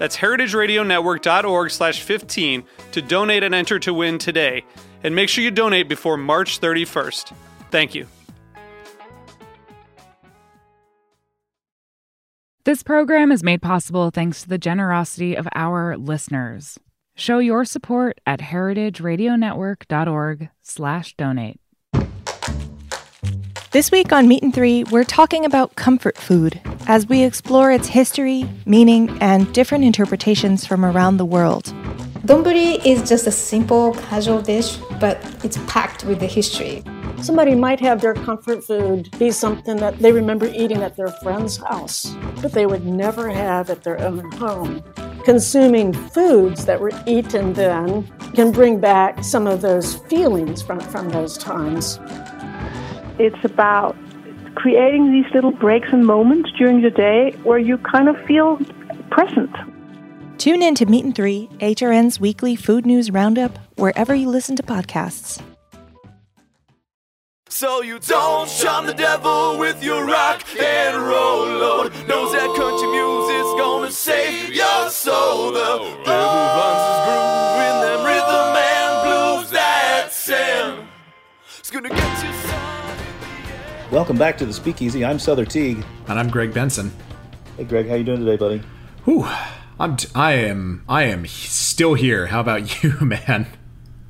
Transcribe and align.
That's 0.00 0.16
heritageradionetwork.org 0.16 1.70
slash 1.70 2.00
15 2.00 2.64
to 2.92 3.02
donate 3.02 3.42
and 3.42 3.54
enter 3.54 3.78
to 3.80 3.92
win 3.92 4.16
today. 4.16 4.64
And 5.04 5.14
make 5.14 5.28
sure 5.28 5.44
you 5.44 5.50
donate 5.50 5.90
before 5.90 6.16
March 6.16 6.58
31st. 6.58 7.34
Thank 7.70 7.94
you. 7.94 8.06
This 12.64 12.82
program 12.82 13.30
is 13.30 13.42
made 13.42 13.60
possible 13.60 14.10
thanks 14.10 14.40
to 14.42 14.48
the 14.48 14.56
generosity 14.56 15.36
of 15.36 15.46
our 15.54 15.98
listeners. 15.98 16.78
Show 17.14 17.38
your 17.38 17.66
support 17.66 18.22
at 18.24 18.40
heritageradionetwork.org 18.40 20.48
slash 20.62 21.14
donate. 21.16 21.60
This 23.72 23.92
week 23.92 24.10
on 24.12 24.26
Meat 24.26 24.42
and 24.42 24.52
Three, 24.52 24.82
we're 24.82 25.04
talking 25.04 25.44
about 25.44 25.76
comfort 25.76 26.18
food 26.18 26.60
as 26.88 27.08
we 27.08 27.22
explore 27.22 27.70
its 27.70 27.86
history, 27.86 28.50
meaning, 28.66 29.16
and 29.20 29.54
different 29.54 29.84
interpretations 29.84 30.66
from 30.66 30.84
around 30.84 31.18
the 31.18 31.24
world. 31.24 31.66
Donburi 32.26 32.84
is 32.84 33.08
just 33.08 33.28
a 33.28 33.30
simple, 33.30 33.94
casual 33.94 34.42
dish, 34.42 34.76
but 34.98 35.24
it's 35.44 35.56
packed 35.68 36.04
with 36.04 36.18
the 36.18 36.26
history. 36.26 36.82
Somebody 37.22 37.54
might 37.54 37.78
have 37.78 38.00
their 38.00 38.14
comfort 38.14 38.64
food 38.64 39.08
be 39.20 39.30
something 39.30 39.76
that 39.76 40.00
they 40.00 40.10
remember 40.10 40.46
eating 40.52 40.82
at 40.82 40.96
their 40.96 41.12
friend's 41.22 41.56
house, 41.58 42.12
but 42.42 42.50
they 42.50 42.66
would 42.66 42.84
never 42.84 43.30
have 43.30 43.70
at 43.70 43.84
their 43.84 44.00
own 44.00 44.32
home. 44.32 44.82
Consuming 45.24 45.92
foods 45.92 46.64
that 46.64 46.80
were 46.80 46.90
eaten 47.06 47.52
then 47.52 48.04
can 48.34 48.50
bring 48.50 48.80
back 48.80 49.22
some 49.22 49.46
of 49.46 49.60
those 49.60 49.94
feelings 49.94 50.60
from, 50.60 50.80
from 50.80 51.08
those 51.10 51.38
times. 51.38 52.00
It's 53.20 53.44
about 53.44 53.98
creating 54.54 55.12
these 55.12 55.30
little 55.34 55.50
breaks 55.50 55.88
and 55.92 56.06
moments 56.06 56.50
during 56.56 56.80
the 56.80 56.88
day 56.90 57.32
where 57.44 57.58
you 57.58 57.76
kind 57.76 58.08
of 58.08 58.16
feel 58.24 58.58
present. 59.10 59.54
Tune 60.38 60.62
in 60.62 60.74
to 60.76 60.86
Meat 60.86 61.04
and 61.04 61.14
Three, 61.14 61.50
HRN's 61.58 62.18
weekly 62.18 62.56
food 62.56 62.86
news 62.86 63.10
roundup, 63.10 63.58
wherever 63.76 64.14
you 64.14 64.30
listen 64.30 64.56
to 64.56 64.62
podcasts. 64.62 65.42
So 67.50 67.82
you 67.82 67.98
don't 67.98 68.48
shun 68.48 68.86
the 68.86 68.94
devil 68.94 69.58
with 69.58 69.84
your 69.84 70.06
rock 70.06 70.42
and 70.58 70.96
roll 70.96 71.46
load. 71.46 71.92
Knows 72.08 72.32
that 72.32 72.48
country 72.56 72.88
music's 72.88 73.52
gonna 73.60 73.90
save 73.90 74.54
your 74.54 74.88
soul. 74.88 75.52
The 75.52 75.76
devil 76.06 76.40
runs 76.56 76.82
his 76.88 77.09
Welcome 83.90 84.16
back 84.18 84.38
to 84.38 84.46
the 84.46 84.52
Speakeasy. 84.52 85.04
I'm 85.04 85.18
Sother 85.18 85.48
Teague. 85.48 85.84
And 86.06 86.18
I'm 86.18 86.30
Greg 86.30 86.54
Benson. 86.54 86.92
Hey, 87.56 87.64
Greg, 87.64 87.88
how 87.88 87.96
you 87.96 88.04
doing 88.04 88.20
today, 88.24 88.36
buddy? 88.36 88.62
Whew. 89.04 89.26
I'm 89.80 89.96
t- 89.96 90.08
I 90.14 90.34
am 90.34 90.84
I 90.88 91.04
am 91.04 91.26
still 91.26 91.94
here. 91.94 92.26
How 92.26 92.40
about 92.40 92.82
you, 92.84 92.94
man? 93.00 93.46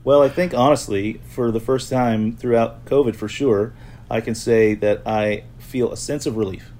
Well, 0.04 0.22
I 0.22 0.28
think 0.28 0.52
honestly, 0.52 1.20
for 1.30 1.50
the 1.50 1.60
first 1.60 1.88
time 1.90 2.36
throughout 2.36 2.84
COVID, 2.84 3.16
for 3.16 3.28
sure, 3.28 3.72
I 4.10 4.20
can 4.20 4.34
say 4.34 4.74
that 4.74 5.02
I 5.06 5.44
feel 5.58 5.92
a 5.92 5.96
sense 5.96 6.26
of 6.26 6.36
relief. 6.36 6.72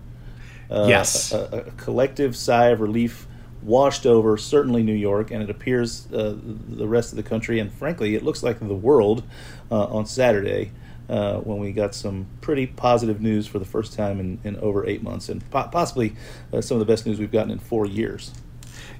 Uh, 0.70 0.86
Yes. 0.88 1.32
a, 1.32 1.64
a 1.68 1.70
collective 1.72 2.36
sigh 2.36 2.68
of 2.68 2.80
relief 2.80 3.26
washed 3.62 4.06
over 4.06 4.36
certainly 4.36 4.82
New 4.82 4.94
York, 4.94 5.30
and 5.30 5.42
it 5.42 5.50
appears 5.50 6.10
uh, 6.12 6.34
the 6.68 6.88
rest 6.88 7.12
of 7.12 7.16
the 7.16 7.22
country, 7.22 7.58
and 7.60 7.72
frankly, 7.72 8.14
it 8.14 8.22
looks 8.24 8.42
like 8.42 8.58
the 8.58 8.74
world 8.74 9.22
uh, 9.70 9.84
on 9.86 10.06
Saturday. 10.06 10.72
Uh, 11.10 11.40
when 11.40 11.58
we 11.58 11.72
got 11.72 11.92
some 11.92 12.24
pretty 12.40 12.68
positive 12.68 13.20
news 13.20 13.44
for 13.44 13.58
the 13.58 13.64
first 13.64 13.92
time 13.92 14.20
in, 14.20 14.38
in 14.44 14.56
over 14.58 14.86
eight 14.86 15.02
months, 15.02 15.28
and 15.28 15.42
po- 15.50 15.68
possibly 15.72 16.14
uh, 16.52 16.60
some 16.60 16.76
of 16.76 16.78
the 16.78 16.90
best 16.90 17.04
news 17.04 17.18
we've 17.18 17.32
gotten 17.32 17.50
in 17.50 17.58
four 17.58 17.84
years. 17.84 18.32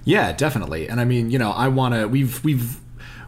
Yeah, 0.03 0.33
definitely. 0.33 0.89
And 0.89 1.01
I 1.01 1.05
mean, 1.05 1.31
you 1.31 1.39
know, 1.39 1.53
I 1.53 1.69
want 1.69 1.95
to. 1.95 2.09
We've 2.09 2.43
we've 2.43 2.81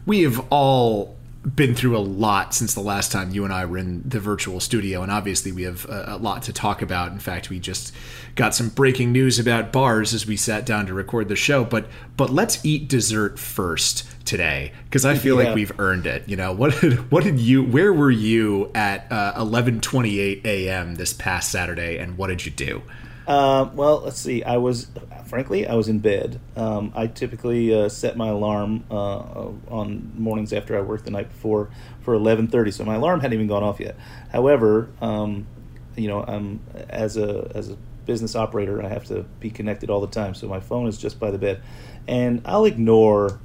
we 0.05 0.23
have 0.23 0.45
all 0.51 1.17
been 1.57 1.75
through 1.75 1.97
a 1.97 2.01
lot 2.01 2.55
since 2.55 2.73
the 2.75 2.81
last 2.81 3.11
time 3.11 3.31
you 3.33 3.43
and 3.45 3.53
I 3.53 3.65
were 3.65 3.77
in 3.79 4.09
the 4.09 4.21
virtual 4.21 4.61
studio, 4.61 5.03
and 5.03 5.11
obviously 5.11 5.51
we 5.51 5.63
have 5.65 5.85
a, 5.87 6.05
a 6.11 6.17
lot 6.17 6.43
to 6.45 6.53
talk 6.53 6.83
about. 6.83 7.11
In 7.11 7.19
fact, 7.19 7.51
we 7.51 7.59
just 7.59 7.93
got 8.37 8.55
some 8.55 8.69
breaking 8.69 9.11
news 9.13 9.39
about 9.41 9.73
bars 9.73 10.15
as 10.15 10.25
we 10.27 10.37
sat 10.37 10.65
down 10.65 10.87
to 10.87 10.95
record 10.95 11.29
the 11.29 11.35
show. 11.37 11.65
But 11.65 11.89
but 12.17 12.31
let's 12.31 12.65
eat 12.65 12.89
dessert 12.89 13.39
first 13.41 14.07
today 14.25 14.73
because 14.85 15.05
I 15.05 15.17
feel 15.17 15.37
Yeah. 15.41 15.47
like 15.49 15.55
we've 15.57 15.81
earned 15.81 16.07
it. 16.07 16.29
You 16.29 16.37
know 16.37 16.53
what? 16.55 16.81
Did, 16.81 17.11
what 17.11 17.25
did 17.25 17.41
you? 17.41 17.65
Where 17.65 17.93
were 17.93 18.11
you 18.13 18.71
at 18.75 19.11
uh, 19.11 19.33
eleven 19.37 19.81
twenty 19.81 20.21
eight 20.21 20.43
a.m. 20.47 20.95
this 20.95 21.13
past 21.13 21.51
Saturday, 21.51 21.99
and 21.99 22.17
what 22.17 22.29
did 22.29 22.47
you 22.47 22.53
do? 22.53 22.83
Uh, 23.27 23.71
well, 23.75 24.01
let's 24.01 24.19
see. 24.19 24.43
I 24.43 24.57
was, 24.57 24.89
frankly, 25.27 25.67
I 25.67 25.75
was 25.75 25.89
in 25.89 26.01
bed. 26.01 26.41
Um, 26.57 26.93
I 26.95 27.07
typically 27.07 27.73
uh, 27.73 27.89
set 27.89 28.17
my 28.17 28.29
alarm 28.29 28.85
uh, 28.91 29.51
on 29.69 30.13
mornings 30.17 30.53
after 30.53 30.77
I 30.77 30.81
worked 30.81 31.05
the 31.05 31.13
night 31.13 31.29
before 31.29 31.71
for 32.01 32.15
eleven 32.15 32.49
thirty. 32.49 32.73
So 32.73 32.85
my 32.85 32.97
alarm 32.97 33.21
hadn't 33.21 33.35
even 33.35 33.47
gone 33.47 33.63
off 33.63 33.79
yet. 33.79 33.97
However, 34.33 34.89
um, 35.01 35.47
you 35.95 36.09
know, 36.09 36.25
I'm 36.25 36.61
as 36.89 37.17
a 37.17 37.53
as 37.55 37.71
a 37.71 37.77
business 38.07 38.35
operator, 38.35 38.83
I 38.83 38.89
have 38.89 39.05
to 39.07 39.23
be 39.39 39.51
connected 39.51 39.89
all 39.89 40.01
the 40.01 40.09
time. 40.09 40.35
So 40.35 40.49
my 40.49 40.59
phone 40.59 40.89
is 40.89 40.99
just 40.99 41.21
by 41.21 41.31
the 41.31 41.39
bed, 41.39 41.63
and 42.09 42.43
I'll 42.45 42.65
ignore 42.65 43.39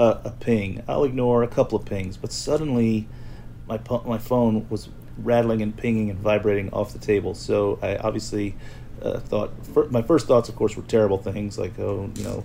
a, 0.00 0.18
a 0.24 0.34
ping. 0.40 0.82
I'll 0.88 1.04
ignore 1.04 1.44
a 1.44 1.48
couple 1.48 1.78
of 1.78 1.84
pings, 1.84 2.16
but 2.16 2.32
suddenly 2.32 3.06
my 3.68 3.78
my 4.04 4.18
phone 4.18 4.68
was 4.68 4.88
rattling 5.18 5.62
and 5.62 5.76
pinging 5.76 6.10
and 6.10 6.18
vibrating 6.18 6.70
off 6.72 6.92
the 6.92 6.98
table. 6.98 7.34
So 7.34 7.78
I 7.82 7.96
obviously 7.96 8.54
uh, 9.00 9.18
thought 9.20 9.50
fir- 9.66 9.88
my 9.88 10.02
first 10.02 10.26
thoughts, 10.26 10.48
of 10.48 10.56
course, 10.56 10.76
were 10.76 10.82
terrible 10.84 11.18
things 11.18 11.58
like 11.58 11.78
oh, 11.78 12.10
you 12.16 12.24
know, 12.24 12.42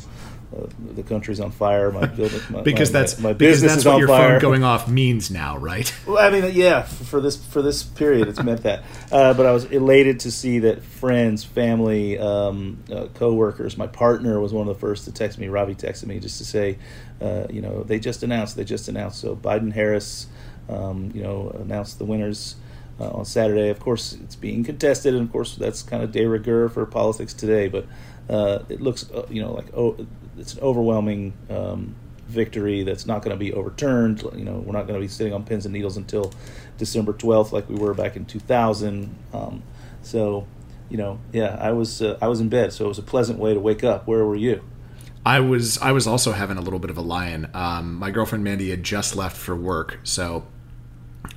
uh, 0.56 0.66
the 0.96 1.04
country's 1.04 1.40
on 1.42 1.52
fire. 1.52 1.92
My 1.92 2.06
building, 2.08 2.40
my, 2.50 2.62
Because 2.62 2.92
my- 2.92 3.00
that's 3.00 3.20
my, 3.20 3.34
because 3.34 3.62
business 3.62 3.72
that's 3.74 3.80
is 3.82 3.86
what 3.86 3.94
on 3.96 4.00
your 4.00 4.08
fire. 4.08 4.30
phone 4.32 4.40
going 4.40 4.64
off 4.64 4.88
means 4.90 5.30
now, 5.30 5.58
right? 5.58 5.94
Well, 6.08 6.18
I 6.20 6.30
mean, 6.32 6.54
yeah, 6.56 6.84
for 6.84 7.20
this 7.20 7.36
for 7.36 7.62
this 7.62 7.84
period, 7.84 8.28
it's 8.30 8.42
meant 8.42 8.64
that. 8.64 8.84
Uh, 9.12 9.34
but 9.34 9.46
I 9.46 9.52
was 9.52 9.66
elated 9.66 10.22
to 10.22 10.32
see 10.32 10.60
that 10.60 10.82
friends, 10.84 11.44
family, 11.44 12.18
um, 12.18 12.82
uh, 12.92 13.08
coworkers, 13.14 13.78
my 13.78 13.88
partner 13.88 14.40
was 14.40 14.54
one 14.54 14.68
of 14.68 14.74
the 14.74 14.80
first 14.80 15.04
to 15.06 15.12
text 15.12 15.38
me. 15.38 15.50
Ravi 15.50 15.76
texted 15.76 16.06
me 16.06 16.20
just 16.20 16.38
to 16.38 16.46
say, 16.46 16.78
uh, 17.22 17.46
you 17.50 17.62
know, 17.62 17.84
they 17.84 18.00
just 18.00 18.24
announced, 18.24 18.56
they 18.56 18.64
just 18.64 18.88
announced. 18.88 19.20
So 19.20 19.36
Biden 19.36 19.74
Harris, 19.74 20.28
um, 20.70 21.12
you 21.14 21.24
know, 21.24 21.50
announced 21.60 22.00
the 22.00 22.06
winners. 22.06 22.56
Uh, 23.00 23.12
on 23.12 23.26
Saturday, 23.26 23.70
of 23.70 23.80
course, 23.80 24.14
it's 24.14 24.36
being 24.36 24.64
contested, 24.64 25.14
and 25.14 25.24
of 25.24 25.32
course, 25.32 25.56
that's 25.56 25.84
kind 25.84 26.02
of 26.02 26.12
de 26.12 26.26
rigueur 26.26 26.68
for 26.68 26.84
politics 26.88 27.32
today. 27.32 27.68
But 27.68 27.86
uh, 28.28 28.64
it 28.70 28.82
looks, 28.82 29.12
uh, 29.12 29.28
you 29.30 29.40
know, 29.40 29.54
like 29.54 29.68
oh, 29.76 30.08
it's 30.36 30.56
an 30.56 30.62
overwhelming 30.62 31.34
um, 31.50 31.96
victory 32.28 32.84
that's 32.84 33.06
not 33.06 33.22
going 33.22 33.36
to 33.36 33.40
be 33.40 33.54
overturned. 33.54 34.24
You 34.36 34.46
know, 34.46 34.58
we're 34.66 34.74
not 34.74 34.88
going 34.88 35.00
to 35.00 35.04
be 35.04 35.08
sitting 35.08 35.34
on 35.34 35.44
pins 35.44 35.66
and 35.66 35.74
needles 35.74 35.98
until 35.98 36.34
December 36.78 37.14
12th, 37.14 37.52
like 37.52 37.70
we 37.70 37.76
were 37.76 37.94
back 37.94 38.16
in 38.16 38.26
2000. 38.26 39.16
Um, 39.34 39.64
so, 40.02 40.48
you 40.90 40.98
know, 40.98 41.20
yeah, 41.32 41.58
I 41.60 41.72
was 41.72 42.02
uh, 42.02 42.18
I 42.22 42.28
was 42.28 42.40
in 42.40 42.50
bed, 42.50 42.74
so 42.74 42.86
it 42.86 42.90
was 42.90 43.00
a 43.00 43.04
pleasant 43.04 43.40
way 43.40 43.54
to 43.54 43.60
wake 43.60 43.84
up. 43.84 44.08
Where 44.08 44.26
were 44.26 44.36
you? 44.36 44.64
I 45.26 45.40
was 45.40 45.78
I 45.80 45.92
was 45.92 46.08
also 46.08 46.32
having 46.32 46.58
a 46.58 46.62
little 46.62 46.80
bit 46.80 46.90
of 46.90 46.98
a 46.98 47.02
lion. 47.02 47.50
Um, 47.54 47.96
my 47.96 48.12
girlfriend 48.12 48.44
Mandy 48.44 48.70
had 48.70 48.84
just 48.84 49.16
left 49.16 49.36
for 49.36 49.56
work, 49.56 50.00
so 50.04 50.46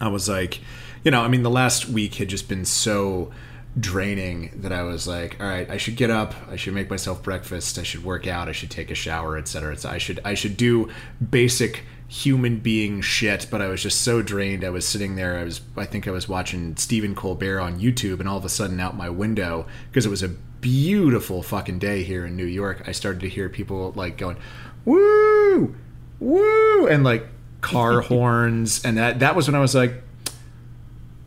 I 0.01 0.09
was 0.09 0.29
like, 0.29 0.61
you 1.05 1.11
know, 1.11 1.23
I 1.23 1.29
mean, 1.29 1.43
the 1.43 1.51
last 1.51 1.89
week 1.89 2.17
had 2.17 2.29
just 2.29 2.49
been 2.49 2.65
so 2.65 3.31
draining 3.79 4.51
that 4.57 4.73
I 4.73 4.83
was 4.83 5.07
like, 5.07 5.37
all 5.41 5.47
right, 5.47 5.69
I 5.71 5.77
should 5.77 5.97
get 5.97 6.11
up, 6.11 6.35
I 6.51 6.57
should 6.57 6.75
make 6.75 6.91
myself 6.91 7.23
breakfast, 7.23 7.79
I 7.79 7.83
should 7.83 8.05
work 8.05 8.27
out, 8.27 8.49
I 8.49 8.53
should 8.53 8.71
take 8.71 8.91
a 8.91 8.95
shower, 8.95 9.37
etc. 9.37 9.77
I 9.85 9.99
should 9.99 10.21
I 10.25 10.35
should 10.35 10.57
do 10.57 10.91
basic 11.31 11.85
human 12.11 12.59
being 12.59 13.01
shit, 13.01 13.47
but 13.51 13.63
I 13.63 13.69
was 13.69 13.83
just 13.83 14.01
so 14.01 14.21
drained. 14.21 14.65
I 14.65 14.71
was 14.71 14.87
sitting 14.87 15.15
there. 15.15 15.39
I 15.39 15.45
was, 15.45 15.61
I 15.77 15.85
think 15.85 16.09
I 16.09 16.11
was 16.11 16.29
watching 16.29 16.77
Stephen 16.77 17.15
Colbert 17.15 17.61
on 17.61 17.79
YouTube, 17.79 18.19
and 18.19 18.29
all 18.29 18.37
of 18.37 18.45
a 18.45 18.49
sudden, 18.49 18.81
out 18.81 18.97
my 18.97 19.09
window, 19.09 19.67
because 19.89 20.07
it 20.07 20.11
was 20.11 20.25
a 20.25 20.29
beautiful 20.29 21.43
fucking 21.43 21.79
day 21.79 22.03
here 22.03 22.27
in 22.27 22.37
New 22.37 22.45
York, 22.45 22.83
I 22.87 22.93
started 22.93 23.21
to 23.21 23.29
hear 23.29 23.49
people 23.49 23.93
like 23.95 24.19
going, 24.19 24.37
"Woo, 24.85 25.77
woo," 26.19 26.87
and 26.89 27.05
like 27.05 27.29
car 27.61 28.01
horns, 28.13 28.85
and 28.85 28.97
that 28.99 29.21
that 29.21 29.37
was 29.37 29.49
when 29.49 29.55
I 29.55 29.61
was 29.61 29.75
like, 29.75 29.95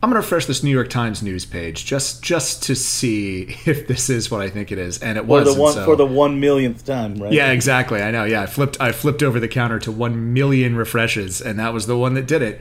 I'm 0.02 0.10
gonna 0.10 0.20
refresh 0.20 0.46
this 0.46 0.62
New 0.62 0.70
York 0.70 0.90
Times 0.90 1.22
news 1.22 1.46
page 1.46 1.86
just 1.86 2.22
just 2.22 2.62
to 2.64 2.74
see 2.74 3.56
if 3.64 3.86
this 3.88 4.10
is 4.10 4.30
what 4.30 4.42
I 4.42 4.50
think 4.50 4.70
it 4.70 4.78
is, 4.78 4.98
and 4.98 5.16
it 5.16 5.24
was 5.24 5.48
For 5.48 5.54
the 5.54 5.60
one 5.60 5.84
for 5.84 5.96
the 5.96 6.06
one 6.06 6.40
millionth 6.40 6.84
time, 6.84 7.16
right? 7.16 7.32
yeah, 7.32 7.50
exactly. 7.52 8.02
I 8.02 8.10
know. 8.10 8.24
Yeah, 8.24 8.42
I 8.42 8.46
flipped. 8.46 8.80
I 8.80 8.92
flipped 8.92 9.22
over 9.22 9.40
the 9.40 9.48
counter 9.48 9.78
to 9.80 9.90
one 9.92 10.32
million 10.34 10.76
refreshes, 10.76 11.40
and 11.40 11.58
that 11.58 11.72
was 11.72 11.86
the 11.86 11.96
one 11.96 12.14
that 12.14 12.26
did 12.26 12.42
it. 12.42 12.60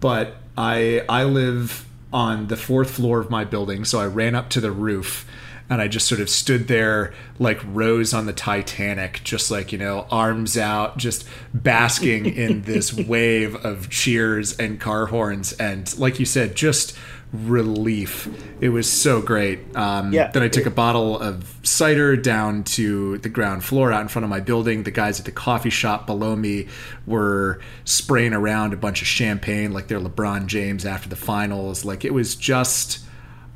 But 0.00 0.36
I 0.56 1.04
I 1.08 1.24
live 1.24 1.84
on 2.12 2.46
the 2.46 2.56
fourth 2.56 2.90
floor 2.90 3.20
of 3.20 3.28
my 3.28 3.44
building, 3.44 3.84
so 3.84 4.00
I 4.00 4.06
ran 4.06 4.34
up 4.34 4.48
to 4.50 4.60
the 4.62 4.72
roof, 4.72 5.26
and 5.70 5.80
I 5.80 5.88
just 5.88 6.06
sort 6.06 6.20
of 6.20 6.30
stood 6.30 6.68
there 6.68 7.12
like 7.38 7.60
Rose 7.66 8.14
on 8.14 8.26
the 8.26 8.32
Titanic, 8.32 9.20
just 9.24 9.50
like 9.50 9.72
you 9.72 9.78
know, 9.78 10.06
arms 10.10 10.56
out, 10.56 10.96
just 10.96 11.26
basking 11.52 12.26
in 12.36 12.62
this 12.62 12.92
wave 12.92 13.54
of 13.64 13.90
cheers 13.90 14.56
and 14.58 14.80
car 14.80 15.06
horns, 15.06 15.52
and 15.54 15.96
like 15.98 16.18
you 16.18 16.26
said, 16.26 16.54
just 16.54 16.96
relief. 17.32 18.26
It 18.60 18.70
was 18.70 18.90
so 18.90 19.20
great. 19.20 19.76
Um, 19.76 20.12
Yeah. 20.12 20.30
Then 20.30 20.42
I 20.42 20.48
took 20.48 20.64
a 20.66 20.70
bottle 20.70 21.18
of 21.18 21.54
cider 21.62 22.16
down 22.16 22.64
to 22.64 23.18
the 23.18 23.28
ground 23.28 23.64
floor 23.64 23.92
out 23.92 24.00
in 24.00 24.08
front 24.08 24.24
of 24.24 24.30
my 24.30 24.40
building. 24.40 24.84
The 24.84 24.90
guys 24.90 25.18
at 25.18 25.26
the 25.26 25.32
coffee 25.32 25.70
shop 25.70 26.06
below 26.06 26.34
me 26.36 26.68
were 27.06 27.60
spraying 27.84 28.32
around 28.32 28.72
a 28.72 28.76
bunch 28.76 29.02
of 29.02 29.08
champagne 29.08 29.72
like 29.72 29.88
they're 29.88 30.00
LeBron 30.00 30.46
James 30.46 30.86
after 30.86 31.08
the 31.08 31.16
finals. 31.16 31.84
Like 31.84 32.04
it 32.04 32.14
was 32.14 32.34
just 32.34 33.00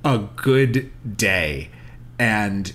a 0.05 0.19
good 0.19 0.93
day. 1.17 1.71
And 2.23 2.73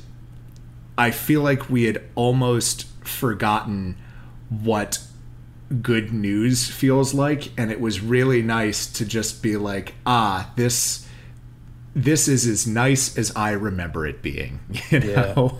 I 0.97 1.11
feel 1.11 1.41
like 1.41 1.69
we 1.69 1.85
had 1.85 2.01
almost 2.15 2.85
forgotten 3.05 3.95
what 4.49 4.99
good 5.81 6.13
news 6.13 6.69
feels 6.69 7.13
like 7.13 7.51
and 7.57 7.71
it 7.71 7.81
was 7.81 7.99
really 7.99 8.41
nice 8.41 8.88
to 8.88 9.05
just 9.05 9.44
be 9.44 9.57
like 9.57 9.94
ah 10.05 10.49
this 10.55 11.05
this 11.94 12.29
is 12.29 12.47
as 12.47 12.65
nice 12.65 13.17
as 13.17 13.35
i 13.35 13.51
remember 13.51 14.07
it 14.07 14.21
being 14.21 14.61
you 14.89 14.99
know 14.99 15.59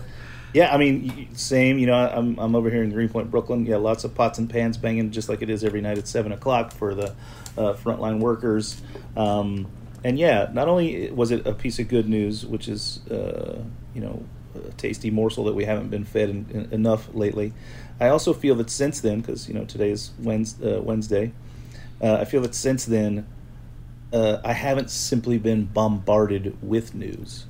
Yeah, 0.54 0.74
I 0.74 0.78
mean, 0.78 1.36
same. 1.36 1.78
You 1.78 1.88
know, 1.88 1.94
I'm 1.94 2.40
I'm 2.40 2.56
over 2.56 2.70
here 2.72 2.82
in 2.82 2.90
Greenpoint, 2.92 3.30
Brooklyn. 3.30 3.66
Yeah, 3.66 3.76
lots 3.78 4.04
of 4.06 4.16
pots 4.16 4.40
and 4.40 4.50
pans 4.50 4.78
banging, 4.78 5.12
just 5.12 5.30
like 5.30 5.42
it 5.42 5.50
is 5.50 5.64
every 5.64 5.82
night 5.82 5.98
at 5.98 6.08
seven 6.08 6.32
o'clock 6.32 6.72
for 6.72 6.96
the 6.96 7.14
uh, 7.58 7.74
frontline 7.74 8.20
workers. 8.20 8.82
Um, 9.16 9.68
and 10.04 10.20
yeah, 10.20 10.50
not 10.54 10.68
only 10.68 11.12
was 11.12 11.32
it 11.32 11.46
a 11.46 11.54
piece 11.54 11.80
of 11.80 11.88
good 11.88 12.08
news, 12.08 12.46
which 12.46 12.68
is 12.68 13.06
uh, 13.08 13.62
you 13.94 14.02
know 14.02 14.24
a 14.56 14.72
tasty 14.74 15.12
morsel 15.12 15.44
that 15.46 15.54
we 15.54 15.66
haven't 15.66 15.90
been 15.90 16.04
fed 16.04 16.30
in, 16.30 16.46
in, 16.52 16.74
enough 16.74 17.14
lately. 17.14 17.54
I 18.00 18.10
also 18.10 18.34
feel 18.34 18.56
that 18.56 18.70
since 18.70 19.02
then, 19.02 19.22
because 19.22 19.48
you 19.48 19.54
know 19.54 19.66
today 19.66 19.92
is 19.92 20.12
Wednesday, 20.20 20.78
uh, 20.78 20.82
Wednesday 20.82 21.32
uh, 22.02 22.16
I 22.16 22.26
feel 22.26 22.42
that 22.42 22.56
since 22.56 22.86
then 22.86 23.28
uh, 24.14 24.38
I 24.44 24.54
haven't 24.54 24.90
simply 24.90 25.38
been 25.38 25.66
bombarded 25.66 26.58
with 26.62 26.94
news. 26.94 27.46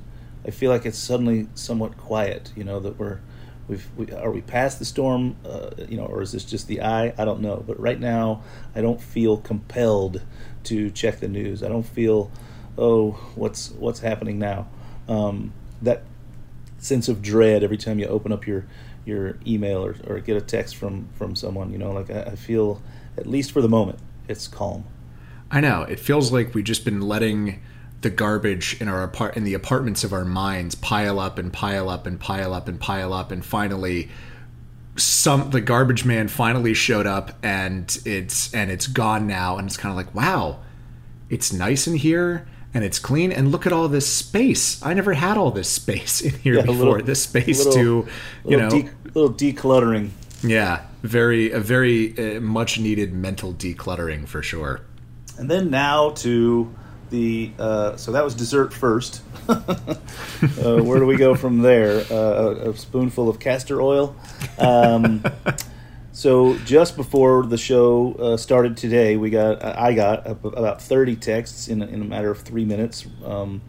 I 0.46 0.50
feel 0.50 0.70
like 0.70 0.86
it's 0.86 0.98
suddenly 0.98 1.48
somewhat 1.54 1.96
quiet. 1.98 2.52
You 2.56 2.64
know 2.64 2.80
that 2.80 2.98
we're 2.98 3.20
we've 3.68 3.86
we, 3.96 4.10
are 4.12 4.30
we 4.30 4.40
past 4.40 4.78
the 4.78 4.84
storm? 4.84 5.36
Uh, 5.44 5.70
you 5.88 5.96
know, 5.96 6.06
or 6.06 6.22
is 6.22 6.32
this 6.32 6.44
just 6.44 6.66
the 6.66 6.82
eye? 6.82 7.12
I 7.18 7.24
don't 7.24 7.40
know. 7.40 7.62
But 7.66 7.78
right 7.78 8.00
now, 8.00 8.42
I 8.74 8.80
don't 8.80 9.00
feel 9.00 9.36
compelled 9.36 10.22
to 10.68 10.90
check 10.90 11.20
the 11.20 11.28
news. 11.28 11.62
I 11.62 11.68
don't 11.68 11.86
feel, 11.86 12.30
oh, 12.76 13.12
what's 13.34 13.70
what's 13.72 14.00
happening 14.00 14.38
now? 14.38 14.68
Um, 15.08 15.52
that 15.82 16.02
sense 16.78 17.08
of 17.08 17.22
dread 17.22 17.62
every 17.62 17.76
time 17.76 17.98
you 17.98 18.06
open 18.06 18.32
up 18.32 18.46
your 18.46 18.64
your 19.04 19.38
email 19.46 19.84
or, 19.84 19.96
or 20.06 20.20
get 20.20 20.36
a 20.36 20.40
text 20.40 20.76
from 20.76 21.08
from 21.14 21.34
someone. 21.36 21.72
You 21.72 21.78
know, 21.78 21.92
like 21.92 22.10
I, 22.10 22.22
I 22.22 22.36
feel 22.36 22.80
at 23.16 23.26
least 23.26 23.52
for 23.52 23.60
the 23.60 23.68
moment, 23.68 23.98
it's 24.28 24.46
calm. 24.46 24.84
i 25.50 25.60
know 25.60 25.82
it 25.82 25.98
feels 25.98 26.30
like 26.30 26.54
we've 26.54 26.64
just 26.64 26.84
been 26.84 27.00
letting 27.00 27.60
the 28.00 28.10
garbage 28.10 28.80
in 28.80 28.86
our 28.86 29.02
apart 29.02 29.36
in 29.36 29.44
the 29.44 29.54
apartments 29.54 30.04
of 30.04 30.12
our 30.12 30.24
minds 30.24 30.74
pile 30.76 31.18
up 31.18 31.38
and 31.38 31.52
pile 31.52 31.88
up 31.88 32.06
and 32.06 32.20
pile 32.20 32.54
up 32.54 32.68
and 32.68 32.78
pile 32.78 33.12
up 33.12 33.32
and 33.32 33.44
finally 33.44 34.08
some 34.98 35.50
the 35.50 35.60
garbage 35.60 36.04
man 36.04 36.28
finally 36.28 36.74
showed 36.74 37.06
up 37.06 37.38
and 37.42 37.96
it's 38.04 38.52
and 38.54 38.70
it's 38.70 38.86
gone 38.86 39.26
now. 39.26 39.56
And 39.58 39.66
it's 39.66 39.76
kind 39.76 39.90
of 39.90 39.96
like 39.96 40.14
wow 40.14 40.58
it's 41.30 41.52
nice 41.52 41.86
in 41.86 41.94
here 41.94 42.46
and 42.74 42.84
it's 42.84 42.98
clean. 42.98 43.32
And 43.32 43.50
look 43.52 43.66
at 43.66 43.72
all 43.72 43.88
this 43.88 44.06
space. 44.12 44.82
I 44.82 44.94
never 44.94 45.14
had 45.14 45.36
all 45.36 45.50
this 45.50 45.68
space 45.68 46.20
in 46.28 46.32
here 46.40 46.54
Yeah, 46.56 46.62
before 46.62 46.76
little- 46.92 47.06
this 47.06 47.22
space 47.22 47.64
little- 47.64 47.72
to 47.72 48.08
you 48.50 48.56
little 48.56 48.70
know. 48.70 48.82
de- 48.82 48.90
little 49.14 49.32
decluttering. 49.32 50.10
yeah 50.42 50.82
very 51.02 51.50
a 51.52 51.60
very 51.60 52.36
uh, 52.36 52.40
much 52.40 52.78
needed 52.80 53.12
mental 53.12 53.52
decluttering 53.54 54.26
for 54.26 54.42
sure. 54.42 54.80
And 55.38 55.48
then 55.50 55.70
now 55.70 56.10
to 56.10 56.74
the 57.10 57.52
uh, 57.58 57.96
so 57.96 58.12
that 58.12 58.24
was 58.24 58.34
dessert 58.34 58.72
first. 58.72 59.22
uh, 59.48 59.64
where 60.82 60.98
do 60.98 61.06
we 61.06 61.16
go 61.16 61.34
from 61.34 61.58
there? 61.58 62.04
Uh, 62.10 62.14
a, 62.14 62.70
a 62.70 62.76
spoonful 62.76 63.28
of 63.28 63.38
castor 63.38 63.80
oil. 63.80 64.16
Um, 64.58 65.24
so 66.12 66.56
just 66.58 66.96
before 66.96 67.44
the 67.46 67.58
show 67.58 68.14
uh, 68.14 68.36
started 68.36 68.76
today, 68.76 69.16
we 69.16 69.30
got 69.30 69.64
I 69.64 69.94
got 69.94 70.26
about 70.26 70.82
thirty 70.82 71.16
texts 71.16 71.68
in 71.68 71.82
a, 71.82 71.86
in 71.86 72.02
a 72.02 72.04
matter 72.04 72.30
of 72.30 72.40
three 72.40 72.64
minutes. 72.64 73.06
Um, 73.24 73.62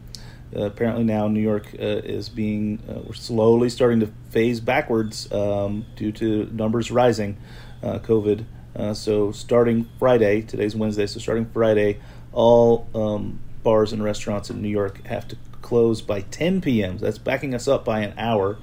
uh, 0.56 0.62
apparently 0.62 1.04
now 1.04 1.28
New 1.28 1.42
York 1.42 1.68
uh, 1.80 1.86
is 1.86 2.28
being 2.28 2.82
uh, 2.90 3.02
we're 3.06 3.14
slowly 3.14 3.70
starting 3.70 4.00
to 4.00 4.08
phase 4.30 4.60
backwards 4.60 5.32
um, 5.32 5.86
due 5.96 6.12
to 6.12 6.50
numbers 6.52 6.90
rising, 6.90 7.38
uh, 7.84 8.00
COVID. 8.00 8.46
Uh, 8.76 8.94
so 8.94 9.32
starting 9.32 9.88
Friday, 10.00 10.42
today's 10.42 10.76
Wednesday, 10.76 11.06
so 11.06 11.20
starting 11.20 11.46
Friday, 11.46 12.00
all 12.34 12.88
um, 12.94 13.40
bars 13.64 13.92
and 13.92 14.04
restaurants 14.04 14.50
in 14.50 14.62
New 14.62 14.70
York 14.70 15.06
have 15.08 15.28
to 15.28 15.38
close 15.62 16.02
by 16.02 16.22
10 16.22 16.62
p.m. 16.62 16.98
That's 16.98 17.18
backing 17.18 17.54
us 17.54 17.68
up 17.68 17.86
by 17.86 18.02
an 18.02 18.14
hour. 18.18 18.58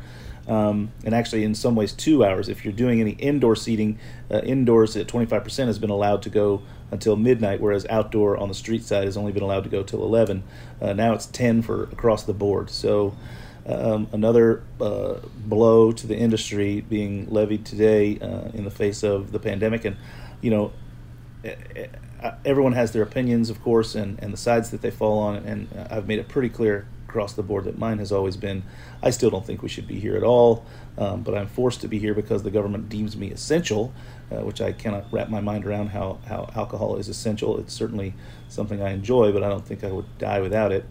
Um, 0.48 0.92
and 1.04 1.14
actually, 1.14 1.42
in 1.42 1.54
some 1.54 1.74
ways, 1.74 1.92
two 1.92 2.24
hours. 2.24 2.48
If 2.48 2.64
you're 2.64 2.72
doing 2.72 3.00
any 3.00 3.12
indoor 3.12 3.56
seating, 3.56 3.98
uh, 4.30 4.38
indoors 4.38 4.96
at 4.96 5.08
25% 5.08 5.66
has 5.66 5.78
been 5.78 5.90
allowed 5.90 6.22
to 6.22 6.30
go 6.30 6.62
until 6.90 7.16
midnight, 7.16 7.60
whereas 7.60 7.84
outdoor 7.90 8.36
on 8.36 8.48
the 8.48 8.54
street 8.54 8.84
side 8.84 9.04
has 9.04 9.16
only 9.16 9.32
been 9.32 9.42
allowed 9.42 9.64
to 9.64 9.70
go 9.70 9.82
till 9.82 10.04
11. 10.04 10.44
Uh, 10.80 10.92
now 10.92 11.12
it's 11.14 11.26
10 11.26 11.62
for 11.62 11.84
across 11.84 12.22
the 12.22 12.32
board. 12.32 12.70
So 12.70 13.16
um, 13.66 14.08
another 14.12 14.62
uh, 14.80 15.14
blow 15.36 15.90
to 15.90 16.06
the 16.06 16.16
industry 16.16 16.80
being 16.80 17.28
levied 17.28 17.64
today 17.64 18.18
uh, 18.20 18.50
in 18.54 18.64
the 18.64 18.70
face 18.70 19.02
of 19.02 19.32
the 19.32 19.40
pandemic, 19.40 19.84
and 19.84 19.96
you 20.40 20.50
know 20.50 20.72
everyone 22.44 22.72
has 22.72 22.92
their 22.92 23.02
opinions, 23.02 23.50
of 23.50 23.62
course, 23.62 23.94
and, 23.94 24.18
and 24.22 24.32
the 24.32 24.38
sides 24.38 24.70
that 24.70 24.82
they 24.82 24.90
fall 24.90 25.18
on. 25.18 25.36
And 25.36 25.68
I've 25.90 26.06
made 26.06 26.18
it 26.18 26.28
pretty 26.28 26.48
clear 26.48 26.86
across 27.08 27.32
the 27.32 27.42
board 27.42 27.64
that 27.64 27.78
mine 27.78 27.98
has 27.98 28.12
always 28.12 28.36
been 28.36 28.62
I 29.02 29.10
still 29.10 29.30
don't 29.30 29.46
think 29.46 29.62
we 29.62 29.68
should 29.68 29.86
be 29.86 30.00
here 30.00 30.16
at 30.16 30.22
all, 30.22 30.64
um, 30.98 31.22
but 31.22 31.36
I'm 31.36 31.46
forced 31.46 31.80
to 31.82 31.88
be 31.88 31.98
here 31.98 32.14
because 32.14 32.42
the 32.42 32.50
government 32.50 32.88
deems 32.88 33.16
me 33.16 33.30
essential, 33.30 33.92
uh, 34.30 34.40
which 34.40 34.60
I 34.60 34.72
cannot 34.72 35.06
wrap 35.12 35.28
my 35.28 35.40
mind 35.40 35.64
around 35.64 35.88
how, 35.88 36.18
how 36.26 36.50
alcohol 36.56 36.96
is 36.96 37.08
essential. 37.08 37.58
It's 37.58 37.72
certainly 37.72 38.14
something 38.48 38.82
I 38.82 38.90
enjoy, 38.90 39.32
but 39.32 39.42
I 39.42 39.48
don't 39.48 39.64
think 39.64 39.84
I 39.84 39.92
would 39.92 40.18
die 40.18 40.40
without 40.40 40.72
it. 40.72 40.86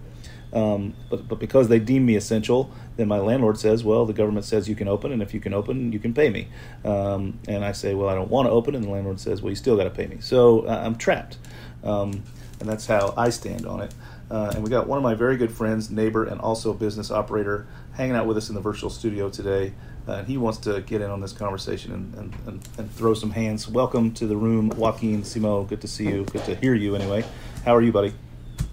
Um, 0.55 0.93
but, 1.09 1.27
but 1.27 1.37
because 1.37 1.67
they 1.67 1.79
deem 1.79 2.05
me 2.05 2.15
essential, 2.15 2.71
then 2.95 3.09
my 3.09 3.19
landlord 3.19 3.59
says, 3.59 3.83
well, 3.83 4.05
the 4.05 4.13
government 4.13 4.45
says 4.45 4.69
you 4.69 4.75
can 4.75 4.87
open, 4.87 5.11
and 5.11 5.21
if 5.21 5.33
you 5.33 5.41
can 5.41 5.53
open, 5.53 5.91
you 5.91 5.99
can 5.99 6.13
pay 6.13 6.29
me. 6.29 6.47
Um, 6.85 7.37
and 7.47 7.65
I 7.65 7.73
say, 7.73 7.93
well, 7.93 8.07
I 8.07 8.15
don't 8.15 8.31
want 8.31 8.47
to 8.47 8.51
open, 8.51 8.73
and 8.73 8.83
the 8.83 8.89
landlord 8.89 9.19
says, 9.19 9.41
well, 9.41 9.49
you 9.49 9.55
still 9.57 9.75
got 9.75 9.83
to 9.83 9.89
pay 9.89 10.07
me. 10.07 10.17
So 10.21 10.61
uh, 10.61 10.81
I'm 10.83 10.95
trapped. 10.95 11.37
Um, 11.83 12.23
and 12.61 12.69
that's 12.69 12.87
how 12.87 13.13
I 13.17 13.29
stand 13.29 13.67
on 13.67 13.81
it. 13.81 13.93
Uh, 14.31 14.53
and 14.55 14.63
we 14.63 14.69
got 14.69 14.87
one 14.87 14.97
of 14.97 15.03
my 15.03 15.13
very 15.13 15.37
good 15.37 15.51
friends, 15.51 15.91
neighbor, 15.91 16.23
and 16.23 16.39
also 16.39 16.73
business 16.73 17.11
operator, 17.11 17.67
hanging 17.93 18.15
out 18.15 18.25
with 18.25 18.37
us 18.37 18.49
in 18.49 18.55
the 18.55 18.61
virtual 18.61 18.89
studio 18.89 19.29
today. 19.29 19.73
Uh, 20.07 20.13
and 20.13 20.27
he 20.27 20.37
wants 20.37 20.59
to 20.59 20.81
get 20.81 21.01
in 21.01 21.11
on 21.11 21.19
this 21.19 21.33
conversation 21.33 21.91
and, 21.91 22.15
and, 22.15 22.33
and, 22.47 22.69
and 22.77 22.91
throw 22.93 23.13
some 23.13 23.31
hands. 23.31 23.67
Welcome 23.67 24.13
to 24.13 24.25
the 24.25 24.37
room, 24.37 24.69
Joaquin 24.69 25.23
Simo. 25.23 25.67
Good 25.67 25.81
to 25.81 25.87
see 25.87 26.05
you. 26.05 26.23
Good 26.25 26.45
to 26.45 26.55
hear 26.55 26.75
you, 26.75 26.95
anyway. 26.95 27.25
How 27.65 27.75
are 27.75 27.81
you, 27.81 27.91
buddy? 27.91 28.13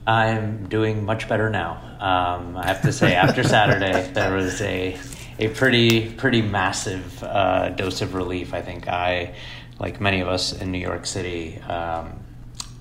I'm 0.07 0.67
doing 0.69 1.05
much 1.05 1.29
better 1.29 1.49
now. 1.51 1.79
Um, 2.01 2.57
I 2.57 2.67
have 2.67 2.83
to 2.83 2.93
say, 2.93 3.15
after 3.15 3.43
Saturday, 3.45 4.11
there 4.15 4.35
was 4.35 4.61
a 4.61 4.99
a 5.39 5.49
pretty 5.49 6.11
pretty 6.11 6.43
massive 6.43 7.23
uh, 7.23 7.71
dose 7.71 8.03
of 8.03 8.15
relief. 8.15 8.53
I 8.55 8.63
think 8.63 8.89
I, 8.89 9.35
like 9.79 10.01
many 10.01 10.21
of 10.21 10.29
us 10.29 10.53
in 10.53 10.73
New 10.73 10.79
York 10.79 11.07
City, 11.07 11.59
um, 11.61 12.19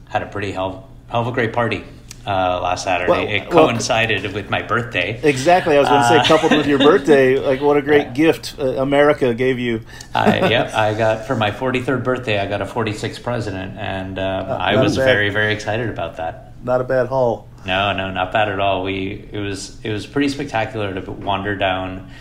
had 0.10 0.24
a 0.24 0.26
pretty 0.28 0.52
hell, 0.52 0.90
hell 1.10 1.22
of 1.22 1.28
a 1.28 1.32
great 1.32 1.54
party. 1.54 1.84
uh, 2.26 2.60
last 2.62 2.84
Saturday. 2.84 3.10
Well- 3.12 3.28
it 3.28 3.54
well- 3.54 3.66
coincided 3.68 4.32
with 4.34 4.50
my 4.52 4.62
birthday. 4.62 5.20
Exactly. 5.24 5.76
I 5.76 5.80
was 5.80 5.90
going 5.90 6.02
to 6.02 6.08
Uh, 6.08 6.22
say, 6.24 6.28
coupled 6.28 6.52
with 6.52 6.68
your 6.68 6.78
birthday, 6.78 7.40
like 7.50 7.62
what 7.62 7.78
a 7.78 7.82
great 7.82 8.14
gift 8.14 8.56
uh, 8.60 8.64
America 8.82 9.34
gave 9.34 9.58
you. 9.58 9.82
I, 10.14 10.48
yep, 10.50 10.72
I 10.76 10.94
got 10.94 11.26
for 11.26 11.36
my 11.36 11.50
43rd 11.50 12.04
birthday. 12.04 12.38
I 12.40 12.46
got 12.46 12.62
a 12.62 12.66
46th 12.66 13.24
president, 13.24 13.76
and 13.80 14.20
uh, 14.20 14.56
I 14.60 14.76
was 14.80 14.98
bad. 14.98 15.06
very, 15.06 15.30
very 15.32 15.52
excited 15.54 15.90
about 15.90 16.18
that. 16.18 16.51
Not 16.64 16.82
a 16.82 16.84
bad 16.84 17.08
haul. 17.08 17.48
No, 17.66 17.94
no, 17.94 18.12
not 18.12 18.32
bad 18.32 18.50
at 18.50 18.60
all. 18.60 18.84
We 18.84 19.28
it 19.32 19.40
was 19.40 19.80
it 19.84 19.92
was 19.92 20.08
pretty 20.08 20.30
spectacular 20.30 21.00
to 21.00 21.12
wander 21.12 21.56
down 21.56 22.12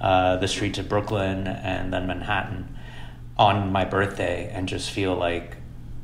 uh, 0.00 0.36
the 0.36 0.48
streets 0.48 0.78
of 0.78 0.88
Brooklyn 0.88 1.46
and 1.46 1.92
then 1.92 2.06
Manhattan 2.06 2.76
on 3.38 3.72
my 3.72 3.84
birthday 3.84 4.50
and 4.52 4.68
just 4.68 4.90
feel 4.90 5.14
like 5.14 5.56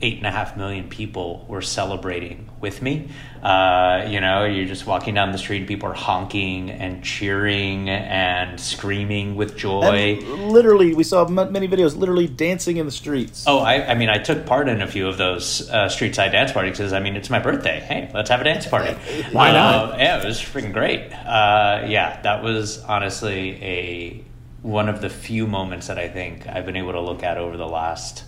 eight 0.02 0.18
and 0.18 0.26
a 0.26 0.30
half 0.30 0.56
million 0.56 0.88
people 0.88 1.46
were 1.48 1.62
celebrating 1.62 2.48
with 2.60 2.82
me. 2.82 3.08
Uh, 3.42 4.06
you 4.08 4.20
know, 4.20 4.44
you're 4.44 4.66
just 4.66 4.86
walking 4.86 5.14
down 5.14 5.32
the 5.32 5.38
street, 5.38 5.58
and 5.58 5.68
people 5.68 5.88
are 5.88 5.94
honking 5.94 6.70
and 6.70 7.02
cheering 7.02 7.88
and 7.88 8.60
screaming 8.60 9.36
with 9.36 9.56
joy. 9.56 10.18
And 10.18 10.52
literally, 10.52 10.94
we 10.94 11.04
saw 11.04 11.24
m- 11.24 11.52
many 11.52 11.66
videos 11.66 11.96
literally 11.96 12.26
dancing 12.26 12.76
in 12.76 12.86
the 12.86 12.92
streets. 12.92 13.44
Oh, 13.46 13.60
I, 13.60 13.92
I 13.92 13.94
mean, 13.94 14.08
I 14.08 14.18
took 14.18 14.44
part 14.44 14.68
in 14.68 14.82
a 14.82 14.86
few 14.86 15.08
of 15.08 15.16
those 15.16 15.68
uh, 15.70 15.88
street 15.88 16.14
side 16.14 16.32
dance 16.32 16.52
parties 16.52 16.76
because 16.76 16.92
I 16.92 17.00
mean, 17.00 17.16
it's 17.16 17.30
my 17.30 17.38
birthday. 17.38 17.80
Hey, 17.80 18.10
let's 18.12 18.28
have 18.28 18.40
a 18.40 18.44
dance 18.44 18.66
party. 18.66 18.92
Why 19.32 19.52
not? 19.52 19.94
Uh, 19.94 19.96
yeah, 19.96 20.20
it 20.20 20.24
was 20.26 20.38
freaking 20.38 20.72
great. 20.72 21.12
Uh, 21.12 21.84
yeah, 21.86 22.20
that 22.22 22.42
was 22.42 22.82
honestly 22.84 23.62
a 23.62 24.24
one 24.62 24.88
of 24.88 25.00
the 25.00 25.08
few 25.08 25.46
moments 25.46 25.86
that 25.86 25.98
I 25.98 26.08
think 26.08 26.46
I've 26.48 26.66
been 26.66 26.76
able 26.76 26.92
to 26.92 27.00
look 27.00 27.22
at 27.22 27.38
over 27.38 27.56
the 27.56 27.68
last 27.68 28.24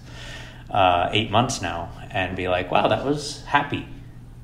uh, 0.70 1.08
eight 1.12 1.30
months 1.30 1.60
now 1.62 1.90
and 2.10 2.36
be 2.36 2.48
like, 2.48 2.70
wow, 2.70 2.88
that 2.88 3.04
was 3.04 3.42
happy. 3.44 3.86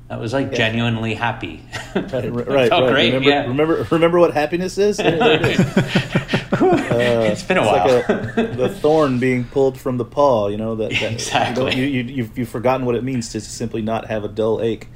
That 0.07 0.19
was 0.19 0.33
like 0.33 0.53
genuinely 0.53 1.15
happy. 1.15 1.63
Right, 1.95 2.13
right, 2.13 2.23
It 2.25 2.31
right. 2.31 2.69
felt 2.69 2.91
great. 2.91 3.07
Remember, 3.13 3.29
yeah. 3.29 3.47
remember, 3.47 3.87
remember 3.89 4.19
what 4.19 4.33
happiness 4.35 4.77
is? 4.77 4.97
There- 4.97 5.17
there 5.17 5.43
it 5.45 5.59
is. 5.59 6.21
Uh, 6.55 7.27
it's 7.31 7.43
been 7.43 7.57
a 7.57 7.61
it's 7.63 7.69
while. 7.69 7.97
like 7.97 8.37
a, 8.37 8.55
the 8.55 8.69
thorn 8.69 9.19
being 9.19 9.43
pulled 9.43 9.77
from 9.77 9.97
the 9.97 10.05
paw. 10.05 10.47
You 10.47 10.55
know 10.55 10.75
that, 10.75 10.89
that 10.91 11.11
Exactly. 11.11 11.75
You 11.75 11.83
you, 11.83 12.03
you, 12.03 12.13
you've, 12.15 12.37
you've 12.37 12.49
forgotten 12.49 12.85
what 12.85 12.95
it 12.95 13.03
means 13.03 13.29
to 13.33 13.41
simply 13.41 13.81
not 13.81 14.05
have 14.07 14.23
a 14.23 14.29
dull 14.29 14.61
ache. 14.61 14.87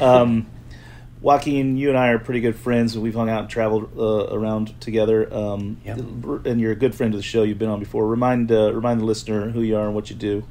Um, 0.00 0.46
Joaquin, 1.20 1.76
you 1.76 1.88
and 1.88 1.98
I 1.98 2.08
are 2.10 2.18
pretty 2.20 2.40
good 2.40 2.54
friends. 2.54 2.94
and 2.94 3.02
We've 3.02 3.14
hung 3.14 3.28
out 3.28 3.40
and 3.40 3.50
traveled 3.50 3.90
uh, 3.98 4.28
around 4.32 4.80
together. 4.80 5.32
Um, 5.34 5.78
Yep. 5.84 5.98
And 6.46 6.60
you're 6.60 6.72
a 6.72 6.76
good 6.76 6.94
friend 6.94 7.12
of 7.12 7.18
the 7.18 7.24
show. 7.24 7.42
You've 7.42 7.58
been 7.58 7.70
on 7.70 7.80
before. 7.80 8.06
Remind 8.06 8.52
uh, 8.52 8.72
remind 8.72 9.00
the 9.00 9.04
listener 9.04 9.50
who 9.50 9.62
you 9.62 9.76
are 9.76 9.86
and 9.86 9.94
what 9.96 10.10
you 10.10 10.16
do. 10.16 10.44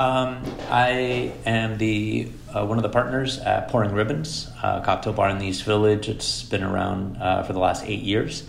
Um, 0.00 0.42
I 0.70 1.32
am 1.44 1.76
the 1.78 2.28
uh, 2.54 2.64
one 2.64 2.78
of 2.78 2.82
the 2.82 2.88
partners 2.88 3.38
at 3.40 3.68
Pouring 3.68 3.92
Ribbons, 3.92 4.48
uh, 4.62 4.80
cocktail 4.80 5.12
bar 5.12 5.28
in 5.28 5.38
the 5.38 5.46
East 5.46 5.64
Village. 5.64 6.08
It's 6.08 6.44
been 6.44 6.62
around 6.62 7.16
uh, 7.16 7.42
for 7.42 7.52
the 7.52 7.58
last 7.58 7.84
eight 7.84 8.02
years. 8.02 8.48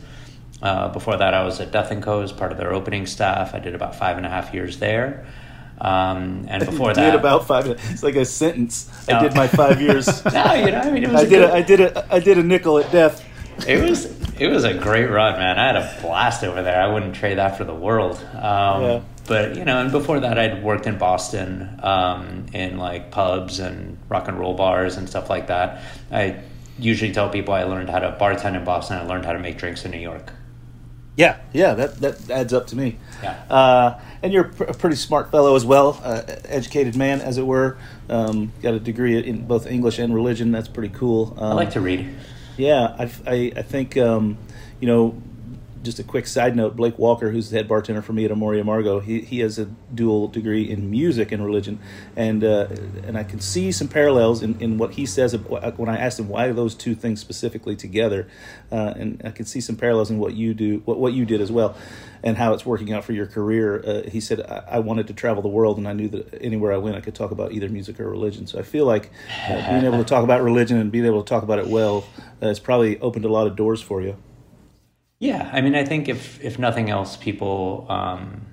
Uh, 0.62 0.90
before 0.90 1.18
that, 1.18 1.34
I 1.34 1.44
was 1.44 1.60
at 1.60 1.72
Death 1.72 1.90
and 1.90 2.04
Co. 2.04 2.22
as 2.22 2.32
part 2.32 2.52
of 2.52 2.58
their 2.60 2.72
opening 2.74 3.06
staff. 3.08 3.56
I 3.56 3.60
did 3.60 3.74
about 3.74 3.96
five 3.96 4.18
and 4.18 4.26
a 4.26 4.30
half 4.30 4.54
years 4.54 4.78
there. 4.78 5.26
Um, 5.82 6.46
and 6.50 6.64
before 6.66 6.94
that, 6.94 7.12
did 7.12 7.20
about 7.20 7.48
five. 7.48 7.66
It's 7.68 8.04
like 8.04 8.16
a 8.16 8.26
sentence. 8.26 8.90
I 9.10 9.20
did 9.20 9.34
my 9.34 9.48
five 9.48 9.82
years. 9.82 10.06
no, 10.26 10.54
you 10.54 10.72
know, 10.72 10.80
I 10.82 10.92
mean, 10.92 11.04
it 11.06 11.10
was 11.12 11.22
I 11.22 11.24
a 11.24 11.30
did. 11.30 11.30
good- 11.30 11.50
A, 11.50 11.54
I 11.56 11.62
did. 11.62 11.80
A, 11.80 12.14
I 12.14 12.20
did 12.20 12.38
a 12.38 12.44
nickel 12.44 12.78
at 12.78 12.92
death. 12.92 13.26
it 13.68 13.82
was 13.90 14.06
it 14.40 14.48
was 14.48 14.66
a 14.66 14.74
great 14.76 15.08
run, 15.08 15.38
man. 15.40 15.58
I 15.58 15.66
had 15.68 15.76
a 15.78 15.98
blast 16.02 16.44
over 16.44 16.62
there. 16.62 16.80
I 16.82 16.94
wouldn't 16.94 17.16
trade 17.16 17.40
that 17.40 17.58
for 17.58 17.64
the 17.64 17.74
world. 17.76 18.18
Um, 18.36 18.84
Yeah. 18.84 19.02
But 19.30 19.56
you 19.56 19.64
know, 19.64 19.80
and 19.80 19.92
before 19.92 20.20
that, 20.20 20.40
I'd 20.40 20.64
worked 20.64 20.88
in 20.88 20.98
Boston 20.98 21.80
um, 21.84 22.48
in 22.52 22.78
like 22.78 23.12
pubs 23.12 23.60
and 23.60 23.98
rock 24.10 24.28
and 24.28 24.40
roll 24.40 24.56
bars 24.56 24.98
and 24.98 25.08
stuff 25.08 25.30
like 25.30 25.48
that. 25.48 25.84
I 26.12 26.42
usually 26.80 27.12
tell 27.12 27.30
people 27.30 27.54
I 27.54 27.64
learned 27.64 27.90
how 27.90 28.00
to 28.00 28.18
bartend 28.20 28.56
in 28.58 28.64
Boston. 28.66 28.98
I 28.98 29.04
learned 29.04 29.26
how 29.26 29.34
to 29.34 29.40
make 29.40 29.58
drinks 29.58 29.86
in 29.86 29.92
New 29.92 30.00
York. 30.00 30.32
Yeah, 31.16 31.38
yeah, 31.54 31.76
that 31.76 31.98
that 32.02 32.30
adds 32.32 32.54
up 32.54 32.68
to 32.68 32.76
me. 32.76 32.98
Yeah. 33.22 33.44
Uh, 33.50 34.00
and 34.24 34.34
you're 34.34 34.46
a 34.46 34.74
pretty 34.74 34.96
smart 34.96 35.30
fellow 35.32 35.56
as 35.56 35.64
well, 35.64 36.00
uh, 36.04 36.24
educated 36.46 36.96
man, 36.96 37.22
as 37.22 37.38
it 37.38 37.46
were. 37.46 37.78
Um, 38.10 38.52
got 38.64 38.74
a 38.74 38.80
degree 38.80 39.18
in 39.18 39.46
both 39.46 39.68
English 39.68 40.00
and 40.00 40.16
religion. 40.16 40.52
That's 40.52 40.68
pretty 40.68 40.94
cool. 40.94 41.36
Um, 41.38 41.52
I 41.52 41.54
like 41.54 41.72
to 41.72 41.82
read. 41.82 42.10
Yeah, 42.58 42.96
I, 42.98 43.12
I, 43.28 43.54
I 43.58 43.62
think, 43.62 43.96
um, 43.96 44.38
you 44.80 44.88
know, 44.88 45.22
just 45.82 46.00
a 46.00 46.04
quick 46.04 46.28
side 46.28 46.56
note 46.56 46.76
Blake 46.76 47.00
Walker, 47.00 47.32
who's 47.32 47.50
the 47.50 47.58
head 47.58 47.68
bartender 47.68 48.02
for 48.02 48.14
me 48.14 48.26
at 48.26 48.32
Amor 48.32 48.52
y 48.54 48.62
Amargo, 48.62 49.02
he, 49.02 49.22
he 49.22 49.40
has 49.40 49.58
a 49.58 49.66
dual 49.94 50.28
degree 50.28 50.70
in 50.70 50.90
music 50.90 51.32
and 51.32 51.44
religion. 51.44 51.80
And 52.16 52.44
uh, 52.44 52.68
and 53.04 53.18
I 53.18 53.24
can 53.24 53.40
see 53.40 53.72
some 53.72 53.88
parallels 53.88 54.44
in, 54.44 54.60
in 54.60 54.78
what 54.78 54.94
he 54.94 55.06
says 55.06 55.34
ab- 55.34 55.78
when 55.78 55.90
I 55.90 55.98
asked 55.98 56.20
him 56.20 56.28
why 56.28 56.52
those 56.52 56.76
two 56.76 56.96
things 56.96 57.22
specifically 57.22 57.76
together. 57.76 58.28
Uh, 58.72 58.94
and 58.98 59.22
I 59.24 59.32
can 59.32 59.46
see 59.46 59.62
some 59.62 59.78
parallels 59.78 60.12
in 60.12 60.20
what 60.20 60.34
you 60.34 60.54
do, 60.54 60.82
what, 60.86 61.00
what 61.00 61.14
you 61.14 61.26
did 61.26 61.40
as 61.40 61.52
well, 61.52 61.76
and 62.24 62.38
how 62.38 62.54
it's 62.54 62.66
working 62.66 62.92
out 62.92 63.04
for 63.04 63.14
your 63.14 63.26
career. 63.26 63.82
Uh, 63.86 64.10
he 64.10 64.20
said, 64.20 64.42
I, 64.42 64.76
I 64.76 64.80
wanted 64.80 65.08
to 65.08 65.14
travel 65.14 65.42
the 65.42 65.50
world, 65.50 65.78
and 65.78 65.88
I 65.88 65.94
knew 65.94 66.10
that 66.10 66.42
anywhere 66.42 66.74
I 66.74 66.78
went, 66.78 66.98
I 66.98 67.02
could 67.02 67.16
talk 67.16 67.32
about 67.32 67.54
either 67.54 67.70
music 67.70 68.00
or 68.00 68.10
religion. 68.10 68.48
So 68.48 68.60
I 68.60 68.64
feel 68.64 68.86
like 68.86 69.12
uh, 69.48 69.70
being 69.70 69.86
able 69.86 70.00
to 70.00 70.04
talk 70.04 70.24
about 70.24 70.44
religion 70.44 70.78
and 70.78 70.92
being 70.92 71.06
able 71.06 71.24
to 71.24 71.30
talk 71.30 71.44
about 71.44 71.60
it 71.60 71.68
well 71.68 72.06
uh, 72.42 72.48
has 72.48 72.60
probably 72.60 73.00
opened 73.00 73.26
a 73.26 73.30
lot 73.30 73.48
of 73.48 73.56
doors 73.56 73.82
for 73.82 74.02
you. 74.02 74.18
Yeah, 75.20 75.50
I 75.52 75.60
mean, 75.60 75.76
I 75.76 75.84
think 75.84 76.08
if 76.08 76.42
if 76.42 76.58
nothing 76.58 76.90
else, 76.90 77.18
people 77.18 77.86
um, 77.90 78.46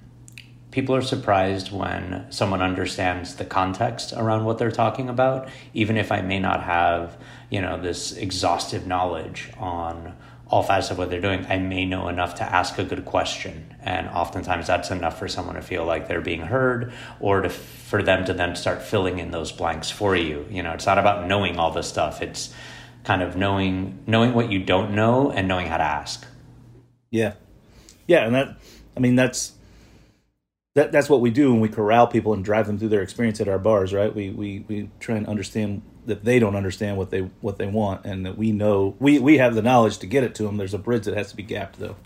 people 0.73 0.97
are 0.97 1.03
surprised 1.03 1.71
when 1.71 2.27
someone 2.31 2.61
understands 2.61 3.37
the 3.37 3.45
context 3.45 4.13
around 4.13 4.45
what 4.45 4.59
they're 4.59 4.73
talking 4.73 5.09
about, 5.09 5.49
even 5.75 5.97
if 5.97 6.11
I 6.11 6.23
may 6.23 6.41
not 6.41 6.65
have 6.65 7.19
you 7.51 7.61
know 7.61 7.81
this 7.81 8.13
exhaustive 8.17 8.85
knowledge 8.85 9.49
on 9.59 10.17
all 10.49 10.65
facets 10.65 10.91
of 10.91 10.99
what 10.99 11.09
they're 11.09 11.21
doing. 11.21 11.47
I 11.49 11.59
may 11.59 11.85
know 11.85 12.09
enough 12.09 12.35
to 12.37 12.45
ask 12.45 12.79
a 12.79 12.85
good 12.85 13.05
question, 13.05 13.73
and 13.81 14.09
oftentimes 14.09 14.67
that's 14.67 14.91
enough 14.91 15.21
for 15.21 15.29
someone 15.29 15.55
to 15.55 15.63
feel 15.63 15.85
like 15.85 16.09
they're 16.09 16.21
being 16.21 16.41
heard, 16.43 16.93
or 17.21 17.43
to 17.43 17.49
for 17.49 18.03
them 18.03 18.25
to 18.25 18.33
then 18.33 18.57
start 18.57 18.83
filling 18.83 19.21
in 19.21 19.31
those 19.31 19.53
blanks 19.53 19.89
for 19.89 20.17
you. 20.17 20.45
You 20.51 20.65
know, 20.65 20.73
it's 20.73 20.87
not 20.87 20.99
about 20.99 21.29
knowing 21.29 21.59
all 21.59 21.71
this 21.71 21.89
stuff. 21.89 22.23
It's 22.23 22.53
kind 23.05 23.23
of 23.23 23.37
knowing 23.37 24.03
knowing 24.09 24.35
what 24.35 24.51
you 24.51 24.59
don't 24.59 24.97
know 24.97 25.31
and 25.31 25.47
knowing 25.47 25.69
how 25.69 25.77
to 25.77 25.85
ask. 25.85 26.27
Yeah, 27.11 27.35
yeah, 28.07 28.27
and 28.27 28.35
that 28.35 28.59
I 28.97 29.01
mean 29.01 29.17
that's 29.17 29.53
that 30.75 30.93
that's 30.93 31.09
what 31.09 31.21
we 31.21 31.31
do 31.31 31.53
when 31.53 31.61
we 31.61 31.69
corral 31.69 32.07
people 32.07 32.35
and 32.35 32.45
drive 32.45 32.67
them 32.67 32.79
through 32.79 32.91
their 32.91 33.03
experience 33.03 33.41
at 33.41 33.49
our 33.49 33.59
bars, 33.59 33.93
right? 33.93 34.15
We 34.15 34.31
we 34.31 34.65
we 34.69 34.91
try 35.01 35.17
and 35.17 35.27
understand 35.27 35.83
that 36.07 36.25
they 36.25 36.39
don't 36.39 36.57
understand 36.57 36.97
what 36.97 37.11
they 37.11 37.21
what 37.41 37.59
they 37.59 37.67
want, 37.67 38.05
and 38.05 38.27
that 38.27 38.37
we 38.37 38.53
know 38.53 38.95
we 38.99 39.19
we 39.19 39.39
have 39.39 39.55
the 39.55 39.63
knowledge 39.63 39.99
to 39.99 40.07
get 40.07 40.25
it 40.25 40.35
to 40.37 40.45
them. 40.45 40.57
There's 40.57 40.75
a 40.75 40.79
bridge 40.79 41.05
that 41.05 41.17
has 41.17 41.31
to 41.31 41.37
be 41.37 41.43
gapped, 41.43 41.79
though. 41.79 41.97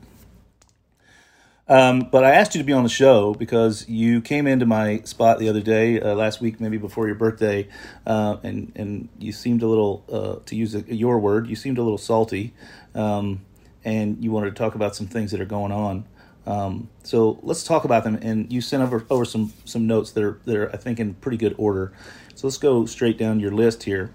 Um, 1.71 2.09
but 2.11 2.25
I 2.25 2.33
asked 2.33 2.57
you 2.57 2.61
to 2.61 2.66
be 2.66 2.73
on 2.73 2.83
the 2.83 2.88
show 2.88 3.33
because 3.33 3.88
you 3.88 4.21
came 4.21 4.49
into 4.49 4.66
my 4.66 5.02
spot 5.02 5.38
the 5.38 5.49
other 5.49 5.61
day, 5.61 6.00
uh, 6.00 6.16
last 6.16 6.40
week, 6.40 6.61
maybe 6.61 6.78
before 6.78 7.07
your 7.07 7.14
birthday, 7.14 7.69
uh, 8.04 8.38
and 8.42 8.73
and 8.75 9.09
you 9.21 9.30
seemed 9.30 9.62
a 9.62 9.69
little, 9.69 10.04
uh, 10.12 10.45
to 10.47 10.57
use 10.57 10.75
a, 10.75 10.80
your 10.92 11.21
word, 11.21 11.47
you 11.47 11.54
seemed 11.54 11.78
a 11.78 11.83
little 11.83 11.97
salty, 11.97 12.54
um, 12.97 13.42
and 13.84 14.22
you 14.22 14.30
wanted 14.30 14.50
to 14.50 14.56
talk 14.56 14.75
about 14.75 14.94
some 14.96 15.06
things 15.06 15.30
that 15.30 15.40
are 15.40 15.46
going 15.46 15.72
on. 15.72 16.04
Um, 16.46 16.88
so 17.02 17.38
let's 17.42 17.62
talk 17.62 17.84
about 17.84 18.04
them. 18.04 18.18
And 18.22 18.52
you 18.52 18.60
sent 18.60 18.82
over 18.82 19.04
over 19.10 19.25
some 19.25 19.52
some 19.64 19.87
notes 19.87 20.12
that 20.12 20.25
are 20.25 20.40
that 20.44 20.56
are 20.56 20.70
I 20.72 20.76
think 20.76 20.99
in 20.99 21.14
pretty 21.14 21.37
good 21.37 21.54
order. 21.58 21.92
So 22.34 22.46
let's 22.46 22.58
go 22.58 22.87
straight 22.87 23.18
down 23.18 23.40
your 23.40 23.52
list 23.52 23.84
here 23.84 24.12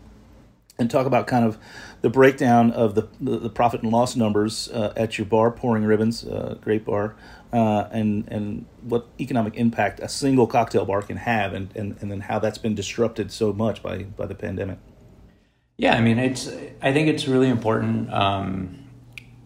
and 0.77 0.89
talk 0.89 1.05
about 1.05 1.27
kind 1.27 1.45
of 1.45 1.57
the 2.01 2.09
breakdown 2.09 2.71
of 2.71 2.95
the 2.95 3.07
the, 3.21 3.37
the 3.37 3.49
profit 3.49 3.83
and 3.83 3.91
loss 3.91 4.15
numbers 4.15 4.69
uh, 4.69 4.93
at 4.95 5.17
your 5.17 5.25
bar, 5.25 5.51
Pouring 5.51 5.83
Ribbons, 5.83 6.25
uh, 6.25 6.57
great 6.61 6.85
bar, 6.85 7.15
uh, 7.53 7.87
and 7.91 8.27
and 8.27 8.65
what 8.81 9.07
economic 9.19 9.55
impact 9.55 9.99
a 9.99 10.09
single 10.09 10.47
cocktail 10.47 10.85
bar 10.85 11.01
can 11.01 11.17
have, 11.17 11.53
and, 11.53 11.69
and, 11.75 11.97
and 12.01 12.11
then 12.11 12.21
how 12.21 12.39
that's 12.39 12.57
been 12.57 12.75
disrupted 12.75 13.31
so 13.31 13.53
much 13.53 13.81
by 13.81 14.03
by 14.03 14.25
the 14.25 14.35
pandemic. 14.35 14.79
Yeah, 15.77 15.95
I 15.95 16.01
mean, 16.01 16.19
it's. 16.19 16.47
I 16.81 16.93
think 16.93 17.09
it's 17.09 17.27
really 17.27 17.49
important 17.49 18.11
um, 18.13 18.84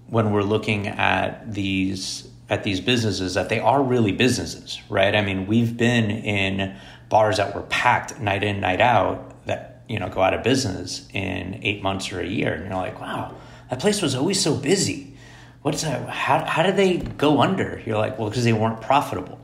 when 0.10 0.32
we're 0.32 0.44
looking 0.44 0.88
at 0.88 1.54
these 1.54 2.28
at 2.50 2.63
these 2.63 2.82
businesses 2.82 3.36
that 3.36 3.50
they 3.50 3.60
are 3.60 3.82
really 3.82 4.12
businesses, 4.12 4.82
right? 4.89 5.16
I 5.16 5.22
mean, 5.22 5.46
we've 5.46 5.78
been 5.78 6.10
in 6.10 6.75
bars 7.08 7.38
that 7.38 7.54
were 7.54 7.62
packed 7.63 8.20
night 8.20 8.44
in, 8.44 8.60
night 8.60 8.82
out 8.82 9.46
that 9.46 9.84
you 9.88 10.00
know 10.00 10.10
go 10.10 10.22
out 10.22 10.34
of 10.34 10.44
business 10.44 11.08
in 11.13 11.60
eight 11.62 11.84
months 11.84 12.12
or 12.12 12.20
a 12.20 12.28
year, 12.28 12.54
and 12.54 12.66
you're 12.66 12.74
like, 12.74 13.00
wow, 13.00 13.36
that 13.70 13.80
place 13.80 14.01
was 14.01 14.16
always 14.16 14.42
so 14.42 14.56
busy. 14.56 15.16
What's 15.62 15.84
that? 15.84 16.10
How 16.10 16.44
how 16.46 16.63
did 16.63 16.75
they 16.75 16.98
go 16.98 17.42
under? 17.42 17.82
You're 17.86 17.98
like, 17.98 18.18
well, 18.18 18.30
because 18.30 18.44
they 18.44 18.54
weren't 18.54 18.82
profitable 18.82 19.39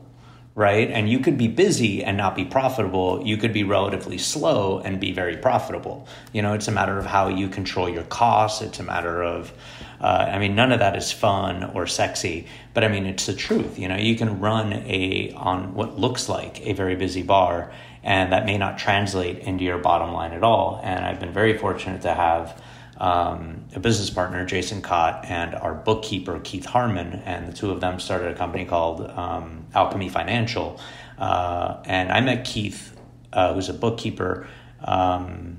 right? 0.56 0.90
And 0.90 1.08
you 1.08 1.18
could 1.18 1.36
be 1.36 1.48
busy 1.48 2.02
and 2.02 2.16
not 2.16 2.34
be 2.34 2.46
profitable. 2.46 3.22
You 3.24 3.36
could 3.36 3.52
be 3.52 3.62
relatively 3.62 4.16
slow 4.16 4.78
and 4.78 4.98
be 4.98 5.12
very 5.12 5.36
profitable. 5.36 6.08
You 6.32 6.40
know, 6.40 6.54
it's 6.54 6.66
a 6.66 6.72
matter 6.72 6.98
of 6.98 7.04
how 7.04 7.28
you 7.28 7.48
control 7.48 7.90
your 7.90 8.04
costs. 8.04 8.62
It's 8.62 8.80
a 8.80 8.82
matter 8.82 9.22
of, 9.22 9.52
uh, 10.00 10.30
I 10.32 10.38
mean, 10.38 10.54
none 10.54 10.72
of 10.72 10.80
that 10.80 10.96
is 10.96 11.10
fun 11.12 11.64
or 11.64 11.86
sexy, 11.86 12.46
but 12.74 12.84
I 12.84 12.88
mean, 12.88 13.06
it's 13.06 13.26
the 13.26 13.34
truth. 13.34 13.78
You 13.78 13.88
know, 13.88 13.96
you 13.96 14.16
can 14.16 14.40
run 14.40 14.72
a 14.72 15.32
on 15.34 15.74
what 15.74 15.98
looks 15.98 16.28
like 16.28 16.60
a 16.66 16.72
very 16.72 16.96
busy 16.96 17.22
bar 17.22 17.72
and 18.06 18.32
that 18.32 18.46
may 18.46 18.56
not 18.56 18.78
translate 18.78 19.40
into 19.40 19.64
your 19.64 19.78
bottom 19.78 20.12
line 20.12 20.32
at 20.32 20.44
all. 20.44 20.80
And 20.84 21.04
I've 21.04 21.18
been 21.18 21.32
very 21.32 21.58
fortunate 21.58 22.02
to 22.02 22.14
have 22.14 22.62
um, 22.98 23.64
a 23.74 23.80
business 23.80 24.10
partner, 24.10 24.46
Jason 24.46 24.80
Cott, 24.80 25.24
and 25.24 25.56
our 25.56 25.74
bookkeeper, 25.74 26.38
Keith 26.44 26.64
Harmon, 26.64 27.14
and 27.24 27.48
the 27.48 27.52
two 27.52 27.72
of 27.72 27.80
them 27.80 27.98
started 27.98 28.30
a 28.30 28.34
company 28.36 28.64
called 28.64 29.02
um, 29.10 29.66
Alchemy 29.74 30.08
Financial. 30.08 30.80
Uh, 31.18 31.82
and 31.84 32.12
I 32.12 32.20
met 32.20 32.44
Keith, 32.44 32.96
uh, 33.32 33.54
who's 33.54 33.68
a 33.68 33.74
bookkeeper. 33.74 34.46
Um, 34.80 35.58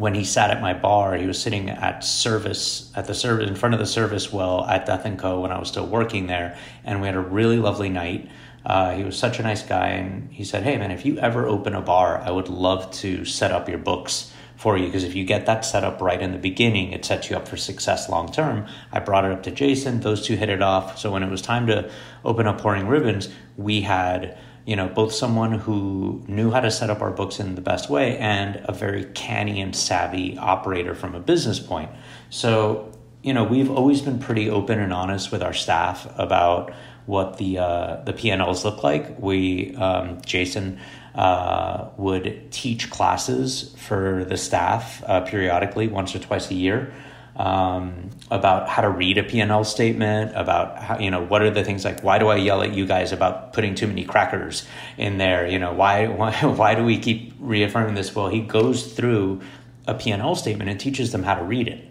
when 0.00 0.14
he 0.14 0.24
sat 0.24 0.50
at 0.50 0.62
my 0.62 0.72
bar, 0.72 1.14
he 1.14 1.26
was 1.26 1.38
sitting 1.38 1.68
at 1.68 2.02
service 2.02 2.90
at 2.96 3.06
the 3.06 3.12
service 3.12 3.46
in 3.46 3.54
front 3.54 3.74
of 3.74 3.78
the 3.78 3.84
service 3.84 4.32
well 4.32 4.64
at 4.64 4.86
Death 4.86 5.04
and 5.04 5.18
Co. 5.18 5.40
when 5.40 5.52
I 5.52 5.58
was 5.58 5.68
still 5.68 5.86
working 5.86 6.26
there, 6.26 6.56
and 6.84 7.02
we 7.02 7.06
had 7.06 7.14
a 7.14 7.20
really 7.20 7.58
lovely 7.58 7.90
night. 7.90 8.26
Uh, 8.64 8.94
he 8.94 9.04
was 9.04 9.18
such 9.18 9.38
a 9.38 9.42
nice 9.42 9.62
guy, 9.62 9.88
and 9.88 10.32
he 10.32 10.42
said, 10.42 10.62
"Hey, 10.62 10.78
man, 10.78 10.90
if 10.90 11.04
you 11.04 11.18
ever 11.18 11.46
open 11.46 11.74
a 11.74 11.82
bar, 11.82 12.16
I 12.16 12.30
would 12.30 12.48
love 12.48 12.90
to 13.02 13.26
set 13.26 13.52
up 13.52 13.68
your 13.68 13.76
books 13.76 14.32
for 14.56 14.78
you 14.78 14.86
because 14.86 15.04
if 15.04 15.14
you 15.14 15.26
get 15.26 15.44
that 15.44 15.66
set 15.66 15.84
up 15.84 16.00
right 16.00 16.22
in 16.22 16.32
the 16.32 16.38
beginning, 16.38 16.92
it 16.92 17.04
sets 17.04 17.28
you 17.28 17.36
up 17.36 17.46
for 17.46 17.58
success 17.58 18.08
long 18.08 18.32
term." 18.32 18.64
I 18.90 19.00
brought 19.00 19.26
it 19.26 19.32
up 19.32 19.42
to 19.42 19.50
Jason; 19.50 20.00
those 20.00 20.26
two 20.26 20.36
hit 20.36 20.48
it 20.48 20.62
off. 20.62 20.98
So 20.98 21.12
when 21.12 21.22
it 21.22 21.30
was 21.30 21.42
time 21.42 21.66
to 21.66 21.90
open 22.24 22.46
up 22.46 22.58
pouring 22.58 22.88
ribbons, 22.88 23.28
we 23.58 23.82
had 23.82 24.38
you 24.66 24.76
know, 24.76 24.88
both 24.88 25.12
someone 25.12 25.52
who 25.52 26.22
knew 26.28 26.50
how 26.50 26.60
to 26.60 26.70
set 26.70 26.90
up 26.90 27.00
our 27.00 27.10
books 27.10 27.40
in 27.40 27.54
the 27.54 27.60
best 27.60 27.88
way 27.88 28.16
and 28.18 28.60
a 28.64 28.72
very 28.72 29.04
canny 29.04 29.60
and 29.60 29.74
savvy 29.74 30.36
operator 30.38 30.94
from 30.94 31.14
a 31.14 31.20
business 31.20 31.58
point. 31.58 31.90
So, 32.28 32.92
you 33.22 33.34
know, 33.34 33.44
we've 33.44 33.70
always 33.70 34.00
been 34.00 34.18
pretty 34.18 34.50
open 34.50 34.78
and 34.78 34.92
honest 34.92 35.32
with 35.32 35.42
our 35.42 35.54
staff 35.54 36.06
about 36.18 36.72
what 37.06 37.38
the 37.38 37.58
uh, 37.58 38.02
the 38.04 38.12
PNLs 38.12 38.64
look 38.64 38.82
like. 38.82 39.18
We, 39.18 39.74
um, 39.76 40.20
Jason, 40.24 40.78
uh, 41.14 41.88
would 41.96 42.52
teach 42.52 42.90
classes 42.90 43.74
for 43.78 44.24
the 44.24 44.36
staff 44.36 45.02
uh, 45.06 45.22
periodically, 45.22 45.88
once 45.88 46.14
or 46.14 46.20
twice 46.20 46.50
a 46.50 46.54
year 46.54 46.92
um, 47.40 48.10
about 48.30 48.68
how 48.68 48.82
to 48.82 48.90
read 48.90 49.16
a 49.16 49.22
P&L 49.22 49.64
statement, 49.64 50.32
about 50.36 50.78
how, 50.78 50.98
you 50.98 51.10
know, 51.10 51.22
what 51.22 51.40
are 51.40 51.50
the 51.50 51.64
things 51.64 51.86
like, 51.86 52.02
why 52.02 52.18
do 52.18 52.28
I 52.28 52.36
yell 52.36 52.60
at 52.60 52.74
you 52.74 52.84
guys 52.84 53.12
about 53.12 53.54
putting 53.54 53.74
too 53.74 53.86
many 53.86 54.04
crackers 54.04 54.66
in 54.98 55.16
there? 55.16 55.46
You 55.46 55.58
know, 55.58 55.72
why, 55.72 56.06
why, 56.20 56.32
why 56.34 56.74
do 56.74 56.84
we 56.84 56.98
keep 56.98 57.32
reaffirming 57.40 57.94
this? 57.94 58.14
Well, 58.14 58.28
he 58.28 58.42
goes 58.42 58.92
through 58.92 59.40
a 59.86 59.94
P&L 59.94 60.34
statement 60.34 60.68
and 60.68 60.78
teaches 60.78 61.12
them 61.12 61.22
how 61.22 61.34
to 61.34 61.42
read 61.42 61.66
it. 61.66 61.86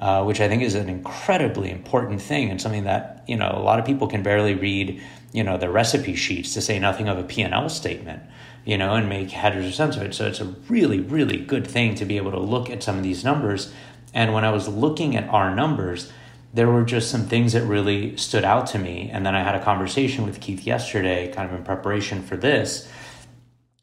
Uh, 0.00 0.22
which 0.22 0.40
I 0.40 0.46
think 0.46 0.62
is 0.62 0.76
an 0.76 0.88
incredibly 0.88 1.72
important 1.72 2.22
thing 2.22 2.50
and 2.50 2.62
something 2.62 2.84
that 2.84 3.24
you 3.26 3.34
know 3.34 3.50
a 3.52 3.58
lot 3.58 3.80
of 3.80 3.84
people 3.84 4.06
can 4.06 4.22
barely 4.22 4.54
read 4.54 5.02
you 5.32 5.42
know 5.42 5.58
the 5.58 5.68
recipe 5.68 6.14
sheets 6.14 6.54
to 6.54 6.62
say 6.62 6.78
nothing 6.78 7.08
of 7.08 7.18
a 7.18 7.24
P&L 7.24 7.68
statement 7.68 8.22
you 8.64 8.78
know 8.78 8.94
and 8.94 9.08
make 9.08 9.30
headers 9.30 9.66
or 9.66 9.72
sense 9.72 9.96
of 9.96 10.02
it 10.02 10.14
so 10.14 10.28
it's 10.28 10.38
a 10.38 10.54
really 10.68 11.00
really 11.00 11.36
good 11.36 11.66
thing 11.66 11.96
to 11.96 12.04
be 12.04 12.16
able 12.16 12.30
to 12.30 12.38
look 12.38 12.70
at 12.70 12.80
some 12.80 12.96
of 12.96 13.02
these 13.02 13.24
numbers 13.24 13.72
and 14.14 14.32
when 14.32 14.44
I 14.44 14.50
was 14.50 14.68
looking 14.68 15.16
at 15.16 15.28
our 15.28 15.54
numbers, 15.54 16.12
there 16.54 16.68
were 16.68 16.84
just 16.84 17.10
some 17.10 17.26
things 17.26 17.52
that 17.52 17.64
really 17.64 18.16
stood 18.16 18.44
out 18.44 18.68
to 18.68 18.78
me. 18.78 19.10
And 19.12 19.24
then 19.24 19.34
I 19.34 19.42
had 19.42 19.54
a 19.54 19.62
conversation 19.62 20.24
with 20.24 20.40
Keith 20.40 20.66
yesterday, 20.66 21.30
kind 21.32 21.50
of 21.50 21.56
in 21.56 21.64
preparation 21.64 22.22
for 22.22 22.36
this, 22.36 22.90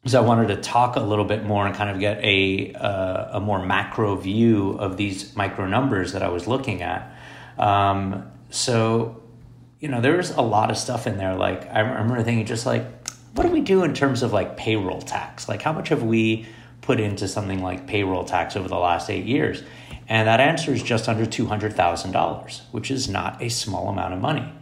because 0.02 0.14
I 0.14 0.20
wanted 0.20 0.48
to 0.48 0.56
talk 0.56 0.96
a 0.96 1.00
little 1.00 1.24
bit 1.24 1.44
more 1.44 1.66
and 1.66 1.74
kind 1.74 1.90
of 1.90 2.00
get 2.00 2.22
a 2.24 2.72
uh, 2.74 3.38
a 3.38 3.40
more 3.40 3.64
macro 3.64 4.16
view 4.16 4.72
of 4.72 4.96
these 4.96 5.34
micro 5.36 5.66
numbers 5.66 6.12
that 6.12 6.22
I 6.22 6.28
was 6.28 6.46
looking 6.46 6.82
at. 6.82 7.12
Um, 7.58 8.30
so, 8.50 9.22
you 9.80 9.88
know, 9.88 10.00
there's 10.00 10.30
a 10.30 10.42
lot 10.42 10.70
of 10.70 10.76
stuff 10.76 11.06
in 11.06 11.18
there. 11.18 11.34
Like 11.34 11.72
I 11.72 11.80
remember 11.80 12.22
thinking, 12.22 12.46
just 12.46 12.66
like, 12.66 12.84
what 13.34 13.44
do 13.44 13.50
we 13.50 13.60
do 13.60 13.84
in 13.84 13.94
terms 13.94 14.22
of 14.22 14.32
like 14.32 14.56
payroll 14.56 15.02
tax? 15.02 15.48
Like, 15.48 15.62
how 15.62 15.72
much 15.72 15.88
have 15.88 16.02
we 16.02 16.46
put 16.82 17.00
into 17.00 17.26
something 17.28 17.62
like 17.62 17.86
payroll 17.86 18.24
tax 18.24 18.56
over 18.56 18.68
the 18.68 18.76
last 18.76 19.10
eight 19.10 19.24
years? 19.24 19.62
And 20.08 20.28
that 20.28 20.40
answer 20.40 20.72
is 20.72 20.82
just 20.82 21.08
under 21.08 21.26
$200,000, 21.26 22.60
which 22.70 22.90
is 22.90 23.08
not 23.08 23.42
a 23.42 23.48
small 23.48 23.88
amount 23.88 24.14
of 24.14 24.20
money. 24.20 24.52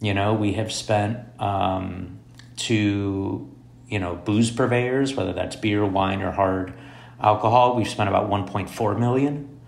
You 0.00 0.14
know, 0.14 0.34
we 0.34 0.54
have 0.54 0.72
spent 0.72 1.18
um, 1.40 2.18
to, 2.56 3.48
you 3.88 3.98
know, 3.98 4.16
booze 4.16 4.50
purveyors, 4.50 5.14
whether 5.14 5.32
that's 5.32 5.56
beer, 5.56 5.84
wine, 5.84 6.22
or 6.22 6.32
hard 6.32 6.74
alcohol, 7.20 7.76
we've 7.76 7.88
spent 7.88 8.08
about 8.08 8.28
1.4 8.30 8.98
million. 8.98 9.60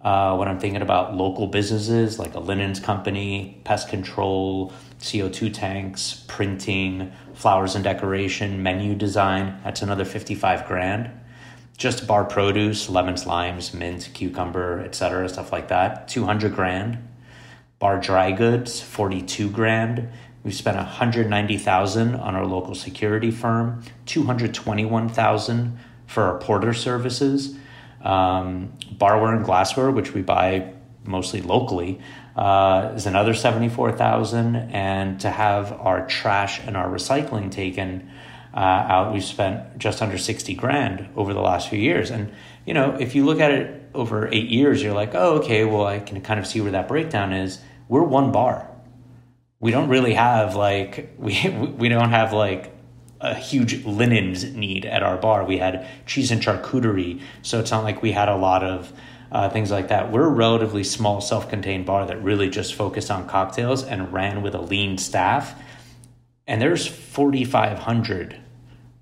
Uh, 0.00 0.34
when 0.36 0.48
I'm 0.48 0.58
thinking 0.58 0.80
about 0.80 1.14
local 1.14 1.46
businesses 1.46 2.18
like 2.18 2.34
a 2.34 2.40
linens 2.40 2.80
company, 2.80 3.60
pest 3.64 3.90
control, 3.90 4.72
CO2 4.98 5.52
tanks, 5.52 6.24
printing, 6.26 7.12
flowers 7.34 7.74
and 7.74 7.84
decoration, 7.84 8.62
menu 8.62 8.94
design, 8.94 9.60
that's 9.62 9.82
another 9.82 10.06
55 10.06 10.66
grand 10.66 11.19
just 11.80 12.06
bar 12.06 12.26
produce, 12.26 12.90
lemons, 12.90 13.26
limes, 13.26 13.72
mint, 13.72 14.10
cucumber, 14.12 14.80
etc., 14.80 15.26
stuff 15.30 15.50
like 15.50 15.68
that, 15.68 16.06
200 16.08 16.54
grand. 16.54 16.98
Bar 17.78 17.98
dry 17.98 18.32
goods, 18.32 18.82
42 18.82 19.48
grand. 19.48 20.10
We've 20.44 20.54
spent 20.54 20.76
190,000 20.76 22.14
on 22.14 22.34
our 22.34 22.44
local 22.44 22.74
security 22.74 23.30
firm, 23.30 23.82
221,000 24.04 25.78
for 26.06 26.24
our 26.24 26.38
porter 26.38 26.74
services. 26.74 27.56
Um, 28.02 28.74
barware 28.94 29.34
and 29.34 29.44
glassware, 29.44 29.90
which 29.90 30.12
we 30.12 30.20
buy 30.20 30.74
mostly 31.04 31.40
locally, 31.40 31.98
uh, 32.36 32.92
is 32.94 33.06
another 33.06 33.32
74,000 33.32 34.54
and 34.54 35.18
to 35.20 35.30
have 35.30 35.72
our 35.72 36.06
trash 36.06 36.60
and 36.66 36.76
our 36.76 36.90
recycling 36.90 37.50
taken 37.50 38.10
uh, 38.54 38.58
out. 38.58 39.12
We've 39.12 39.24
spent 39.24 39.78
just 39.78 40.02
under 40.02 40.18
60 40.18 40.54
grand 40.54 41.08
over 41.16 41.34
the 41.34 41.40
last 41.40 41.68
few 41.68 41.78
years. 41.78 42.10
And, 42.10 42.32
you 42.66 42.74
know, 42.74 42.96
if 42.98 43.14
you 43.14 43.24
look 43.24 43.40
at 43.40 43.50
it 43.50 43.90
over 43.94 44.28
eight 44.28 44.48
years, 44.48 44.82
you're 44.82 44.94
like, 44.94 45.14
oh, 45.14 45.38
okay, 45.38 45.64
well, 45.64 45.86
I 45.86 46.00
can 46.00 46.20
kind 46.20 46.40
of 46.40 46.46
see 46.46 46.60
where 46.60 46.72
that 46.72 46.88
breakdown 46.88 47.32
is. 47.32 47.60
We're 47.88 48.02
one 48.02 48.32
bar. 48.32 48.68
We 49.60 49.70
don't 49.70 49.88
really 49.88 50.14
have 50.14 50.56
like, 50.56 51.14
we, 51.18 51.48
we 51.48 51.88
don't 51.88 52.10
have 52.10 52.32
like 52.32 52.76
a 53.20 53.34
huge 53.34 53.84
linens 53.84 54.44
need 54.44 54.86
at 54.86 55.02
our 55.02 55.16
bar. 55.16 55.44
We 55.44 55.58
had 55.58 55.86
cheese 56.06 56.30
and 56.30 56.40
charcuterie. 56.40 57.20
So 57.42 57.60
it's 57.60 57.70
not 57.70 57.84
like 57.84 58.02
we 58.02 58.12
had 58.12 58.28
a 58.28 58.36
lot 58.36 58.64
of 58.64 58.92
uh, 59.30 59.48
things 59.50 59.70
like 59.70 59.88
that. 59.88 60.10
We're 60.10 60.26
a 60.26 60.30
relatively 60.30 60.82
small, 60.82 61.20
self 61.20 61.48
contained 61.48 61.86
bar 61.86 62.06
that 62.06 62.22
really 62.22 62.48
just 62.48 62.74
focused 62.74 63.10
on 63.10 63.28
cocktails 63.28 63.84
and 63.84 64.12
ran 64.12 64.42
with 64.42 64.54
a 64.54 64.60
lean 64.60 64.98
staff 64.98 65.54
and 66.50 66.60
there's 66.60 66.84
4,500 66.84 68.36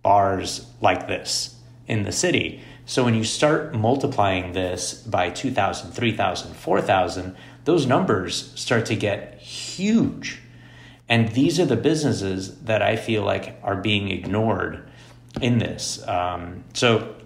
bars 0.03 0.67
like 0.83 1.09
this 1.09 1.57
in 1.87 2.03
the 2.03 2.13
city. 2.13 2.61
So 2.85 3.03
when 3.03 3.15
you 3.15 3.25
start 3.25 3.75
multiplying 3.75 4.53
this 4.53 4.93
by 4.93 5.31
2,000, 5.31 5.93
3,000, 5.93 6.55
4,000, 6.55 7.37
those 7.65 7.87
numbers 7.87 8.53
start 8.55 8.85
to 8.87 8.97
get 8.97 9.39
huge. 9.41 10.43
And 11.09 11.31
these 11.31 11.59
are 11.59 11.65
the 11.65 11.77
businesses 11.77 12.59
that 12.65 12.83
I 12.83 12.97
feel 12.97 13.23
like 13.23 13.59
are 13.63 13.77
being 13.77 14.11
ignored 14.11 14.87
in 15.41 15.57
this. 15.57 16.07
Um, 16.07 16.65
so 16.75 17.17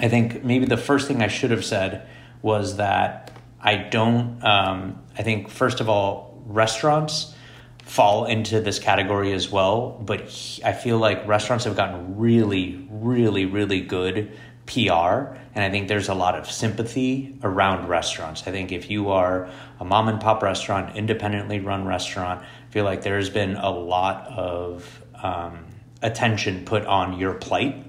I 0.00 0.08
think 0.08 0.44
maybe 0.44 0.64
the 0.64 0.78
first 0.78 1.08
thing 1.08 1.22
I 1.22 1.28
should 1.28 1.50
have 1.50 1.64
said 1.64 2.08
was 2.40 2.78
that 2.78 3.32
I 3.60 3.76
don't, 3.76 4.42
um, 4.42 5.02
I 5.18 5.22
think, 5.22 5.50
first 5.50 5.80
of 5.80 5.90
all, 5.90 6.42
restaurants 6.46 7.34
fall 7.88 8.26
into 8.26 8.60
this 8.60 8.78
category 8.78 9.32
as 9.32 9.50
well. 9.50 9.98
But 10.04 10.28
he, 10.28 10.62
I 10.62 10.74
feel 10.74 10.98
like 10.98 11.26
restaurants 11.26 11.64
have 11.64 11.74
gotten 11.74 12.18
really, 12.18 12.86
really, 12.90 13.46
really 13.46 13.80
good 13.80 14.30
PR. 14.66 15.34
And 15.54 15.64
I 15.64 15.70
think 15.70 15.88
there's 15.88 16.10
a 16.10 16.14
lot 16.14 16.34
of 16.34 16.50
sympathy 16.50 17.38
around 17.42 17.88
restaurants. 17.88 18.46
I 18.46 18.50
think 18.50 18.72
if 18.72 18.90
you 18.90 19.08
are 19.08 19.48
a 19.80 19.84
mom 19.86 20.08
and 20.08 20.20
pop 20.20 20.42
restaurant, 20.42 20.96
independently 20.96 21.60
run 21.60 21.86
restaurant, 21.86 22.42
I 22.42 22.72
feel 22.72 22.84
like 22.84 23.02
there's 23.02 23.30
been 23.30 23.56
a 23.56 23.70
lot 23.70 24.26
of 24.28 25.02
um, 25.22 25.64
attention 26.02 26.66
put 26.66 26.84
on 26.84 27.18
your 27.18 27.32
plight. 27.32 27.86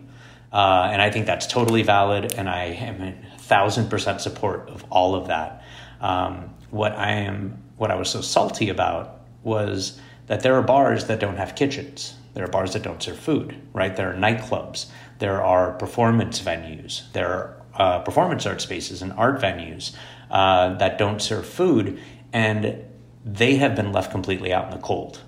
Uh, 0.53 0.89
and 0.91 1.01
I 1.01 1.11
think 1.11 1.25
that's 1.25 1.45
totally 1.45 1.83
valid. 1.83 2.33
And 2.35 2.49
I 2.49 2.67
am 2.67 3.01
a 3.01 3.37
thousand 3.39 3.89
percent 3.89 4.21
support 4.21 4.69
of 4.69 4.85
all 4.89 5.13
of 5.15 5.27
that. 5.27 5.61
Um, 5.99 6.55
what 6.69 6.93
I 6.93 7.11
am, 7.11 7.61
what 7.75 7.91
I 7.91 7.95
was 7.95 8.09
so 8.09 8.21
salty 8.21 8.69
about 8.69 9.18
was 9.43 9.99
that 10.27 10.41
there 10.41 10.55
are 10.55 10.61
bars 10.61 11.05
that 11.05 11.19
don't 11.19 11.37
have 11.37 11.55
kitchens. 11.55 12.15
There 12.33 12.43
are 12.43 12.49
bars 12.49 12.73
that 12.73 12.83
don't 12.83 13.01
serve 13.01 13.17
food, 13.17 13.55
right? 13.73 13.95
There 13.95 14.11
are 14.11 14.15
nightclubs. 14.15 14.85
There 15.17 15.41
are 15.41 15.73
performance 15.73 16.39
venues. 16.39 17.11
There 17.13 17.27
are 17.27 17.55
uh, 17.75 17.99
performance 17.99 18.45
art 18.45 18.61
spaces 18.61 19.01
and 19.01 19.11
art 19.13 19.41
venues 19.41 19.95
uh, 20.29 20.75
that 20.75 20.97
don't 20.97 21.21
serve 21.21 21.47
food, 21.47 21.99
and 22.31 22.83
they 23.25 23.55
have 23.55 23.75
been 23.75 23.91
left 23.91 24.11
completely 24.11 24.53
out 24.53 24.65
in 24.65 24.71
the 24.71 24.83
cold. 24.83 25.21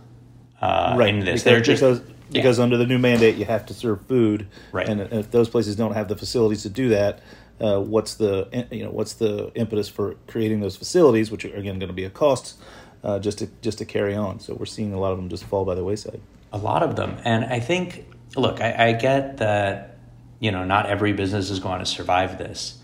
Uh, 0.62 0.93
right. 0.97 1.10
In 1.10 1.21
this, 1.21 1.41
because, 1.41 1.43
they're 1.43 1.62
just 1.62 1.82
because, 1.82 2.00
because 2.32 2.60
under 2.60 2.78
the 2.78 2.86
new 2.86 3.00
mandate, 3.00 3.36
you 3.36 3.45
have 3.45 3.65
to 3.65 3.74
serve 3.74 4.06
food, 4.06 4.47
Right. 4.71 4.88
And 4.88 5.02
if 5.02 5.32
those 5.32 5.50
places 5.50 5.76
don't 5.76 5.93
have 5.93 6.08
the 6.08 6.15
facilities 6.15 6.62
to 6.63 6.69
do 6.69 6.89
that, 6.89 7.21
uh, 7.60 7.80
what's 7.80 8.15
the 8.15 8.67
you 8.71 8.84
know 8.84 8.91
what's 8.91 9.13
the 9.13 9.52
impetus 9.56 9.88
for 9.88 10.15
creating 10.28 10.60
those 10.62 10.76
facilities, 10.76 11.32
which 11.32 11.45
are 11.45 11.56
again 11.56 11.80
going 11.80 11.89
to 11.89 11.93
be 11.93 12.04
a 12.04 12.10
cost 12.10 12.60
uh, 13.03 13.19
just 13.19 13.39
to 13.39 13.47
just 13.61 13.77
to 13.79 13.85
carry 13.85 14.15
on. 14.15 14.39
So 14.39 14.53
we're 14.53 14.65
seeing 14.65 14.93
a 14.93 14.99
lot 14.99 15.11
of 15.11 15.17
them 15.17 15.29
just 15.29 15.43
fall 15.43 15.65
by 15.65 15.75
the 15.75 15.83
wayside. 15.83 16.21
a 16.53 16.57
lot 16.57 16.83
of 16.83 16.97
them 16.97 17.11
and 17.23 17.45
i 17.45 17.61
think 17.61 18.03
look, 18.35 18.61
I, 18.61 18.89
I 18.89 18.93
get 18.93 19.37
that, 19.37 19.97
you 20.39 20.51
know, 20.51 20.63
not 20.63 20.85
every 20.87 21.13
business 21.13 21.49
is 21.49 21.59
going 21.59 21.79
to 21.79 21.85
survive 21.85 22.37
this. 22.37 22.77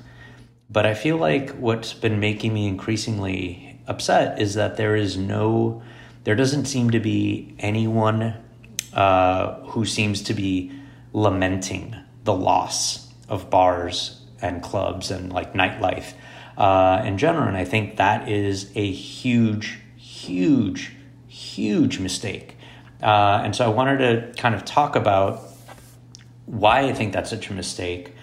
But 0.69 0.85
I 0.85 0.93
feel 0.93 1.17
like 1.17 1.51
what's 1.51 1.93
been 1.93 2.19
making 2.19 2.53
me 2.53 2.67
increasingly 2.67 3.79
upset 3.87 4.41
is 4.41 4.55
that 4.55 4.75
there 4.77 4.95
is 4.95 5.17
no, 5.17 5.81
there 6.25 6.35
doesn't 6.35 6.65
seem 6.65 6.91
to 6.91 6.99
be 6.99 7.55
anyone 7.59 8.35
uh, 8.93 9.61
who 9.67 9.85
seems 9.85 10.21
to 10.23 10.33
be 10.33 10.71
lamenting 11.13 11.95
the 12.25 12.33
loss 12.33 13.11
of 13.29 13.49
bars 13.49 14.21
and 14.41 14.61
clubs 14.61 15.09
and 15.09 15.31
like 15.31 15.53
nightlife 15.53 16.13
uh, 16.57 17.01
in 17.05 17.17
general. 17.17 17.47
And 17.47 17.55
I 17.55 17.63
think 17.63 17.95
that 17.97 18.27
is 18.27 18.69
a 18.75 18.91
huge, 18.91 19.79
huge, 20.27 20.93
huge 21.27 21.99
mistake. 21.99 22.57
Uh, 23.01 23.41
and 23.43 23.55
so 23.55 23.65
I 23.65 23.69
wanted 23.69 23.97
to 23.99 24.41
kind 24.41 24.55
of 24.55 24.65
talk 24.65 24.95
about 24.95 25.41
why 26.45 26.81
I 26.81 26.93
think 26.93 27.13
that's 27.13 27.29
such 27.29 27.49
a 27.49 27.53
mistake. 27.53 28.13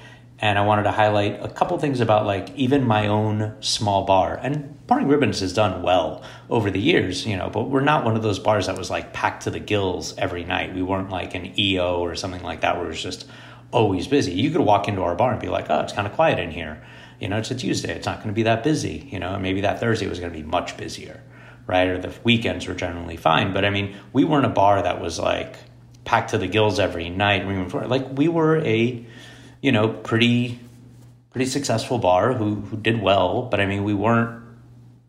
And 0.41 0.59
I 0.59 0.67
wanted 0.67 0.83
to 0.83 0.91
highlight 0.93 1.43
a 1.43 1.49
couple 1.49 1.79
things 1.79 2.01
about 2.01 2.27
like 2.27 2.51
even 2.57 2.87
my 2.87 3.07
own 3.07 3.57
small 3.61 4.05
bar. 4.05 4.39
And 4.43 4.75
Pouring 4.87 5.09
Ribbons 5.09 5.41
has 5.41 5.55
done 5.55 5.83
well 5.83 6.23
over 6.51 6.71
the 6.71 6.81
years, 6.81 7.25
you 7.25 7.37
know, 7.37 7.49
but 7.49 7.71
we're 7.71 7.81
not 7.81 8.05
one 8.05 8.17
of 8.17 8.23
those 8.23 8.39
bars 8.39 8.67
that 8.67 8.77
was 8.77 8.91
like 8.91 9.13
packed 9.13 9.45
to 9.45 9.51
the 9.51 9.61
gills 9.61 10.17
every 10.19 10.45
night. 10.45 10.75
We 10.75 10.83
weren't 10.83 11.11
like 11.11 11.35
an 11.35 11.59
EO 11.59 12.01
or 12.01 12.15
something 12.17 12.43
like 12.43 12.61
that 12.63 12.77
where 12.77 12.87
it 12.87 12.89
was 12.89 13.03
just 13.03 13.27
always 13.71 14.07
busy. 14.07 14.33
You 14.33 14.51
could 14.51 14.61
walk 14.61 14.89
into 14.89 15.03
our 15.03 15.15
bar 15.15 15.33
and 15.33 15.41
be 15.41 15.49
like, 15.49 15.71
oh, 15.71 15.81
it's 15.81 15.93
kind 15.93 16.07
of 16.07 16.13
quiet 16.13 16.39
in 16.39 16.51
here. 16.51 16.83
You 17.21 17.29
know, 17.29 17.39
it's 17.39 17.51
a 17.51 17.55
Tuesday. 17.55 17.95
It's 17.95 18.07
not 18.07 18.19
going 18.19 18.29
to 18.29 18.35
be 18.35 18.43
that 18.43 18.63
busy. 18.63 19.09
You 19.11 19.19
know, 19.19 19.39
maybe 19.39 19.63
that 19.63 19.81
Thursday 19.81 20.07
was 20.07 20.21
going 20.21 20.33
to 20.33 20.39
be 20.39 20.45
much 20.45 20.77
busier, 20.77 21.23
right? 21.67 21.89
Or 21.89 21.99
the 21.99 22.13
weekends 22.25 22.67
were 22.67 22.75
generally 22.75 23.17
fine. 23.17 23.53
But 23.53 23.65
I 23.65 23.71
mean, 23.71 23.97
we 24.13 24.25
weren't 24.25 24.47
a 24.47 24.51
bar 24.51 24.83
that 24.83 25.01
was 25.01 25.19
like 25.19 25.57
packed 26.05 26.31
to 26.31 26.39
the 26.39 26.47
gills 26.47 26.79
every 26.79 27.11
night. 27.11 27.47
Like 27.73 28.17
we 28.17 28.29
were 28.29 28.59
a, 28.59 29.05
you 29.61 29.73
know, 29.73 29.89
pretty, 29.89 30.61
pretty 31.31 31.47
successful 31.47 31.99
bar 31.99 32.33
who 32.35 32.57
who 32.57 32.77
did 32.77 33.01
well. 33.01 33.43
But 33.43 33.61
I 33.61 33.67
mean, 33.67 33.85
we 33.85 33.95
weren't 33.95 34.43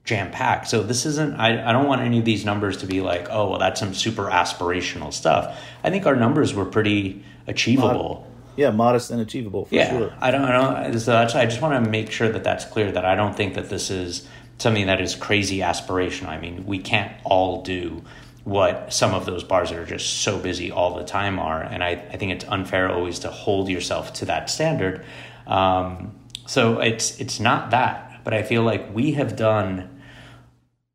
jam 0.05 0.31
packed. 0.31 0.69
So 0.69 0.83
this 0.83 1.05
isn't. 1.05 1.35
I 1.35 1.69
I 1.69 1.71
don't 1.71 1.87
want 1.87 2.01
any 2.01 2.19
of 2.19 2.25
these 2.25 2.45
numbers 2.45 2.77
to 2.77 2.85
be 2.85 3.01
like, 3.01 3.27
oh, 3.29 3.49
well, 3.49 3.59
that's 3.59 3.79
some 3.79 3.93
super 3.93 4.25
aspirational 4.25 5.11
stuff. 5.11 5.59
I 5.83 5.89
think 5.89 6.05
our 6.05 6.15
numbers 6.15 6.53
were 6.53 6.65
pretty 6.65 7.23
achievable. 7.47 8.31
Yeah, 8.55 8.71
modest 8.71 9.11
and 9.11 9.19
achievable 9.19 9.65
for 9.65 9.75
yeah, 9.75 9.89
sure. 9.89 10.13
I 10.21 10.31
don't 10.31 10.47
know. 10.47 10.97
So 10.97 11.11
that's, 11.11 11.35
I 11.35 11.45
just 11.45 11.61
want 11.61 11.83
to 11.83 11.91
make 11.91 12.09
sure 12.09 12.29
that 12.29 12.45
that's 12.45 12.63
clear 12.63 12.89
that 12.89 13.03
I 13.03 13.15
don't 13.15 13.35
think 13.35 13.55
that 13.55 13.69
this 13.69 13.89
is 13.89 14.25
something 14.57 14.87
that 14.87 15.01
is 15.01 15.15
crazy 15.15 15.59
aspirational. 15.59 16.29
I 16.29 16.39
mean, 16.39 16.65
we 16.65 16.79
can't 16.79 17.11
all 17.23 17.61
do 17.63 18.03
what 18.43 18.93
some 18.93 19.13
of 19.13 19.25
those 19.25 19.43
bars 19.43 19.71
that 19.71 19.79
are 19.79 19.85
just 19.85 20.21
so 20.21 20.37
busy 20.37 20.71
all 20.71 20.95
the 20.95 21.03
time 21.03 21.39
are. 21.39 21.61
And 21.61 21.83
I, 21.83 21.91
I 22.11 22.17
think 22.17 22.31
it's 22.31 22.45
unfair 22.45 22.89
always 22.91 23.19
to 23.19 23.31
hold 23.31 23.69
yourself 23.69 24.13
to 24.13 24.25
that 24.25 24.49
standard. 24.49 25.03
Um, 25.47 26.15
so 26.45 26.79
it's 26.79 27.19
it's 27.19 27.39
not 27.39 27.71
that, 27.71 28.21
but 28.23 28.33
I 28.33 28.43
feel 28.43 28.63
like 28.63 28.93
we 28.93 29.13
have 29.13 29.35
done 29.35 29.89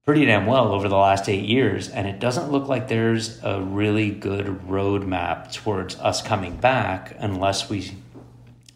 pretty 0.07 0.25
damn 0.25 0.46
well 0.46 0.73
over 0.73 0.88
the 0.88 0.96
last 0.96 1.29
eight 1.29 1.44
years, 1.44 1.88
and 1.88 2.07
it 2.07 2.20
doesn't 2.20 2.51
look 2.51 2.68
like 2.68 2.88
there's 2.88 3.42
a 3.42 3.61
really 3.61 4.11
good 4.11 4.46
roadmap 4.68 5.53
towards 5.53 5.96
us 5.96 6.23
coming 6.23 6.57
back 6.57 7.14
unless 7.18 7.68
we, 7.68 7.92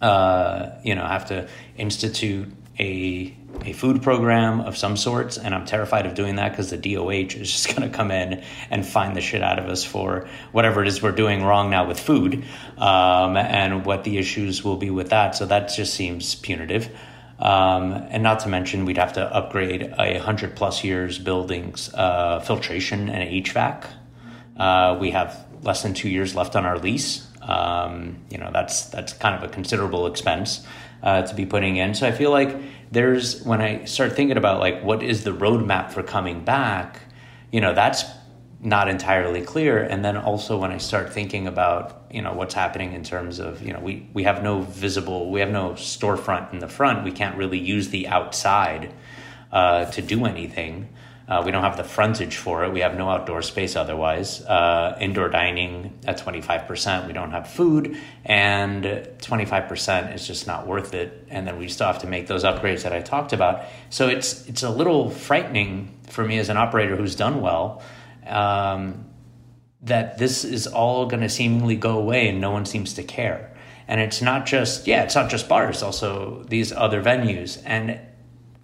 uh, 0.01 0.71
you 0.83 0.95
know, 0.95 1.07
have 1.07 1.27
to 1.27 1.49
institute 1.77 2.49
a 2.79 3.37
a 3.65 3.73
food 3.73 4.03
program 4.03 4.61
of 4.61 4.77
some 4.77 4.97
sorts, 4.97 5.39
and 5.39 5.55
I'm 5.55 5.65
terrified 5.65 6.07
of 6.07 6.15
doing 6.15 6.37
that 6.37 6.51
because 6.51 6.71
the 6.71 6.77
DOH 6.77 7.37
is 7.39 7.51
just 7.51 7.69
going 7.77 7.89
to 7.89 7.97
come 7.97 8.11
in 8.11 8.43
and 8.71 8.87
find 8.87 9.17
the 9.17 9.21
shit 9.21 9.43
out 9.43 9.59
of 9.59 9.67
us 9.67 9.85
for 9.85 10.29
whatever 10.53 10.83
it 10.83 10.89
is 10.89 11.03
we're 11.03 11.13
doing 11.13 11.45
wrong 11.45 11.71
now 11.71 11.87
with 11.87 11.99
food, 12.01 12.45
um, 12.79 13.37
and 13.37 13.85
what 13.85 14.05
the 14.05 14.19
issues 14.19 14.65
will 14.65 14.77
be 14.77 14.91
with 14.91 15.11
that. 15.11 15.35
So 15.35 15.47
that 15.47 15.73
just 15.75 15.95
seems 15.95 16.35
punitive. 16.35 16.91
Um, 17.39 17.93
and 17.93 18.23
not 18.23 18.41
to 18.41 18.49
mention, 18.49 18.85
we'd 18.85 18.99
have 18.99 19.15
to 19.15 19.23
upgrade 19.23 19.93
a 19.99 20.19
hundred 20.19 20.55
plus 20.57 20.85
years 20.85 21.19
buildings 21.19 21.93
uh, 21.95 22.41
filtration 22.41 23.09
and 23.09 23.45
HVAC. 23.45 23.87
Uh, 24.57 24.97
we 25.01 25.11
have 25.11 25.45
less 25.63 25.83
than 25.83 25.95
two 25.95 26.09
years 26.09 26.35
left 26.35 26.55
on 26.55 26.65
our 26.65 26.79
lease. 26.79 27.27
Um, 27.43 28.19
you 28.31 28.39
know, 28.39 28.51
that's 28.53 28.87
that's 28.87 29.13
kind 29.13 29.35
of 29.35 29.49
a 29.49 29.53
considerable 29.53 30.07
expense 30.07 30.65
uh, 31.03 31.23
to 31.23 31.35
be 31.35 31.45
putting 31.45 31.77
in. 31.77 31.95
So 31.95 32.07
I 32.07 32.13
feel 32.13 32.31
like 32.31 32.57
there's 32.91 33.43
when 33.43 33.61
I 33.61 33.85
start 33.85 34.15
thinking 34.15 34.37
about 34.37 34.61
like 34.61 34.83
what 34.83 35.03
is 35.03 35.25
the 35.25 35.33
roadmap 35.33 35.91
for 35.91 36.03
coming 36.03 36.45
back, 36.45 37.01
you 37.51 37.61
know, 37.61 37.75
that's 37.75 38.05
not 38.61 38.89
entirely 38.89 39.43
clear. 39.43 39.83
And 39.83 40.05
then 40.05 40.17
also 40.17 40.59
when 40.59 40.73
I 40.73 40.79
start 40.79 41.13
thinking 41.13 41.47
about 41.47 42.07
you 42.11 42.23
know 42.23 42.33
what's 42.33 42.55
happening 42.55 42.93
in 42.93 43.03
terms 43.03 43.39
of 43.41 43.61
you 43.63 43.73
know 43.73 43.81
we 43.81 44.09
we 44.15 44.23
have 44.23 44.43
no 44.43 44.61
visible 44.63 45.31
we 45.31 45.41
have 45.41 45.51
no 45.51 45.71
storefront 45.73 46.53
in 46.53 46.61
the 46.61 46.69
front. 46.69 47.05
We 47.05 47.13
can't 47.13 47.37
really 47.37 47.59
use 47.59 47.89
the 47.89 48.09
outside 48.09 48.93
uh, 49.53 49.87
to 49.87 50.03
do 50.03 50.25
anything. 50.25 50.89
Uh, 51.27 51.43
we 51.45 51.51
don't 51.51 51.63
have 51.63 51.79
the 51.79 51.85
frontage 51.85 52.37
for 52.37 52.65
it. 52.65 52.73
We 52.73 52.81
have 52.81 52.97
no 52.97 53.09
outdoor 53.09 53.41
space 53.41 53.77
otherwise. 53.77 54.43
Uh, 54.43 54.97
indoor 55.01 55.31
dining 55.31 55.99
at 56.07 56.19
25%. 56.19 57.07
We 57.07 57.15
don't 57.15 57.31
have 57.31 57.49
food, 57.49 57.97
and 58.25 58.85
25% 58.85 60.15
is 60.15 60.27
just 60.27 60.47
not 60.47 60.67
worth 60.67 60.93
it. 60.93 61.27
And 61.31 61.47
then 61.47 61.57
we 61.59 61.69
still 61.69 61.87
have 61.87 62.01
to 62.01 62.07
make 62.07 62.27
those 62.27 62.45
upgrades 62.45 62.83
that 62.83 62.93
I 62.93 63.01
talked 63.01 63.33
about. 63.33 63.65
So 63.89 64.09
it's 64.09 64.47
it's 64.49 64.63
a 64.63 64.71
little 64.71 65.09
frightening 65.09 65.99
for 66.09 66.25
me 66.25 66.39
as 66.39 66.51
an 66.51 66.59
operator 66.59 66.95
who's 66.97 67.17
done 67.17 67.41
well. 67.41 67.83
Um, 68.27 69.07
that 69.85 70.19
this 70.19 70.45
is 70.45 70.67
all 70.67 71.07
going 71.07 71.21
to 71.21 71.29
seemingly 71.29 71.77
go 71.77 71.99
away 71.99 72.29
and 72.29 72.41
no 72.41 72.51
one 72.51 72.65
seems 72.65 72.95
to 72.95 73.03
care. 73.03 73.55
And 73.87 74.01
it's 74.01 74.23
not 74.23 74.47
just, 74.47 74.87
yeah, 74.87 75.03
it's 75.03 75.15
not 75.15 75.31
just 75.31 75.47
bars, 75.49 75.83
also 75.83 76.43
these 76.49 76.73
other 76.73 77.03
venues. 77.03 77.63
And 77.67 78.01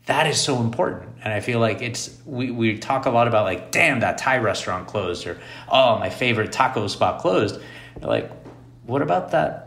that 0.07 0.27
is 0.27 0.41
so 0.41 0.61
important. 0.61 1.11
And 1.23 1.33
I 1.33 1.41
feel 1.41 1.61
like 1.61 1.83
it's, 1.83 2.19
we, 2.25 2.51
we 2.51 2.79
talk 2.79 3.07
a 3.07 3.11
lot 3.11 3.29
about 3.29 3.45
like, 3.45 3.71
damn, 3.71 4.01
that 4.01 4.19
Thai 4.19 4.39
restaurant 4.39 4.87
closed, 4.89 5.27
or 5.27 5.39
oh, 5.69 5.99
my 5.99 6.11
favorite 6.11 6.53
taco 6.53 6.87
spot 6.87 7.21
closed. 7.21 7.61
like, 8.01 8.31
what 8.87 9.03
about 9.03 9.33
that? 9.33 9.67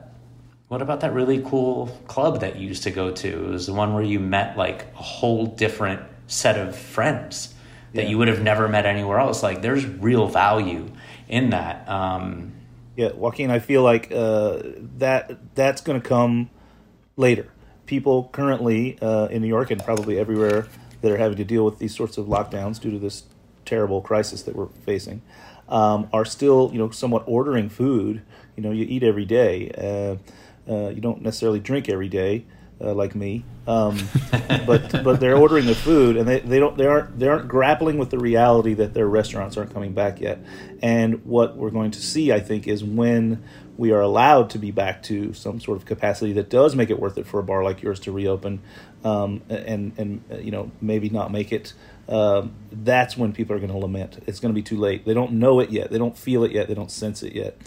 What 0.68 0.82
about 0.82 1.02
that 1.02 1.14
really 1.14 1.42
cool 1.46 1.88
club 2.08 2.40
that 2.42 2.56
you 2.56 2.68
used 2.68 2.84
to 2.84 2.92
go 2.92 3.12
to? 3.12 3.28
It 3.46 3.50
was 3.50 3.68
the 3.68 3.74
one 3.74 3.94
where 3.94 4.04
you 4.04 4.20
met 4.20 4.58
like 4.58 4.88
a 4.96 5.02
whole 5.04 5.46
different 5.46 6.02
set 6.28 6.58
of 6.58 6.76
friends 6.76 7.54
that 7.94 8.04
Yeah. 8.06 8.10
you 8.10 8.18
would 8.18 8.28
have 8.28 8.42
never 8.42 8.68
met 8.68 8.88
anywhere 8.88 9.20
else. 9.20 9.44
Like, 9.44 9.62
there's 9.62 9.86
real 9.86 10.28
value 10.28 10.92
in 11.30 11.52
that. 11.52 11.88
Um, 11.88 12.54
Yeah, 12.96 13.12
Joaquin, 13.12 13.52
I 13.52 13.60
feel 13.60 13.84
like 13.84 14.12
uh, 14.12 14.60
that 14.98 15.54
that's 15.56 15.82
going 15.82 16.02
to 16.02 16.08
come 16.08 16.50
later. 17.18 17.48
People 17.94 18.28
currently 18.32 18.98
uh, 19.04 19.28
in 19.28 19.44
New 19.44 19.48
York 19.48 19.70
and 19.70 19.80
probably 19.80 20.18
everywhere 20.18 20.66
that 21.02 21.12
are 21.12 21.18
having 21.18 21.38
to 21.38 21.44
deal 21.44 21.64
with 21.64 21.78
these 21.78 21.96
sorts 21.96 22.18
of 22.18 22.26
lockdowns 22.26 22.82
due 22.82 22.90
to 22.90 22.98
this 22.98 23.26
terrible 23.66 24.02
crisis 24.02 24.42
that 24.42 24.56
we're 24.56 24.66
facing 24.84 25.22
um, 25.70 26.10
are 26.12 26.26
still, 26.26 26.72
you 26.74 26.80
know, 26.80 26.90
somewhat 26.90 27.24
ordering 27.28 27.70
food. 27.70 28.24
You 28.56 28.64
know, 28.64 28.72
you 28.72 28.84
eat 28.90 29.04
every 29.04 29.26
day. 29.26 29.70
Uh, 29.78 30.72
uh, 30.72 30.90
you 30.90 31.02
don't 31.02 31.22
necessarily 31.22 31.60
drink 31.60 31.88
every 31.88 32.10
day, 32.10 32.46
uh, 32.82 32.96
like 32.96 33.14
me. 33.14 33.46
Um, 33.68 34.00
but 34.66 35.04
but 35.04 35.20
they're 35.20 35.38
ordering 35.38 35.68
the 35.68 35.76
food, 35.76 36.18
and 36.18 36.28
they, 36.28 36.40
they 36.40 36.58
don't 36.58 36.76
they 36.76 36.88
aren't 36.88 37.20
they 37.20 37.28
aren't 37.28 37.48
grappling 37.48 38.00
with 38.00 38.10
the 38.10 38.18
reality 38.18 38.74
that 38.74 38.96
their 38.96 39.08
restaurants 39.08 39.56
aren't 39.56 39.72
coming 39.72 39.94
back 39.94 40.20
yet. 40.20 40.40
And 40.82 41.24
what 41.26 41.58
we're 41.58 41.70
going 41.70 41.92
to 41.92 42.02
see, 42.02 42.32
I 42.32 42.40
think, 42.40 42.68
is 42.68 42.84
when 42.84 43.44
we 43.78 43.92
are 43.92 44.02
allowed 44.02 44.50
to 44.52 44.60
be 44.60 44.72
back 44.72 45.04
to 45.04 45.34
some 45.34 45.60
sort 45.60 45.78
of 45.78 45.86
capacity 45.86 46.34
that 46.34 46.50
does 46.50 46.76
make 46.76 46.90
it 46.90 47.00
worth 47.00 47.18
it 47.18 47.26
for 47.26 47.40
a 47.40 47.44
bar 47.44 47.64
like 47.64 47.82
yours 47.82 48.00
to 48.02 48.12
reopen, 48.12 48.62
um, 49.04 49.42
and 49.50 49.94
and 49.98 50.24
uh, 50.32 50.38
you 50.38 50.52
know 50.52 50.72
maybe 50.82 51.10
not 51.10 51.32
make 51.32 51.52
it. 51.52 51.74
Um, 52.08 52.54
that's 52.72 53.18
when 53.18 53.32
people 53.32 53.56
are 53.56 53.60
going 53.60 53.72
to 53.72 53.78
lament. 53.78 54.22
It's 54.28 54.40
going 54.40 54.54
to 54.54 54.56
be 54.56 54.64
too 54.64 54.78
late. 54.78 55.06
They 55.06 55.14
don't 55.14 55.34
know 55.34 55.60
it 55.60 55.70
yet. 55.72 55.90
They 55.90 55.98
don't 55.98 56.18
feel 56.18 56.44
it 56.44 56.52
yet. 56.52 56.68
They 56.68 56.74
don't 56.74 56.92
sense 56.92 57.24
it 57.24 57.34
yet. 57.34 57.58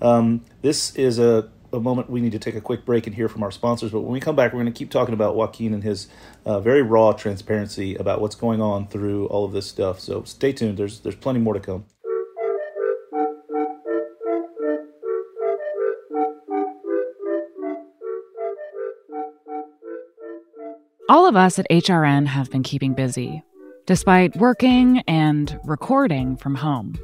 Um, 0.00 0.44
this 0.62 0.94
is 0.96 1.18
a 1.18 1.50
a 1.72 1.80
moment 1.80 2.08
we 2.08 2.20
need 2.20 2.32
to 2.32 2.38
take 2.38 2.54
a 2.54 2.60
quick 2.60 2.84
break 2.84 3.06
and 3.06 3.14
hear 3.14 3.28
from 3.28 3.42
our 3.42 3.50
sponsors. 3.50 3.90
But 3.90 4.00
when 4.00 4.12
we 4.12 4.20
come 4.20 4.36
back, 4.36 4.52
we're 4.52 4.60
going 4.62 4.72
to 4.72 4.78
keep 4.78 4.90
talking 4.90 5.14
about 5.14 5.36
Joaquin 5.36 5.74
and 5.74 5.82
his 5.82 6.08
uh, 6.44 6.60
very 6.60 6.82
raw 6.82 7.12
transparency 7.12 7.94
about 7.96 8.20
what's 8.20 8.34
going 8.34 8.60
on 8.60 8.86
through 8.88 9.26
all 9.26 9.44
of 9.44 9.52
this 9.52 9.66
stuff. 9.66 10.00
So 10.00 10.22
stay 10.24 10.52
tuned. 10.52 10.78
There's 10.78 11.00
there's 11.00 11.16
plenty 11.16 11.40
more 11.40 11.54
to 11.54 11.60
come. 11.60 11.84
All 21.08 21.26
of 21.28 21.36
us 21.36 21.58
at 21.60 21.70
HRN 21.70 22.26
have 22.26 22.50
been 22.50 22.64
keeping 22.64 22.92
busy, 22.92 23.42
despite 23.86 24.34
working 24.36 25.04
and 25.06 25.56
recording 25.64 26.36
from 26.36 26.56
home. 26.56 26.96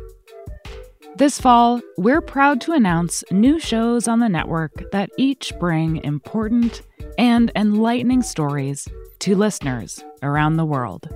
This 1.17 1.41
fall, 1.41 1.81
we're 1.97 2.21
proud 2.21 2.61
to 2.63 2.73
announce 2.73 3.23
new 3.31 3.61
shows 3.61 4.09
on 4.09 4.19
the 4.19 4.29
network 4.29 4.91
that 4.91 5.11
each 5.19 5.53
bring 5.61 6.03
important 6.05 6.83
and 7.17 7.53
enlightening 7.55 8.23
stories 8.23 8.89
to 9.21 9.37
listeners 9.37 10.03
around 10.23 10.57
the 10.57 10.65
world. 10.65 11.09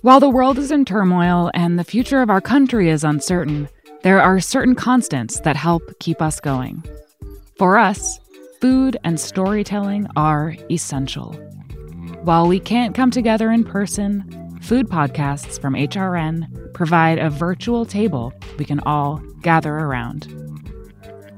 While 0.00 0.20
the 0.20 0.30
world 0.30 0.58
is 0.58 0.70
in 0.70 0.86
turmoil 0.86 1.50
and 1.52 1.78
the 1.78 1.84
future 1.84 2.22
of 2.22 2.30
our 2.30 2.40
country 2.40 2.88
is 2.88 3.04
uncertain, 3.04 3.68
There 4.02 4.20
are 4.20 4.40
certain 4.40 4.74
constants 4.74 5.38
that 5.40 5.54
help 5.54 5.96
keep 6.00 6.20
us 6.20 6.40
going. 6.40 6.82
For 7.56 7.78
us, 7.78 8.18
food 8.60 8.96
and 9.04 9.20
storytelling 9.20 10.08
are 10.16 10.56
essential. 10.72 11.38
While 12.24 12.46
we 12.46 12.60
can't 12.60 12.94
come 12.94 13.10
together 13.10 13.50
in 13.50 13.64
person, 13.64 14.60
food 14.62 14.88
podcasts 14.88 15.60
from 15.60 15.74
HRN 15.74 16.72
provide 16.72 17.18
a 17.18 17.28
virtual 17.28 17.84
table 17.84 18.32
we 18.60 18.64
can 18.64 18.78
all 18.86 19.16
gather 19.40 19.74
around. 19.74 20.28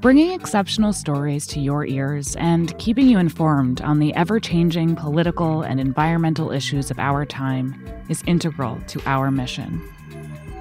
Bringing 0.02 0.32
exceptional 0.32 0.92
stories 0.92 1.46
to 1.46 1.58
your 1.58 1.86
ears 1.86 2.36
and 2.36 2.78
keeping 2.78 3.08
you 3.08 3.16
informed 3.16 3.80
on 3.80 3.98
the 3.98 4.14
ever 4.14 4.38
changing 4.38 4.94
political 4.94 5.62
and 5.62 5.80
environmental 5.80 6.52
issues 6.52 6.90
of 6.90 6.98
our 6.98 7.24
time 7.24 7.82
is 8.10 8.22
integral 8.26 8.78
to 8.88 9.00
our 9.06 9.30
mission. 9.30 9.82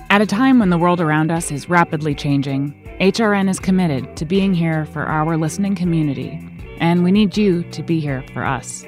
At 0.10 0.22
a 0.22 0.26
time 0.26 0.58
when 0.58 0.70
the 0.70 0.78
world 0.78 1.02
around 1.02 1.32
us 1.32 1.52
is 1.52 1.68
rapidly 1.68 2.16
changing, 2.16 2.72
HRN 3.02 3.50
is 3.50 3.60
committed 3.60 4.16
to 4.16 4.24
being 4.24 4.54
here 4.54 4.86
for 4.86 5.04
our 5.04 5.36
listening 5.36 5.76
community, 5.76 6.40
and 6.80 7.04
we 7.04 7.12
need 7.12 7.36
you 7.36 7.64
to 7.72 7.84
be 7.84 8.00
here 8.00 8.24
for 8.34 8.46
us. 8.46 8.86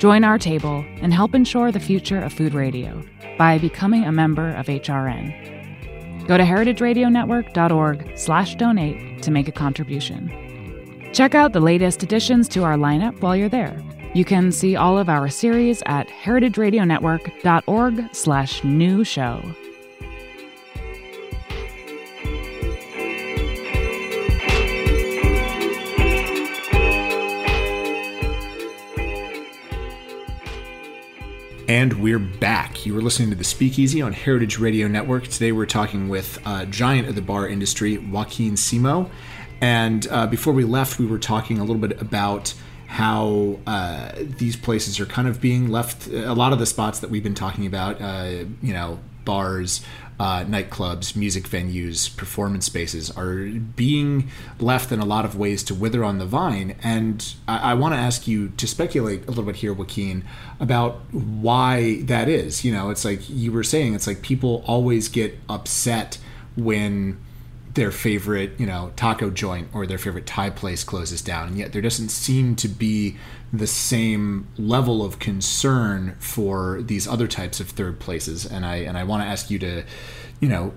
Join 0.00 0.24
our 0.24 0.38
table 0.38 0.84
and 1.02 1.12
help 1.12 1.34
ensure 1.34 1.70
the 1.70 1.78
future 1.78 2.18
of 2.18 2.32
food 2.32 2.54
radio 2.54 3.02
by 3.36 3.58
becoming 3.58 4.04
a 4.04 4.12
member 4.12 4.48
of 4.54 4.64
HRN. 4.64 6.26
Go 6.26 6.38
to 6.38 6.42
heritageradionetwork.org/donate 6.42 9.22
to 9.22 9.30
make 9.30 9.46
a 9.46 9.52
contribution. 9.52 10.32
Check 11.12 11.34
out 11.34 11.52
the 11.52 11.60
latest 11.60 12.02
additions 12.02 12.48
to 12.48 12.64
our 12.64 12.76
lineup 12.76 13.20
while 13.20 13.36
you're 13.36 13.50
there. 13.50 13.78
You 14.14 14.24
can 14.24 14.52
see 14.52 14.74
all 14.74 14.96
of 14.96 15.10
our 15.10 15.28
series 15.28 15.82
at 15.84 16.08
heritageradionetwork.org/new 16.08 19.04
show. 19.04 19.42
And 31.70 32.02
we're 32.02 32.18
back. 32.18 32.84
You 32.84 32.94
were 32.94 33.00
listening 33.00 33.30
to 33.30 33.36
the 33.36 33.44
Speakeasy 33.44 34.02
on 34.02 34.12
Heritage 34.12 34.58
Radio 34.58 34.88
Network. 34.88 35.28
Today 35.28 35.52
we're 35.52 35.66
talking 35.66 36.08
with 36.08 36.44
a 36.44 36.66
giant 36.66 37.06
of 37.08 37.14
the 37.14 37.22
bar 37.22 37.46
industry, 37.46 37.96
Joaquin 37.96 38.54
Simo. 38.54 39.08
And 39.60 40.04
uh, 40.10 40.26
before 40.26 40.52
we 40.52 40.64
left, 40.64 40.98
we 40.98 41.06
were 41.06 41.20
talking 41.20 41.58
a 41.58 41.60
little 41.60 41.80
bit 41.80 42.02
about 42.02 42.54
how 42.88 43.60
uh, 43.68 44.10
these 44.16 44.56
places 44.56 44.98
are 44.98 45.06
kind 45.06 45.28
of 45.28 45.40
being 45.40 45.68
left. 45.68 46.08
A 46.08 46.34
lot 46.34 46.52
of 46.52 46.58
the 46.58 46.66
spots 46.66 46.98
that 46.98 47.10
we've 47.10 47.22
been 47.22 47.36
talking 47.36 47.66
about, 47.66 48.02
uh, 48.02 48.46
you 48.60 48.72
know, 48.72 48.98
bars, 49.24 49.80
uh, 50.20 50.44
nightclubs, 50.44 51.16
music 51.16 51.44
venues, 51.44 52.14
performance 52.14 52.66
spaces 52.66 53.10
are 53.12 53.46
being 53.46 54.28
left 54.58 54.92
in 54.92 55.00
a 55.00 55.04
lot 55.06 55.24
of 55.24 55.34
ways 55.34 55.62
to 55.64 55.74
wither 55.74 56.04
on 56.04 56.18
the 56.18 56.26
vine. 56.26 56.76
And 56.82 57.34
I, 57.48 57.70
I 57.70 57.74
want 57.74 57.94
to 57.94 57.98
ask 57.98 58.28
you 58.28 58.50
to 58.50 58.66
speculate 58.66 59.24
a 59.24 59.28
little 59.28 59.44
bit 59.44 59.56
here, 59.56 59.72
Joaquin, 59.72 60.22
about 60.60 61.00
why 61.10 62.02
that 62.02 62.28
is. 62.28 62.66
You 62.66 62.72
know, 62.74 62.90
it's 62.90 63.02
like 63.02 63.30
you 63.30 63.50
were 63.50 63.64
saying, 63.64 63.94
it's 63.94 64.06
like 64.06 64.20
people 64.20 64.62
always 64.66 65.08
get 65.08 65.38
upset 65.48 66.18
when 66.54 67.18
their 67.74 67.92
favorite, 67.92 68.58
you 68.58 68.66
know, 68.66 68.92
taco 68.96 69.30
joint 69.30 69.68
or 69.72 69.86
their 69.86 69.98
favorite 69.98 70.26
Thai 70.26 70.50
place 70.50 70.82
closes 70.82 71.22
down, 71.22 71.48
and 71.48 71.58
yet 71.58 71.72
there 71.72 71.82
doesn't 71.82 72.08
seem 72.08 72.56
to 72.56 72.68
be 72.68 73.16
the 73.52 73.66
same 73.66 74.48
level 74.56 75.04
of 75.04 75.18
concern 75.18 76.16
for 76.18 76.82
these 76.82 77.06
other 77.06 77.28
types 77.28 77.60
of 77.60 77.68
third 77.70 78.00
places. 78.00 78.44
And 78.44 78.66
I 78.66 78.76
and 78.76 78.98
I 78.98 79.04
want 79.04 79.22
to 79.22 79.28
ask 79.28 79.50
you 79.50 79.58
to, 79.60 79.84
you 80.40 80.48
know, 80.48 80.72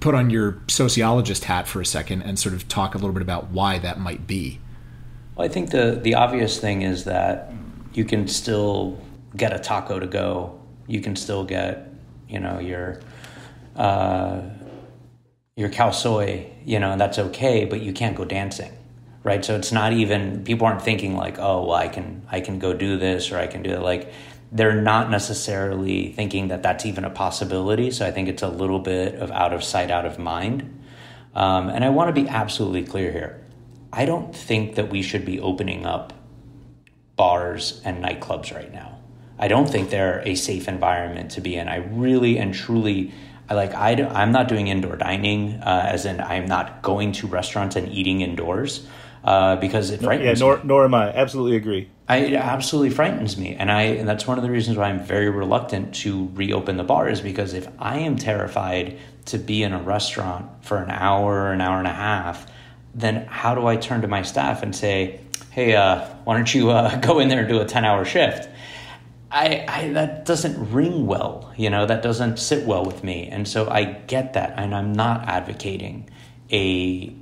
put 0.00 0.14
on 0.14 0.30
your 0.30 0.60
sociologist 0.68 1.44
hat 1.44 1.68
for 1.68 1.80
a 1.80 1.86
second 1.86 2.22
and 2.22 2.38
sort 2.38 2.54
of 2.54 2.68
talk 2.68 2.94
a 2.94 2.98
little 2.98 3.12
bit 3.12 3.22
about 3.22 3.50
why 3.50 3.78
that 3.78 4.00
might 4.00 4.26
be. 4.26 4.60
Well, 5.36 5.46
I 5.46 5.48
think 5.48 5.70
the 5.70 6.00
the 6.02 6.14
obvious 6.14 6.58
thing 6.58 6.82
is 6.82 7.04
that 7.04 7.52
you 7.92 8.04
can 8.04 8.26
still 8.26 9.00
get 9.36 9.52
a 9.52 9.58
taco 9.58 10.00
to 10.00 10.06
go. 10.06 10.60
You 10.88 11.00
can 11.00 11.14
still 11.14 11.44
get, 11.44 11.92
you 12.28 12.40
know, 12.40 12.58
your. 12.58 13.00
Uh, 13.76 14.42
your 15.56 15.68
khao 15.68 15.94
soy, 15.94 16.50
you 16.64 16.78
know, 16.80 16.96
that's 16.96 17.18
okay, 17.18 17.64
but 17.64 17.80
you 17.80 17.92
can't 17.92 18.16
go 18.16 18.24
dancing, 18.24 18.72
right? 19.22 19.44
So 19.44 19.54
it's 19.56 19.70
not 19.70 19.92
even 19.92 20.44
people 20.44 20.66
aren't 20.66 20.82
thinking 20.82 21.16
like, 21.16 21.38
oh, 21.38 21.66
well, 21.66 21.76
I 21.76 21.88
can 21.88 22.26
I 22.30 22.40
can 22.40 22.58
go 22.58 22.72
do 22.72 22.96
this 22.98 23.30
or 23.30 23.38
I 23.38 23.46
can 23.46 23.62
do 23.62 23.70
it. 23.70 23.80
Like 23.80 24.12
they're 24.50 24.80
not 24.80 25.10
necessarily 25.10 26.12
thinking 26.12 26.48
that 26.48 26.62
that's 26.62 26.86
even 26.86 27.04
a 27.04 27.10
possibility. 27.10 27.90
So 27.90 28.06
I 28.06 28.10
think 28.10 28.28
it's 28.28 28.42
a 28.42 28.48
little 28.48 28.80
bit 28.80 29.14
of 29.16 29.30
out 29.30 29.52
of 29.52 29.62
sight, 29.62 29.90
out 29.90 30.06
of 30.06 30.18
mind. 30.18 30.82
Um, 31.34 31.68
and 31.68 31.84
I 31.84 31.90
want 31.90 32.14
to 32.14 32.22
be 32.22 32.28
absolutely 32.28 32.84
clear 32.84 33.10
here. 33.10 33.40
I 33.92 34.06
don't 34.06 34.34
think 34.34 34.74
that 34.74 34.90
we 34.90 35.02
should 35.02 35.24
be 35.24 35.40
opening 35.40 35.86
up 35.86 36.12
bars 37.16 37.80
and 37.84 38.04
nightclubs 38.04 38.54
right 38.54 38.72
now. 38.72 38.98
I 39.38 39.48
don't 39.48 39.68
think 39.68 39.90
they're 39.90 40.20
a 40.24 40.34
safe 40.34 40.68
environment 40.68 41.32
to 41.32 41.40
be 41.40 41.56
in. 41.56 41.68
I 41.68 41.76
really 41.76 42.38
and 42.38 42.54
truly 42.54 43.12
I 43.48 43.54
like 43.54 43.74
I 43.74 43.94
do, 43.94 44.06
I'm 44.06 44.32
not 44.32 44.48
doing 44.48 44.68
indoor 44.68 44.96
dining, 44.96 45.54
uh, 45.54 45.86
as 45.86 46.06
in 46.06 46.20
I'm 46.20 46.46
not 46.46 46.82
going 46.82 47.12
to 47.12 47.26
restaurants 47.26 47.76
and 47.76 47.92
eating 47.92 48.22
indoors 48.22 48.86
uh, 49.24 49.56
because 49.56 49.90
it 49.90 50.00
frightens. 50.02 50.40
yeah, 50.40 50.46
nor, 50.46 50.56
me. 50.58 50.62
nor 50.64 50.84
am 50.84 50.94
I. 50.94 51.12
Absolutely 51.12 51.56
agree. 51.56 51.88
I, 52.08 52.16
it 52.18 52.34
absolutely 52.34 52.90
frightens 52.90 53.38
me, 53.38 53.54
and 53.54 53.70
I 53.72 53.82
and 53.82 54.08
that's 54.08 54.26
one 54.26 54.38
of 54.38 54.44
the 54.44 54.50
reasons 54.50 54.76
why 54.76 54.84
I'm 54.84 55.02
very 55.02 55.30
reluctant 55.30 55.94
to 55.96 56.30
reopen 56.34 56.76
the 56.76 56.84
bar 56.84 57.08
is 57.08 57.20
because 57.22 57.54
if 57.54 57.66
I 57.78 58.00
am 58.00 58.16
terrified 58.16 58.98
to 59.26 59.38
be 59.38 59.62
in 59.62 59.72
a 59.72 59.80
restaurant 59.80 60.46
for 60.64 60.78
an 60.78 60.90
hour, 60.90 61.44
or 61.44 61.52
an 61.52 61.62
hour 61.62 61.78
and 61.78 61.86
a 61.86 61.92
half, 61.92 62.46
then 62.94 63.26
how 63.26 63.54
do 63.54 63.66
I 63.66 63.76
turn 63.76 64.02
to 64.02 64.08
my 64.08 64.20
staff 64.22 64.62
and 64.62 64.76
say, 64.76 65.20
"Hey, 65.50 65.74
uh, 65.74 66.06
why 66.24 66.36
don't 66.36 66.54
you 66.54 66.70
uh, 66.70 66.96
go 67.00 67.18
in 67.20 67.28
there 67.28 67.40
and 67.40 67.48
do 67.48 67.60
a 67.60 67.64
ten 67.64 67.84
hour 67.84 68.04
shift?" 68.04 68.48
I, 69.34 69.64
I, 69.66 69.88
that 69.94 70.24
doesn't 70.26 70.72
ring 70.72 71.06
well, 71.06 71.52
you 71.56 71.68
know, 71.68 71.86
that 71.86 72.04
doesn't 72.04 72.38
sit 72.38 72.64
well 72.66 72.84
with 72.84 73.02
me. 73.02 73.26
And 73.26 73.48
so 73.48 73.68
I 73.68 73.82
get 73.84 74.34
that, 74.34 74.54
and 74.56 74.72
I'm 74.72 74.92
not 74.92 75.28
advocating 75.28 76.08
a 76.52 77.12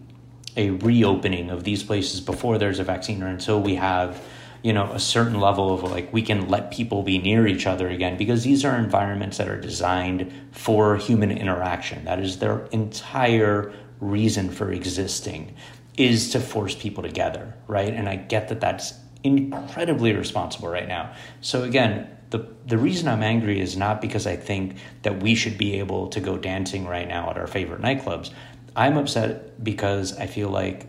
a 0.54 0.68
reopening 0.68 1.48
of 1.48 1.64
these 1.64 1.82
places 1.82 2.20
before 2.20 2.58
there's 2.58 2.78
a 2.78 2.84
vaccine 2.84 3.22
or 3.22 3.28
until 3.28 3.58
we 3.58 3.76
have, 3.76 4.22
you 4.62 4.74
know, 4.74 4.92
a 4.92 5.00
certain 5.00 5.40
level 5.40 5.72
of 5.72 5.82
like 5.84 6.12
we 6.12 6.20
can 6.20 6.50
let 6.50 6.70
people 6.70 7.02
be 7.02 7.16
near 7.16 7.46
each 7.46 7.66
other 7.66 7.88
again 7.88 8.18
because 8.18 8.44
these 8.44 8.62
are 8.62 8.76
environments 8.76 9.38
that 9.38 9.48
are 9.48 9.58
designed 9.58 10.30
for 10.50 10.98
human 10.98 11.30
interaction. 11.30 12.04
That 12.04 12.20
is 12.20 12.40
their 12.40 12.66
entire 12.66 13.72
reason 14.00 14.50
for 14.50 14.70
existing 14.70 15.54
is 15.96 16.32
to 16.32 16.40
force 16.40 16.74
people 16.74 17.02
together, 17.02 17.54
right? 17.66 17.94
And 17.94 18.06
I 18.06 18.16
get 18.16 18.48
that 18.48 18.60
that's 18.60 18.92
incredibly 19.24 20.12
responsible 20.14 20.68
right 20.68 20.88
now. 20.88 21.12
So 21.40 21.62
again, 21.62 22.08
the 22.30 22.46
the 22.66 22.78
reason 22.78 23.08
I'm 23.08 23.22
angry 23.22 23.60
is 23.60 23.76
not 23.76 24.00
because 24.00 24.26
I 24.26 24.36
think 24.36 24.76
that 25.02 25.22
we 25.22 25.34
should 25.34 25.58
be 25.58 25.78
able 25.78 26.08
to 26.08 26.20
go 26.20 26.36
dancing 26.38 26.86
right 26.86 27.06
now 27.06 27.30
at 27.30 27.36
our 27.38 27.46
favorite 27.46 27.82
nightclubs. 27.82 28.30
I'm 28.74 28.96
upset 28.96 29.62
because 29.62 30.16
I 30.18 30.26
feel 30.26 30.48
like 30.48 30.86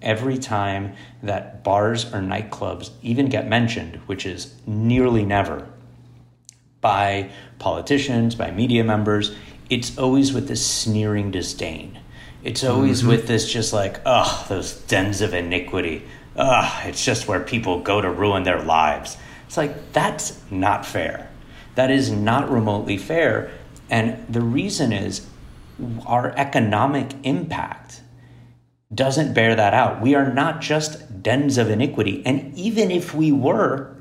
every 0.00 0.38
time 0.38 0.94
that 1.22 1.62
bars 1.64 2.04
or 2.06 2.20
nightclubs 2.20 2.90
even 3.02 3.28
get 3.28 3.48
mentioned, 3.48 3.96
which 4.06 4.24
is 4.24 4.54
nearly 4.66 5.24
never 5.24 5.68
by 6.80 7.30
politicians, 7.58 8.34
by 8.34 8.50
media 8.50 8.84
members, 8.84 9.34
it's 9.68 9.98
always 9.98 10.32
with 10.32 10.48
this 10.48 10.64
sneering 10.64 11.30
disdain. 11.30 11.98
It's 12.44 12.62
always 12.62 13.02
Mhm. 13.02 13.08
with 13.08 13.26
this 13.26 13.50
just 13.52 13.72
like, 13.72 14.00
oh, 14.06 14.44
those 14.48 14.74
dens 14.74 15.20
of 15.20 15.34
iniquity. 15.34 16.04
Ugh, 16.36 16.86
it's 16.86 17.04
just 17.04 17.26
where 17.26 17.40
people 17.40 17.80
go 17.80 18.00
to 18.00 18.10
ruin 18.10 18.42
their 18.42 18.62
lives. 18.62 19.16
It's 19.46 19.56
like, 19.56 19.92
that's 19.92 20.40
not 20.50 20.84
fair. 20.84 21.30
That 21.76 21.90
is 21.90 22.10
not 22.10 22.50
remotely 22.50 22.98
fair. 22.98 23.50
And 23.88 24.26
the 24.28 24.40
reason 24.40 24.92
is 24.92 25.26
our 26.06 26.34
economic 26.36 27.12
impact 27.22 28.02
doesn't 28.94 29.34
bear 29.34 29.54
that 29.54 29.74
out. 29.74 30.00
We 30.00 30.14
are 30.14 30.32
not 30.32 30.60
just 30.60 31.22
dens 31.22 31.58
of 31.58 31.70
iniquity. 31.70 32.22
And 32.24 32.56
even 32.56 32.90
if 32.90 33.14
we 33.14 33.32
were, 33.32 33.96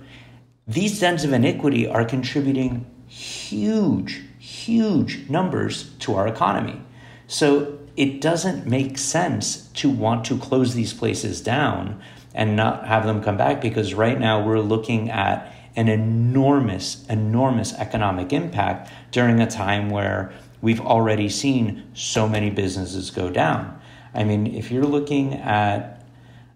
these 0.67 1.00
dens 1.00 1.24
of 1.24 1.34
iniquity 1.34 1.88
are 1.88 2.06
contributing 2.06 2.86
huge, 3.08 4.21
huge 4.39 5.30
numbers 5.30 5.91
to 6.00 6.15
our 6.15 6.28
economy. 6.28 6.82
So 7.28 7.80
it 7.95 8.21
doesn't 8.21 8.67
make 8.67 8.98
sense 8.98 9.67
to 9.74 9.89
want 9.89 10.26
to 10.26 10.38
close 10.38 10.74
these 10.74 10.93
places 10.93 11.41
down 11.41 12.02
and 12.36 12.56
not 12.56 12.86
have 12.86 13.06
them 13.06 13.24
come 13.24 13.38
back 13.38 13.62
because 13.62 13.95
right 13.95 14.19
now 14.19 14.45
we're 14.45 14.60
looking 14.60 15.10
at 15.10 15.52
an 15.76 15.88
enormous, 15.88 17.06
enormous 17.08 17.74
economic 17.74 18.32
impact 18.32 18.91
during 19.12 19.39
a 19.39 19.48
time 19.48 19.89
where 19.89 20.32
we've 20.62 20.82
already 20.82 21.30
seen 21.30 21.89
so 21.93 22.28
many 22.28 22.50
businesses 22.50 23.10
go 23.10 23.30
down. 23.30 23.80
I 24.13 24.24
mean, 24.24 24.48
if 24.48 24.69
you're 24.69 24.86
looking 24.86 25.34
at 25.36 26.06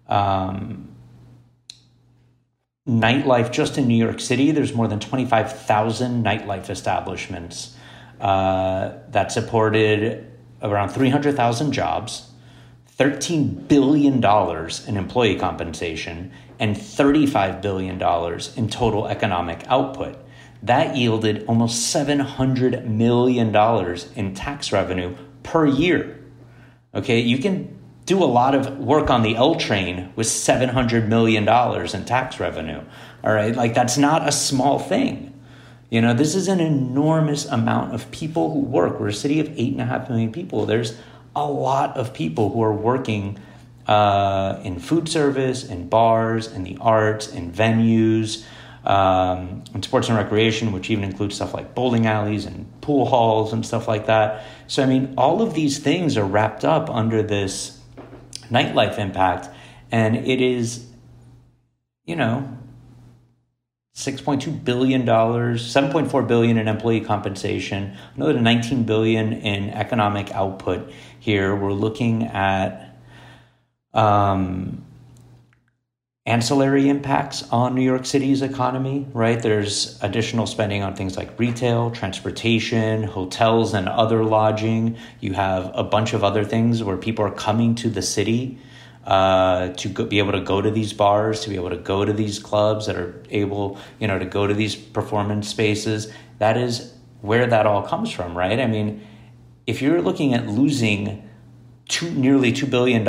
um, 0.08 0.96
nightlife 2.88 3.52
just 3.52 3.78
in 3.78 3.88
New 3.88 3.98
York 3.98 4.20
City, 4.20 4.52
there's 4.52 4.74
more 4.74 4.88
than 4.88 5.00
25,000 5.00 6.24
nightlife 6.24 6.70
establishments 6.70 7.76
uh, 8.20 8.94
that 9.10 9.32
supported 9.32 10.30
around 10.62 10.89
300,000 10.89 11.72
jobs, 11.72 12.29
$13 13.00 13.68
billion 13.70 14.24
in 14.88 14.98
employee 14.98 15.40
compensation, 15.40 16.32
and 16.60 16.76
$35 16.76 17.62
billion 17.62 17.96
in 18.58 18.70
total 18.70 19.08
economic 19.08 19.64
output. 19.68 20.18
That 20.64 20.98
yielded 20.98 21.46
almost 21.46 21.96
$700 21.96 22.86
million 22.86 23.56
in 24.16 24.36
tax 24.36 24.74
revenue 24.74 25.16
per 25.44 25.66
year. 25.66 26.20
Okay, 26.94 27.20
you 27.20 27.38
can 27.38 27.78
do 28.06 28.22
a 28.22 28.26
lot 28.26 28.56
of 28.56 28.78
work 28.80 29.10
on 29.10 29.24
the 29.24 29.36
L 29.36 29.56
train 29.56 30.12
with 30.18 30.28
$700 30.28 31.08
million 31.08 31.48
in 31.48 32.06
tax 32.06 32.40
revenue. 32.40 32.82
All 33.24 33.32
right, 33.32 33.56
like 33.56 33.74
that's 33.74 33.98
not 33.98 34.28
a 34.28 34.32
small 34.32 34.80
thing. 34.80 35.40
You 35.90 36.02
know, 36.02 36.14
this 36.14 36.36
is 36.36 36.48
an 36.48 36.60
enormous 36.60 37.46
amount 37.46 37.96
of 37.96 38.12
people 38.12 38.52
who 38.52 38.60
work. 38.60 39.00
We're 39.00 39.08
a 39.08 39.14
city 39.14 39.40
of 39.40 39.48
eight 39.58 39.72
and 39.72 39.82
a 39.82 39.86
half 39.86 40.10
million 40.10 40.32
people. 40.32 40.66
There's 40.66 40.98
a 41.39 41.52
lot 41.52 41.97
of 41.97 42.13
people 42.13 42.52
who 42.52 42.62
are 42.62 42.73
working 42.73 43.39
uh, 43.88 44.60
in 44.63 44.80
food 44.80 45.10
service, 45.10 45.63
in 45.63 45.89
bars, 45.89 46.52
in 46.52 46.63
the 46.63 46.78
arts, 46.80 47.28
in 47.28 47.52
venues, 47.52 48.45
um, 48.86 49.63
in 49.73 49.82
sports 49.84 50.10
and 50.10 50.17
recreation, 50.17 50.71
which 50.71 50.89
even 50.89 51.04
includes 51.04 51.36
stuff 51.36 51.54
like 51.54 51.73
bowling 51.75 52.06
alleys 52.06 52.45
and 52.45 52.67
pool 52.82 53.06
halls 53.06 53.52
and 53.54 53.65
stuff 53.65 53.88
like 53.88 54.06
that. 54.06 54.45
So, 54.67 54.84
I 54.84 54.86
mean, 54.86 55.13
all 55.17 55.41
of 55.41 55.54
these 55.54 55.80
things 55.80 56.17
are 56.17 56.25
wrapped 56.25 56.63
up 56.63 56.89
under 56.89 57.23
this 57.23 57.80
nightlife 58.49 58.99
impact, 58.99 59.49
and 59.91 60.15
it 60.15 60.41
is, 60.41 60.86
you 62.06 62.15
know, 62.15 62.59
$6.2 63.95 64.63
billion, 64.63 65.06
7.4 65.06 66.28
billion 66.28 66.58
in 66.58 66.67
employee 66.67 67.02
compensation, 67.02 67.97
another 68.15 68.39
19 68.39 68.84
billion 68.84 69.34
in 69.34 69.69
economic 69.71 70.32
output 70.32 70.91
here. 71.19 71.56
We're 71.56 71.73
looking 71.73 72.23
at 72.23 72.97
um, 73.93 74.86
ancillary 76.25 76.88
impacts 76.88 77.43
on 77.52 77.73
New 77.73 77.82
York 77.82 78.06
City's 78.06 78.41
economy, 78.41 79.08
right? 79.13 79.41
There's 79.41 80.02
additional 80.04 80.45
spending 80.45 80.84
on 80.84 80.95
things 80.95 81.17
like 81.17 81.38
retail, 81.39 81.89
transportation, 81.91 83.04
hotels, 83.04 83.73
and 83.73 83.89
other 83.89 84.23
lodging. 84.23 84.97
You 85.19 85.34
have 85.34 85.71
a 85.73 85.84
bunch 85.84 86.13
of 86.13 86.23
other 86.23 86.45
things 86.45 86.84
where 86.84 86.97
people 86.97 87.25
are 87.25 87.32
coming 87.32 87.73
to 87.75 87.89
the 87.89 88.04
city 88.04 88.60
uh, 89.10 89.69
to 89.69 89.89
go, 89.89 90.06
be 90.06 90.19
able 90.19 90.34
to 90.34 90.41
go 90.41 90.62
to 90.62 90.69
these 90.69 90.93
bars, 90.93 91.39
to 91.39 91.50
be 91.50 91.56
able 91.56 91.72
to 91.72 91.78
go 91.78 92.06
to 92.06 92.13
these 92.13 92.38
clubs 92.38 92.86
that 92.86 92.95
are 92.95 93.24
able, 93.32 93.80
you 94.00 94.08
know, 94.08 94.19
to 94.19 94.26
go 94.26 94.45
to 94.45 94.54
these 94.54 94.76
performance 94.76 95.50
spaces. 95.50 96.13
That 96.38 96.58
is 96.58 96.93
where 97.22 97.48
that 97.48 97.65
all 97.65 97.82
comes 97.82 98.12
from, 98.12 98.38
right? 98.38 98.60
I 98.60 98.67
mean, 98.67 99.06
if 99.65 99.82
you're 99.82 100.00
looking 100.04 100.36
at 100.36 100.48
losing 100.48 101.28
two, 101.88 102.12
nearly 102.12 102.54
$2 102.54 102.69
billion 102.69 103.02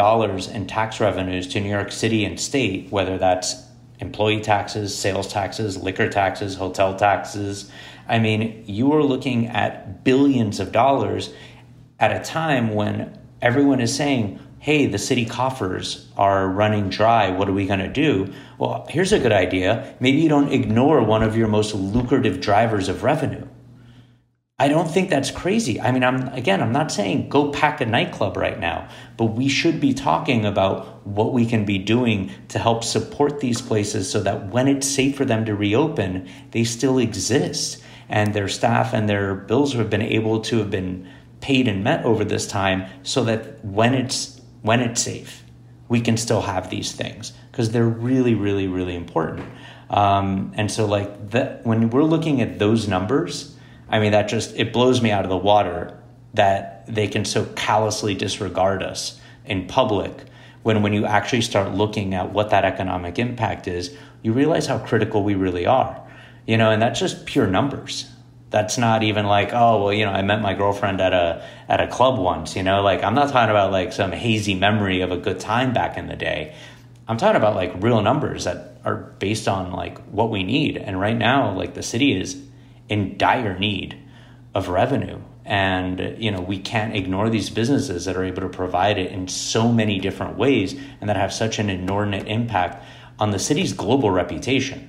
in 0.57 0.67
tax 0.67 1.01
revenues 1.01 1.47
to 1.49 1.61
New 1.61 1.69
York 1.69 1.93
City 1.93 2.25
and 2.25 2.41
state, 2.41 2.91
whether 2.91 3.19
that's 3.19 3.63
employee 3.99 4.41
taxes, 4.41 4.97
sales 4.97 5.31
taxes, 5.31 5.77
liquor 5.77 6.09
taxes, 6.09 6.55
hotel 6.55 6.95
taxes, 6.97 7.71
I 8.09 8.19
mean, 8.21 8.65
you 8.67 8.91
are 8.95 9.03
looking 9.03 9.49
at 9.49 10.03
billions 10.03 10.61
of 10.61 10.73
dollars 10.73 11.35
at 11.99 12.11
a 12.11 12.25
time 12.25 12.75
when 12.75 13.19
everyone 13.43 13.83
is 13.83 13.95
saying, 13.95 14.41
hey, 14.61 14.85
the 14.85 14.99
city 14.99 15.25
coffers 15.25 16.07
are 16.19 16.47
running 16.47 16.91
dry. 16.91 17.31
What 17.31 17.49
are 17.49 17.53
we 17.53 17.67
going 17.67 17.81
to 17.81 17.89
do? 17.89 18.31
Well, 18.59 18.87
here's 18.91 19.11
a 19.11 19.19
good 19.19 19.33
idea. 19.33 19.97
Maybe 20.01 20.19
you 20.19 20.29
don't 20.29 20.53
ignore 20.53 21.03
one 21.03 21.23
of 21.23 21.35
your 21.35 21.49
most 21.49 21.75
lucrative 21.75 22.43
drivers 22.43 22.91
of 22.91 23.03
revenue. 23.03 23.49
I 24.59 24.69
don't 24.69 24.91
think 24.91 25.09
that's 25.09 25.31
crazy. 25.31 25.81
I 25.81 25.91
mean, 25.91 26.05
I'm 26.05 26.29
again, 26.35 26.61
I'm 26.61 26.73
not 26.73 26.93
saying 26.93 27.31
go 27.31 27.51
pack 27.51 27.81
a 27.81 27.87
nightclub 27.87 28.37
right 28.37 28.61
now, 28.61 28.91
but 29.17 29.25
we 29.33 29.49
should 29.49 29.81
be 29.81 29.95
talking 29.95 30.45
about 30.45 31.07
what 31.07 31.33
we 31.33 31.47
can 31.47 31.65
be 31.65 31.79
doing 31.79 32.31
to 32.49 32.59
help 32.59 32.85
support 32.85 33.41
these 33.41 33.63
places 33.63 34.11
so 34.11 34.21
that 34.21 34.49
when 34.49 34.69
it's 34.69 34.87
safe 34.87 35.17
for 35.17 35.25
them 35.25 35.47
to 35.47 35.55
reopen, 35.55 36.29
they 36.51 36.65
still 36.65 36.99
exist 36.99 37.83
and 38.11 38.35
their 38.35 38.49
staff 38.49 38.93
and 38.93 39.09
their 39.09 39.35
bills 39.35 39.73
have 39.73 39.89
been 39.89 40.03
able 40.03 40.43
to 40.43 40.59
have 40.59 40.69
been 40.69 41.09
paid 41.41 41.67
and 41.67 41.83
met 41.83 42.05
over 42.05 42.23
this 42.23 42.47
time 42.47 42.87
so 43.03 43.25
that 43.25 43.65
when 43.65 43.95
it's 43.95 44.40
when 44.63 44.81
it's 44.81 45.03
safe, 45.03 45.45
we 45.89 46.01
can 46.01 46.17
still 46.17 46.43
have 46.43 46.71
these 46.71 46.93
things 46.93 47.33
because 47.51 47.71
they're 47.73 47.85
really, 47.85 48.35
really, 48.35 48.69
really 48.69 48.95
important. 48.95 49.47
Um, 49.91 50.53
and 50.55 50.71
so, 50.71 50.87
like 50.87 51.31
that, 51.31 51.67
when 51.67 51.91
we're 51.91 52.05
looking 52.05 52.41
at 52.41 52.59
those 52.59 52.87
numbers, 52.87 53.57
I 53.89 53.99
mean, 53.99 54.13
that 54.13 54.29
just 54.29 54.55
it 54.57 54.73
blows 54.73 55.03
me 55.03 55.11
out 55.11 55.25
of 55.25 55.31
the 55.31 55.37
water 55.37 56.01
that 56.35 56.87
they 56.87 57.09
can 57.09 57.25
so 57.25 57.45
callously 57.57 58.15
disregard 58.15 58.83
us 58.83 59.21
in 59.45 59.67
public. 59.67 60.13
When 60.63 60.83
when 60.83 60.93
you 60.93 61.07
actually 61.07 61.41
start 61.41 61.73
looking 61.73 62.15
at 62.15 62.33
what 62.33 62.51
that 62.51 62.65
economic 62.65 63.19
impact 63.19 63.67
is, 63.67 63.97
you 64.23 64.33
realize 64.33 64.67
how 64.67 64.79
critical 64.79 65.25
we 65.25 65.35
really 65.35 65.67
are. 65.67 66.01
You 66.47 66.57
know, 66.57 66.71
and 66.71 66.81
that's 66.81 67.01
just 67.01 67.27
pure 67.27 67.47
numbers 67.47 68.11
that's 68.51 68.77
not 68.77 69.03
even 69.03 69.27
like 69.27 69.51
oh 69.53 69.85
well 69.85 69.93
you 69.93 70.05
know 70.05 70.11
i 70.11 70.23
met 70.23 70.43
my 70.43 70.55
girlfriend 70.55 71.01
at 71.01 71.13
a 71.13 71.45
at 71.69 71.81
a 71.81 71.87
club 71.87 72.19
once 72.19 72.57
you 72.57 72.63
know? 72.63 72.83
Like 72.83 73.03
i'm 73.03 73.15
not 73.15 73.31
talking 73.31 73.51
about 73.51 73.73
like 73.73 73.93
some 73.93 74.13
hazy 74.13 74.55
memory 74.55 75.01
of 75.01 75.11
a 75.11 75.17
good 75.17 75.41
time 75.41 75.73
back 75.73 75.97
in 75.97 76.07
the 76.09 76.17
day. 76.17 76.55
I'm 77.09 77.17
talking 77.17 77.37
about 77.37 77.57
like 77.57 77.73
real 77.83 78.03
numbers 78.03 78.45
that 78.45 78.79
are 78.85 78.95
based 79.19 79.49
on 79.49 79.73
like 79.73 79.99
what 80.07 80.31
we 80.31 80.45
need. 80.45 80.77
And 80.77 81.01
right 81.01 81.17
now 81.17 81.53
like 81.57 81.75
the 81.75 81.83
city 81.83 82.19
is 82.19 82.41
in 82.89 83.19
dire 83.19 83.59
need 83.59 83.99
of 84.55 84.69
revenue. 84.69 85.21
And 85.45 86.17
you 86.23 86.31
know 86.31 86.41
we 86.41 86.59
can't 86.59 86.95
ignore 86.95 87.29
these 87.29 87.51
businesses 87.51 88.05
that 88.05 88.17
are 88.17 88.25
able 88.25 88.43
to 88.43 88.49
provide 88.49 88.99
it 88.99 89.11
in 89.11 89.27
so 89.27 89.73
many 89.73 89.99
different 89.99 90.37
ways 90.37 90.75
and 91.01 91.11
that 91.11 91.17
have 91.17 91.33
such 91.33 91.59
an 91.59 91.69
inordinate 91.69 92.29
impact 92.29 92.85
on 93.19 93.33
the 93.33 93.39
city's 93.39 93.73
global 93.73 94.11
reputation 94.11 94.87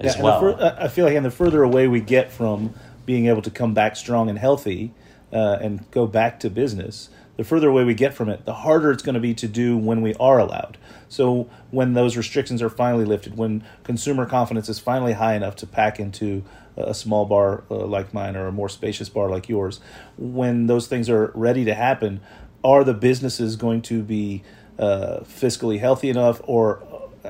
as 0.00 0.16
yeah, 0.16 0.22
well. 0.22 0.40
fur- 0.40 0.76
I 0.78 0.88
feel 0.88 1.04
like, 1.04 1.14
and 1.14 1.24
the 1.24 1.30
further 1.30 1.62
away 1.62 1.86
we 1.86 2.00
get 2.00 2.32
from 2.32 2.74
being 3.10 3.26
able 3.26 3.42
to 3.42 3.50
come 3.50 3.74
back 3.74 3.96
strong 3.96 4.30
and 4.30 4.38
healthy 4.38 4.94
uh, 5.32 5.58
and 5.60 5.90
go 5.90 6.06
back 6.06 6.38
to 6.38 6.48
business, 6.48 7.10
the 7.36 7.42
further 7.42 7.68
away 7.68 7.82
we 7.82 7.92
get 7.92 8.14
from 8.14 8.28
it, 8.28 8.44
the 8.44 8.54
harder 8.54 8.92
it's 8.92 9.02
going 9.02 9.16
to 9.16 9.20
be 9.20 9.34
to 9.34 9.48
do 9.48 9.76
when 9.76 10.00
we 10.00 10.14
are 10.14 10.38
allowed. 10.38 10.78
So 11.08 11.50
when 11.72 11.94
those 11.94 12.16
restrictions 12.16 12.62
are 12.62 12.70
finally 12.70 13.04
lifted, 13.04 13.36
when 13.36 13.64
consumer 13.82 14.26
confidence 14.26 14.68
is 14.68 14.78
finally 14.78 15.14
high 15.14 15.34
enough 15.34 15.56
to 15.56 15.66
pack 15.66 15.98
into 15.98 16.44
a 16.76 16.94
small 16.94 17.26
bar 17.26 17.64
uh, 17.68 17.84
like 17.84 18.14
mine 18.14 18.36
or 18.36 18.46
a 18.46 18.52
more 18.52 18.68
spacious 18.68 19.08
bar 19.08 19.28
like 19.28 19.48
yours, 19.48 19.80
when 20.16 20.68
those 20.68 20.86
things 20.86 21.10
are 21.10 21.32
ready 21.34 21.64
to 21.64 21.74
happen, 21.74 22.20
are 22.62 22.84
the 22.84 22.94
businesses 22.94 23.56
going 23.56 23.82
to 23.82 24.04
be 24.04 24.44
uh, 24.78 25.18
fiscally 25.24 25.80
healthy 25.80 26.10
enough 26.10 26.40
or 26.44 26.80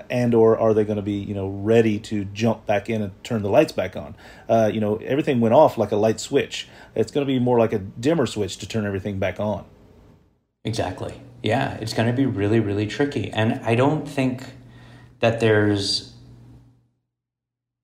and 0.09 0.35
or 0.35 0.59
are 0.59 0.75
they 0.75 0.85
going 0.85 0.97
to 0.97 1.03
be 1.03 1.15
you 1.15 1.35
know 1.35 1.49
ready 1.49 1.99
to 1.99 2.25
jump 2.27 2.67
back 2.67 2.89
in 2.89 3.03
and 3.03 3.25
turn 3.25 3.43
the 3.43 3.51
lights 3.51 3.73
back 3.73 3.97
on? 3.97 4.15
Uh, 4.49 4.71
you 4.73 4.81
know 4.81 4.97
everything 4.97 5.41
went 5.41 5.55
off 5.55 5.79
like 5.79 5.93
a 5.93 5.97
light 5.97 6.21
switch. 6.21 6.69
It's 6.95 7.13
going 7.13 7.27
to 7.27 7.33
be 7.33 7.39
more 7.39 7.59
like 7.59 7.73
a 7.73 7.79
dimmer 7.79 8.27
switch 8.27 8.59
to 8.59 8.69
turn 8.69 8.87
everything 8.87 9.19
back 9.19 9.41
on. 9.41 9.65
Exactly. 10.65 11.21
Yeah 11.43 11.75
it's 11.75 11.93
going 11.93 12.09
to 12.09 12.15
be 12.15 12.27
really 12.27 12.61
really 12.61 12.87
tricky. 12.87 13.31
And 13.31 13.61
i 13.65 13.75
don't 13.75 14.09
think 14.09 14.45
that 15.21 15.41
there's 15.41 16.11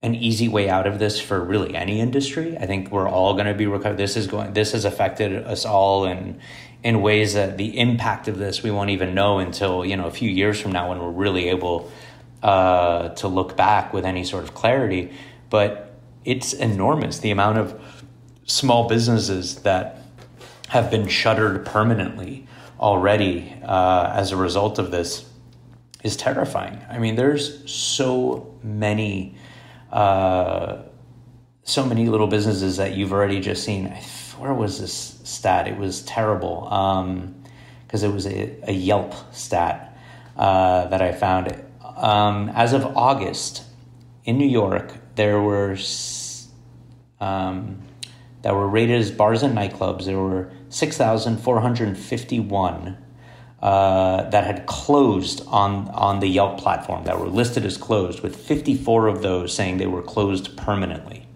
an 0.03 0.13
easy 0.13 0.47
way 0.47 0.69
out 0.69 0.85
of 0.85 0.99
this 0.99 1.19
for 1.19 1.43
really 1.43 1.75
any 1.75 1.99
industry. 1.99 2.55
I 2.57 2.67
think 2.67 2.91
we're 2.91 3.09
all 3.09 3.33
going 3.33 3.47
to 3.47 3.53
be 3.53 3.65
recovered 3.65 3.97
this 3.97 4.15
is 4.15 4.27
going 4.27 4.53
this 4.53 4.73
has 4.73 4.85
affected 4.85 5.43
us 5.43 5.65
all 5.65 6.05
in 6.05 6.39
in 6.83 7.01
ways 7.01 7.33
that 7.33 7.57
the 7.57 7.77
impact 7.77 8.27
of 8.27 8.37
this 8.37 8.63
we 8.63 8.71
won't 8.71 8.89
even 8.89 9.13
know 9.13 9.39
until 9.39 9.85
you 9.85 9.97
know 9.97 10.07
a 10.07 10.11
few 10.11 10.29
years 10.29 10.59
from 10.59 10.71
now 10.71 10.89
when 10.89 10.99
we're 10.99 11.09
really 11.09 11.49
able 11.49 11.91
uh, 12.43 13.09
to 13.09 13.27
look 13.27 13.57
back 13.57 13.93
with 13.93 14.05
any 14.05 14.23
sort 14.23 14.43
of 14.43 14.53
clarity. 14.53 15.11
But 15.49 15.95
it's 16.23 16.53
enormous 16.53 17.19
the 17.19 17.31
amount 17.31 17.57
of 17.57 17.81
small 18.45 18.87
businesses 18.87 19.57
that 19.63 20.01
have 20.69 20.91
been 20.91 21.07
shuttered 21.07 21.65
permanently 21.65 22.47
already 22.79 23.55
uh, 23.63 24.11
as 24.13 24.31
a 24.31 24.37
result 24.37 24.79
of 24.79 24.91
this 24.91 25.29
is 26.03 26.15
terrifying. 26.15 26.81
I 26.89 26.99
mean, 26.99 27.15
there's 27.15 27.69
so 27.71 28.53
many, 28.63 29.35
uh, 29.91 30.83
so 31.63 31.85
many 31.85 32.07
little 32.07 32.27
businesses 32.27 32.77
that 32.77 32.95
you've 32.95 33.13
already 33.13 33.39
just 33.39 33.63
seen. 33.63 33.93
Where 34.39 34.53
was 34.53 34.79
this 34.79 35.19
stat? 35.23 35.67
It 35.67 35.77
was 35.77 36.01
terrible 36.03 36.61
because 37.85 38.03
um, 38.03 38.11
it 38.11 38.13
was 38.13 38.25
a, 38.27 38.55
a 38.69 38.71
Yelp 38.71 39.13
stat 39.33 39.97
uh, 40.35 40.87
that 40.87 41.01
I 41.01 41.11
found 41.11 41.63
um, 41.97 42.49
as 42.53 42.73
of 42.73 42.85
August 42.97 43.63
in 44.23 44.37
New 44.37 44.47
York, 44.47 44.93
there 45.15 45.41
were 45.41 45.77
um, 47.19 47.81
that 48.43 48.53
were 48.53 48.67
rated 48.67 48.99
as 48.99 49.09
bars 49.11 49.41
and 49.41 49.57
nightclubs. 49.57 50.05
There 50.05 50.19
were 50.19 50.51
six 50.69 50.97
thousand 50.97 51.37
four 51.37 51.59
hundred 51.61 51.97
fifty-one 51.97 52.97
uh, 53.61 54.29
that 54.29 54.43
had 54.43 54.65
closed 54.67 55.43
on 55.47 55.89
on 55.89 56.19
the 56.19 56.27
Yelp 56.27 56.59
platform 56.59 57.05
that 57.05 57.19
were 57.19 57.27
listed 57.27 57.65
as 57.65 57.77
closed, 57.77 58.21
with 58.21 58.35
fifty-four 58.35 59.07
of 59.07 59.21
those 59.21 59.53
saying 59.53 59.77
they 59.77 59.87
were 59.87 60.03
closed 60.03 60.55
permanently. 60.55 61.26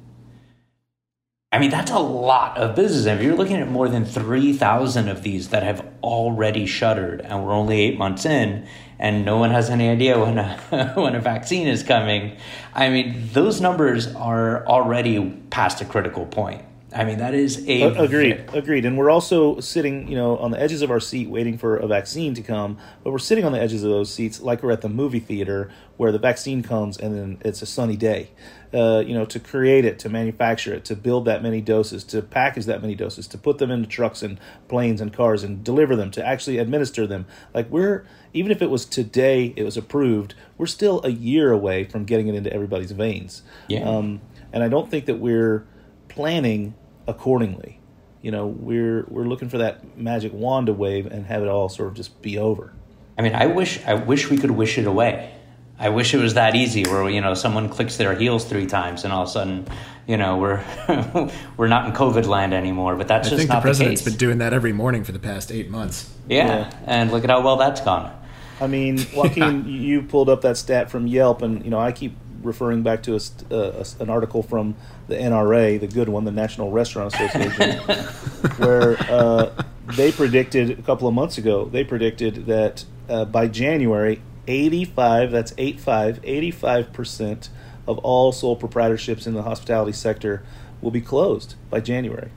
I 1.54 1.60
mean, 1.60 1.70
that's 1.70 1.92
a 1.92 2.00
lot 2.00 2.58
of 2.58 2.78
business. 2.78 3.06
If 3.06 3.22
you're 3.22 3.36
looking 3.36 3.58
at 3.58 3.70
more 3.70 3.90
than 3.90 4.06
3,000 4.06 5.10
of 5.10 5.22
these 5.22 5.50
that 5.50 5.64
have 5.64 5.86
already 6.02 6.66
shuttered, 6.66 7.20
and 7.20 7.46
we're 7.46 7.52
only 7.52 7.82
eight 7.82 7.98
months 7.98 8.26
in, 8.26 8.66
and 8.98 9.26
no 9.26 9.38
one 9.38 9.52
has 9.52 9.70
any 9.70 9.90
idea 9.90 10.18
when 10.18 10.38
a, 10.38 10.94
when 10.96 11.14
a 11.14 11.20
vaccine 11.20 11.68
is 11.68 11.84
coming, 11.84 12.38
I 12.74 12.90
mean, 12.90 13.28
those 13.34 13.60
numbers 13.60 14.16
are 14.16 14.66
already 14.66 15.30
past 15.50 15.82
a 15.82 15.86
critical 15.86 16.26
point. 16.26 16.64
I 16.94 17.06
mean, 17.06 17.20
that 17.20 17.34
is 17.34 17.66
a 17.68 17.84
agreed, 17.84 18.50
agreed. 18.54 18.86
And 18.86 18.98
we're 18.98 19.10
also 19.10 19.60
sitting, 19.60 20.08
you 20.10 20.16
know, 20.16 20.38
on 20.38 20.52
the 20.52 20.60
edges 20.60 20.82
of 20.82 20.92
our 20.92 21.00
seat, 21.00 21.30
waiting 21.30 21.58
for 21.58 21.78
a 21.78 21.88
vaccine 21.88 22.34
to 22.34 22.42
come. 22.42 22.78
But 23.04 23.12
we're 23.12 23.20
sitting 23.20 23.46
on 23.46 23.54
the 23.54 23.62
edges 23.62 23.84
of 23.84 23.90
those 23.90 24.14
seats, 24.14 24.42
like 24.42 24.62
we're 24.62 24.72
at 24.72 24.82
the 24.82 24.90
movie 24.90 25.20
theater, 25.20 25.72
where 25.96 26.12
the 26.12 26.20
vaccine 26.20 26.64
comes 26.64 26.98
and 26.98 27.18
then 27.18 27.38
it's 27.46 27.62
a 27.62 27.66
sunny 27.66 27.96
day. 27.96 28.32
Uh, 28.74 29.04
you 29.06 29.14
know, 29.14 29.26
to 29.26 29.40
create 29.40 29.86
it, 29.86 30.00
to 30.00 30.10
manufacture 30.10 30.74
it, 30.74 30.86
to 30.86 30.96
build 30.96 31.26
that 31.26 31.44
many 31.44 31.62
doses, 31.62 32.04
to 32.06 32.22
package 32.22 32.66
that 32.66 32.82
many 32.82 32.96
doses, 32.96 33.28
to 33.28 33.38
put 33.38 33.58
them 33.58 33.72
into 33.72 33.88
trucks 33.88 34.22
and 34.22 34.40
planes 34.68 35.02
and 35.02 35.14
cars 35.14 35.44
and 35.44 35.64
deliver 35.64 35.96
them, 35.96 36.12
to 36.12 36.26
actually 36.26 36.58
administer 36.58 37.08
them. 37.08 37.26
Like 37.54 37.70
we're 37.70 38.06
even 38.34 38.52
if 38.52 38.62
it 38.62 38.70
was 38.70 38.86
today, 38.86 39.54
it 39.56 39.64
was 39.64 39.78
approved. 39.78 40.36
We're 40.58 40.68
still 40.68 41.02
a 41.04 41.10
year 41.10 41.52
away 41.52 41.84
from 41.84 42.06
getting 42.06 42.28
it 42.28 42.36
into 42.36 42.52
everybody's 42.54 42.92
veins. 42.92 43.44
Yeah. 43.68 43.88
Um, 43.88 44.22
and 44.54 44.64
I 44.64 44.68
don't 44.68 44.90
think 44.90 45.06
that 45.06 45.20
we're 45.20 45.66
planning 46.08 46.76
accordingly. 47.08 47.80
You 48.22 48.32
know, 48.32 48.46
we're 48.48 49.06
we're 49.10 49.26
looking 49.26 49.50
for 49.50 49.58
that 49.60 49.98
magic 49.98 50.32
wand 50.34 50.68
to 50.68 50.74
wave 50.74 51.08
and 51.08 51.26
have 51.26 51.42
it 51.42 51.48
all 51.48 51.70
sort 51.70 51.90
of 51.90 51.96
just 51.96 52.22
be 52.22 52.38
over. 52.38 52.72
I 53.18 53.22
mean, 53.24 53.34
I 53.34 53.48
wish 53.48 53.84
I 53.86 53.96
wish 53.96 54.30
we 54.30 54.38
could 54.38 54.52
wish 54.52 54.78
it 54.78 54.86
away. 54.86 55.34
I 55.80 55.90
wish 55.90 56.14
it 56.14 56.18
was 56.20 56.36
that 56.36 56.56
easy 56.56 56.84
where 56.84 57.10
you 57.10 57.22
know 57.22 57.34
someone 57.34 57.68
clicks 57.68 57.98
their 57.98 58.16
heels 58.16 58.46
three 58.46 58.68
times 58.68 59.04
and 59.04 59.12
all 59.12 59.24
of 59.24 59.30
a 59.30 59.32
sudden, 59.32 59.68
you 60.08 60.18
know, 60.18 60.38
we're 60.38 60.64
we're 61.58 61.68
not 61.68 61.88
in 61.88 61.94
COVID 61.94 62.28
land 62.28 62.54
anymore. 62.54 62.96
But 62.96 63.08
that's 63.08 63.28
I 63.28 63.32
just 63.32 63.40
think 63.40 63.50
not 63.50 63.56
the 63.58 63.62
president's 63.62 64.02
the 64.02 64.12
case. 64.12 64.14
been 64.14 64.20
doing 64.20 64.38
that 64.38 64.54
every 64.54 64.74
morning 64.74 65.04
for 65.04 65.12
the 65.12 65.20
past 65.20 65.52
eight 65.52 65.70
months. 65.72 66.14
Yeah. 66.28 66.46
Yeah. 66.46 66.74
and 66.86 67.12
look 67.12 67.24
at 67.24 67.32
how 67.32 67.42
well 67.42 67.58
that's 67.58 67.82
gone. 67.82 68.16
I 68.60 68.68
mean, 68.68 69.00
Joaquin, 69.16 69.68
you 69.68 70.04
pulled 70.04 70.30
up 70.30 70.42
that 70.42 70.56
stat 70.58 70.92
from 70.92 71.08
Yelp, 71.08 71.42
and 71.42 71.64
you 71.66 71.72
know 71.72 71.80
I 71.80 71.92
keep 71.92 72.16
referring 72.44 72.84
back 72.84 73.04
to 73.04 73.14
a, 73.14 73.20
uh, 73.54 73.84
a 74.00 74.04
an 74.04 74.10
article 74.10 74.44
from 74.44 74.76
the 75.08 75.16
NRA, 75.16 75.80
the 75.80 75.88
good 75.88 76.10
one, 76.10 76.26
the 76.26 76.32
National 76.32 76.72
Restaurant 76.72 77.14
Association, 77.14 77.78
where 78.58 78.98
uh, 79.12 79.64
they 79.96 80.12
predicted 80.12 80.80
a 80.80 80.82
couple 80.82 81.08
of 81.08 81.14
months 81.14 81.38
ago. 81.38 81.66
They 81.66 81.84
predicted 81.84 82.46
that 82.48 82.86
uh, 83.10 83.26
by 83.26 83.48
January, 83.48 84.22
85 84.48 85.32
that's 85.32 85.54
85 85.58 86.20
85 86.24 86.94
percent 86.94 87.50
of 87.88 88.00
all 88.00 88.32
sole 88.32 88.58
proprietorships 88.58 89.28
in 89.28 89.34
the 89.34 89.44
hospitality 89.44 89.92
sector 89.92 90.44
will 90.82 90.92
be 90.92 91.02
closed 91.02 91.56
by 91.70 91.80
January. 91.80 92.32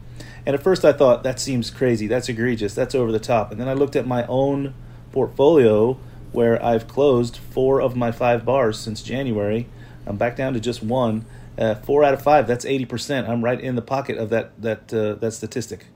And 0.47 0.55
at 0.55 0.63
first 0.63 0.85
I 0.85 0.93
thought 0.93 1.23
that 1.23 1.41
seems 1.41 1.71
crazy. 1.71 2.07
That's 2.07 2.29
egregious. 2.29 2.75
That's 2.75 2.95
over 2.95 3.11
the 3.11 3.19
top. 3.19 3.51
And 3.51 3.61
then 3.61 3.69
I 3.69 3.73
looked 3.73 3.97
at 3.97 4.07
my 4.07 4.27
own 4.27 4.75
portfolio 5.13 5.99
where 6.33 6.63
I've 6.63 6.89
closed 6.89 7.37
four 7.37 7.81
of 7.81 7.97
my 7.97 8.11
five 8.13 8.45
bars 8.45 8.79
since 8.79 9.03
January. 9.03 9.69
I'm 10.07 10.17
back 10.17 10.37
down 10.37 10.55
to 10.55 10.61
just 10.61 10.83
one. 10.83 11.27
Uh, 11.57 11.77
four 11.77 12.03
out 12.03 12.15
of 12.15 12.23
five. 12.23 12.47
That's 12.47 12.65
eighty 12.65 12.85
percent. 12.85 13.29
I'm 13.29 13.43
right 13.43 13.61
in 13.61 13.77
the 13.77 13.83
pocket 13.83 14.19
of 14.19 14.31
that 14.31 14.61
that 14.61 14.93
uh, 14.93 15.15
that 15.15 15.33
statistic. 15.33 15.87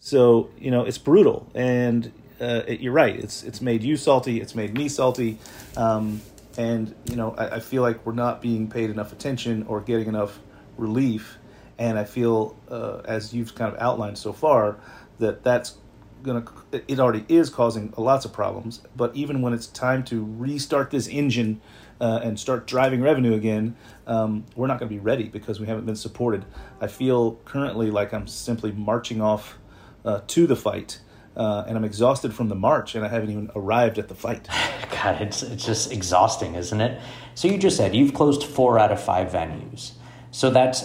So 0.00 0.50
you 0.58 0.70
know 0.70 0.84
it's 0.84 0.98
brutal, 0.98 1.50
and 1.54 2.10
uh, 2.40 2.62
it, 2.66 2.80
you're 2.80 2.92
right. 2.92 3.14
It's 3.14 3.42
it's 3.42 3.60
made 3.60 3.82
you 3.82 3.96
salty. 3.96 4.40
It's 4.40 4.54
made 4.54 4.76
me 4.76 4.88
salty, 4.88 5.38
um, 5.76 6.22
and 6.56 6.94
you 7.04 7.16
know 7.16 7.34
I, 7.36 7.56
I 7.56 7.60
feel 7.60 7.82
like 7.82 8.04
we're 8.06 8.12
not 8.12 8.40
being 8.40 8.68
paid 8.70 8.90
enough 8.90 9.12
attention 9.12 9.64
or 9.68 9.80
getting 9.80 10.08
enough 10.08 10.38
relief. 10.76 11.38
And 11.76 11.98
I 11.98 12.04
feel, 12.04 12.56
uh, 12.70 12.98
as 13.04 13.34
you've 13.34 13.56
kind 13.56 13.74
of 13.74 13.80
outlined 13.80 14.16
so 14.16 14.32
far, 14.32 14.76
that 15.18 15.42
that's 15.42 15.74
gonna 16.22 16.44
it 16.72 16.98
already 16.98 17.24
is 17.28 17.50
causing 17.50 17.92
lots 17.96 18.24
of 18.24 18.32
problems. 18.32 18.80
But 18.96 19.14
even 19.14 19.42
when 19.42 19.52
it's 19.52 19.66
time 19.66 20.02
to 20.04 20.24
restart 20.38 20.90
this 20.90 21.08
engine 21.08 21.60
uh, 22.04 22.20
and 22.22 22.38
start 22.38 22.66
driving 22.66 23.00
revenue 23.00 23.32
again, 23.32 23.74
um, 24.06 24.44
we're 24.56 24.66
not 24.66 24.78
going 24.78 24.90
to 24.90 24.94
be 24.94 25.00
ready 25.00 25.24
because 25.24 25.58
we 25.58 25.66
haven't 25.66 25.86
been 25.86 25.96
supported. 25.96 26.44
I 26.78 26.86
feel 26.86 27.36
currently 27.46 27.90
like 27.90 28.12
I'm 28.12 28.26
simply 28.26 28.72
marching 28.72 29.22
off 29.22 29.56
uh, 30.04 30.20
to 30.26 30.46
the 30.46 30.54
fight. 30.54 31.00
Uh, 31.34 31.64
and 31.66 31.78
I'm 31.78 31.82
exhausted 31.82 32.34
from 32.34 32.48
the 32.48 32.54
march, 32.54 32.94
and 32.94 33.04
I 33.04 33.08
haven't 33.08 33.30
even 33.30 33.50
arrived 33.56 33.98
at 33.98 34.08
the 34.08 34.14
fight. 34.14 34.46
God, 35.02 35.20
it's 35.22 35.42
it's 35.42 35.64
just 35.64 35.90
exhausting, 35.90 36.54
isn't 36.54 36.80
it? 36.80 37.00
So 37.34 37.48
you 37.48 37.58
just 37.58 37.76
said 37.76 37.96
you've 37.96 38.14
closed 38.14 38.44
four 38.44 38.78
out 38.78 38.92
of 38.92 39.02
five 39.02 39.32
venues. 39.32 39.92
So 40.30 40.50
that's 40.50 40.82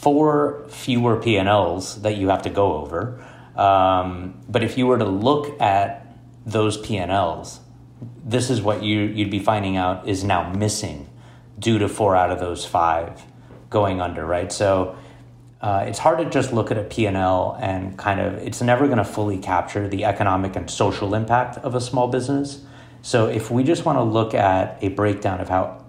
four 0.00 0.66
fewer 0.68 1.20
P&Ls 1.20 2.00
that 2.02 2.16
you 2.16 2.28
have 2.28 2.42
to 2.42 2.50
go 2.50 2.78
over. 2.78 3.22
Um, 3.56 4.40
but 4.48 4.62
if 4.62 4.78
you 4.78 4.86
were 4.86 4.98
to 4.98 5.04
look 5.04 5.60
at 5.60 6.16
those 6.46 6.78
P&Ls, 6.78 7.60
this 8.24 8.50
is 8.50 8.62
what 8.62 8.82
you 8.82 9.00
you'd 9.00 9.30
be 9.30 9.38
finding 9.38 9.76
out 9.76 10.08
is 10.08 10.24
now 10.24 10.52
missing 10.52 11.08
due 11.58 11.78
to 11.78 11.88
four 11.88 12.16
out 12.16 12.30
of 12.30 12.40
those 12.40 12.64
five 12.64 13.22
going 13.68 14.00
under, 14.00 14.24
right? 14.24 14.50
So 14.50 14.96
uh, 15.60 15.84
it's 15.86 15.98
hard 15.98 16.18
to 16.18 16.30
just 16.30 16.52
look 16.52 16.70
at 16.70 16.78
a 16.78 16.82
P&L 16.82 17.58
and 17.60 17.96
kind 17.98 18.18
of 18.20 18.34
it's 18.34 18.62
never 18.62 18.86
going 18.86 18.98
to 18.98 19.04
fully 19.04 19.38
capture 19.38 19.88
the 19.88 20.04
economic 20.04 20.56
and 20.56 20.70
social 20.70 21.14
impact 21.14 21.58
of 21.58 21.74
a 21.74 21.80
small 21.80 22.08
business. 22.08 22.64
So 23.02 23.28
if 23.28 23.50
we 23.50 23.62
just 23.62 23.84
want 23.84 23.98
to 23.98 24.02
look 24.02 24.34
at 24.34 24.82
a 24.82 24.88
breakdown 24.88 25.40
of 25.40 25.48
how 25.48 25.84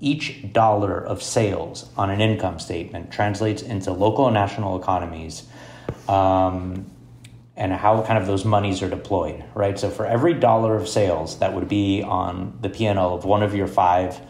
each 0.00 0.52
dollar 0.52 0.98
of 0.98 1.22
sales 1.22 1.88
on 1.96 2.10
an 2.10 2.20
income 2.20 2.58
statement 2.58 3.10
translates 3.10 3.62
into 3.62 3.92
local 3.92 4.26
and 4.26 4.34
national 4.34 4.78
economies 4.80 5.44
um, 6.08 6.90
and 7.56 7.72
how 7.72 8.02
kind 8.02 8.18
of 8.18 8.26
those 8.26 8.44
monies 8.44 8.82
are 8.82 8.88
deployed, 8.90 9.44
right? 9.54 9.78
So 9.78 9.88
for 9.88 10.06
every 10.06 10.34
dollar 10.34 10.76
of 10.76 10.88
sales 10.88 11.38
that 11.38 11.54
would 11.54 11.68
be 11.68 12.02
on 12.02 12.58
the 12.60 12.68
P&L 12.68 13.14
of 13.14 13.24
one 13.24 13.42
of 13.42 13.54
your 13.54 13.68
five 13.68 14.20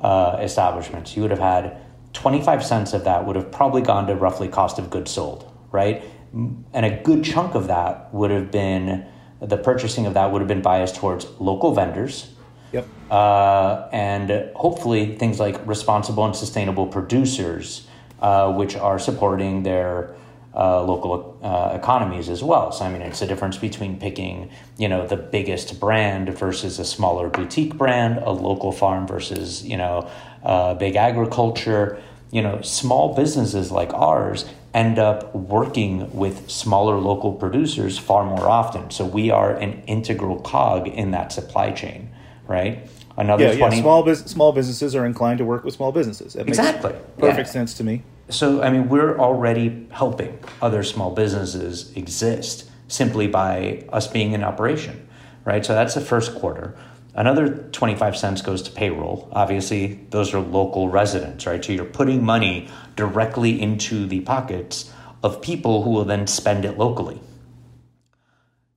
uh, 0.00 0.38
establishments, 0.40 1.16
you 1.16 1.22
would 1.22 1.30
have 1.30 1.40
had 1.40 1.78
25 2.12 2.64
cents 2.64 2.92
of 2.92 3.04
that 3.04 3.26
would 3.26 3.36
have 3.36 3.50
probably 3.50 3.80
gone 3.82 4.06
to 4.06 4.14
roughly 4.14 4.48
cost 4.48 4.78
of 4.78 4.90
goods 4.90 5.10
sold, 5.10 5.50
right? 5.72 6.04
And 6.32 6.84
a 6.84 7.00
good 7.02 7.24
chunk 7.24 7.54
of 7.54 7.68
that 7.68 8.12
would 8.12 8.30
have 8.30 8.50
been 8.50 9.06
the 9.40 9.56
purchasing 9.56 10.06
of 10.06 10.14
that 10.14 10.30
would 10.32 10.40
have 10.40 10.48
been 10.48 10.62
biased 10.62 10.96
towards 10.96 11.26
local 11.38 11.74
vendors, 11.74 12.30
Yep. 12.72 12.86
uh, 13.10 13.88
and 13.92 14.50
hopefully 14.56 15.16
things 15.16 15.38
like 15.38 15.64
responsible 15.66 16.24
and 16.24 16.34
sustainable 16.34 16.86
producers, 16.86 17.86
uh, 18.20 18.52
which 18.52 18.74
are 18.76 18.98
supporting 18.98 19.62
their 19.62 20.14
uh, 20.56 20.82
local 20.84 21.38
uh, 21.42 21.72
economies 21.74 22.28
as 22.28 22.42
well. 22.42 22.70
So 22.72 22.84
I 22.84 22.88
mean, 22.92 23.02
it's 23.02 23.22
a 23.22 23.26
difference 23.26 23.58
between 23.58 23.98
picking, 23.98 24.50
you 24.78 24.88
know, 24.88 25.06
the 25.06 25.16
biggest 25.16 25.80
brand 25.80 26.28
versus 26.38 26.78
a 26.78 26.84
smaller 26.84 27.28
boutique 27.28 27.76
brand, 27.76 28.18
a 28.18 28.30
local 28.30 28.70
farm 28.72 29.06
versus 29.06 29.64
you 29.64 29.76
know, 29.76 30.08
uh, 30.44 30.74
big 30.74 30.96
agriculture. 30.96 32.00
You 32.30 32.42
know, 32.42 32.60
small 32.62 33.14
businesses 33.14 33.70
like 33.70 33.92
ours 33.94 34.44
end 34.72 34.98
up 34.98 35.32
working 35.36 36.12
with 36.12 36.50
smaller 36.50 36.96
local 36.98 37.32
producers 37.32 37.96
far 37.96 38.24
more 38.24 38.48
often. 38.48 38.90
So 38.90 39.04
we 39.04 39.30
are 39.30 39.54
an 39.54 39.82
integral 39.86 40.40
cog 40.40 40.88
in 40.88 41.12
that 41.12 41.30
supply 41.32 41.70
chain, 41.70 42.10
right? 42.48 42.88
Another 43.16 43.44
Yeah, 43.44 43.56
20 43.56 43.76
yeah. 43.76 43.82
Small 43.82 44.02
bus- 44.02 44.24
small 44.24 44.52
businesses 44.52 44.96
are 44.96 45.06
inclined 45.06 45.38
to 45.38 45.44
work 45.44 45.62
with 45.62 45.74
small 45.74 45.92
businesses. 45.92 46.32
That 46.32 46.46
makes 46.46 46.58
Exactly. 46.58 46.92
perfect 47.18 47.46
Yeah. 47.48 47.52
sense 47.52 47.74
to 47.74 47.84
me. 47.84 48.02
So, 48.28 48.62
I 48.62 48.70
mean, 48.70 48.88
we're 48.88 49.18
already 49.18 49.86
helping 49.90 50.38
other 50.62 50.82
small 50.82 51.10
businesses 51.10 51.94
exist 51.96 52.70
simply 52.88 53.26
by 53.26 53.84
us 53.92 54.06
being 54.06 54.32
in 54.32 54.42
operation, 54.42 55.08
right? 55.44 55.64
So 55.64 55.74
that's 55.74 55.94
the 55.94 56.00
first 56.00 56.34
quarter. 56.34 56.76
Another 57.14 57.68
25 57.70 58.16
cents 58.16 58.42
goes 58.42 58.62
to 58.62 58.72
payroll. 58.72 59.28
Obviously, 59.32 60.00
those 60.10 60.34
are 60.34 60.40
local 60.40 60.88
residents, 60.88 61.46
right? 61.46 61.64
So 61.64 61.72
you're 61.72 61.84
putting 61.84 62.24
money 62.24 62.68
directly 62.96 63.60
into 63.60 64.06
the 64.06 64.20
pockets 64.20 64.92
of 65.22 65.40
people 65.40 65.82
who 65.82 65.90
will 65.90 66.04
then 66.04 66.26
spend 66.26 66.64
it 66.64 66.76
locally. 66.76 67.20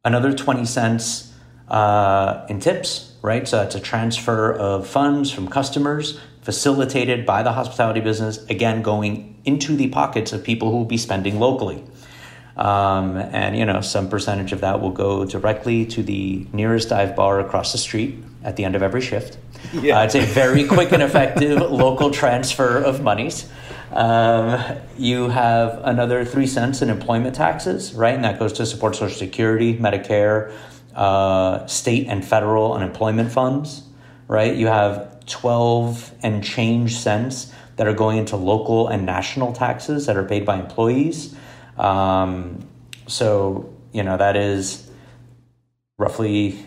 Another 0.06 0.34
20 0.34 0.66
cents 0.66 1.34
uh, 1.68 2.46
in 2.48 2.60
tips, 2.60 3.16
right? 3.22 3.48
So 3.48 3.64
it's 3.64 3.76
a 3.76 3.80
transfer 3.80 4.54
of 4.54 4.88
funds 4.88 5.32
from 5.32 5.48
customers 5.48 6.20
facilitated 6.48 7.26
by 7.26 7.44
the 7.44 7.52
hospitality 7.52 8.00
business, 8.00 8.42
again, 8.46 8.82
going 8.82 9.36
into 9.44 9.76
the 9.76 9.90
pockets 9.90 10.32
of 10.32 10.46
people 10.46 10.72
who 10.72 10.78
will 10.78 10.86
be 10.86 10.96
spending 10.96 11.42
locally. 11.42 11.84
Um, 12.56 13.18
and, 13.18 13.58
you 13.58 13.66
know, 13.66 13.82
some 13.82 14.08
percentage 14.08 14.54
of 14.54 14.62
that 14.62 14.80
will 14.80 14.92
go 14.92 15.26
directly 15.26 15.86
to 15.88 16.02
the 16.02 16.48
nearest 16.54 16.88
dive 16.88 17.18
bar 17.18 17.42
across 17.42 17.74
the 17.74 17.78
street 17.78 18.16
at 18.46 18.56
the 18.56 18.64
end 18.64 18.78
of 18.78 18.82
every 18.82 19.02
shift. 19.02 19.38
Yeah. 19.74 20.00
Uh, 20.00 20.06
it's 20.06 20.16
a 20.16 20.22
very 20.22 20.66
quick 20.66 20.94
and 20.94 21.04
effective 21.04 21.60
local 21.70 22.12
transfer 22.12 22.78
of 22.78 23.04
monies. 23.04 23.50
Um, 23.92 24.78
you 24.98 25.28
have 25.28 25.82
another 25.84 26.24
three 26.24 26.48
cents 26.48 26.82
in 26.82 26.90
employment 26.90 27.36
taxes, 27.36 27.94
right? 27.94 28.16
And 28.16 28.24
that 28.24 28.40
goes 28.40 28.54
to 28.54 28.66
support 28.66 28.96
Social 28.96 29.18
Security, 29.18 29.78
Medicare, 29.78 30.54
uh, 30.96 31.68
state 31.68 32.08
and 32.08 32.24
federal 32.24 32.72
unemployment 32.72 33.34
funds, 33.34 33.84
right? 34.28 34.56
You 34.56 34.68
have 34.68 35.26
12 35.26 36.14
and 36.24 36.44
change 36.44 36.96
cents 36.96 37.52
that 37.78 37.88
are 37.88 37.94
going 37.94 38.18
into 38.18 38.36
local 38.36 38.88
and 38.88 39.06
national 39.06 39.54
taxes 39.54 40.08
that 40.08 40.18
are 40.18 40.24
paid 40.24 40.46
by 40.46 40.60
employees. 40.60 41.36
Um, 41.78 42.68
so, 43.08 43.74
you 43.94 44.04
know, 44.04 44.18
that 44.18 44.36
is 44.36 44.90
roughly 45.98 46.66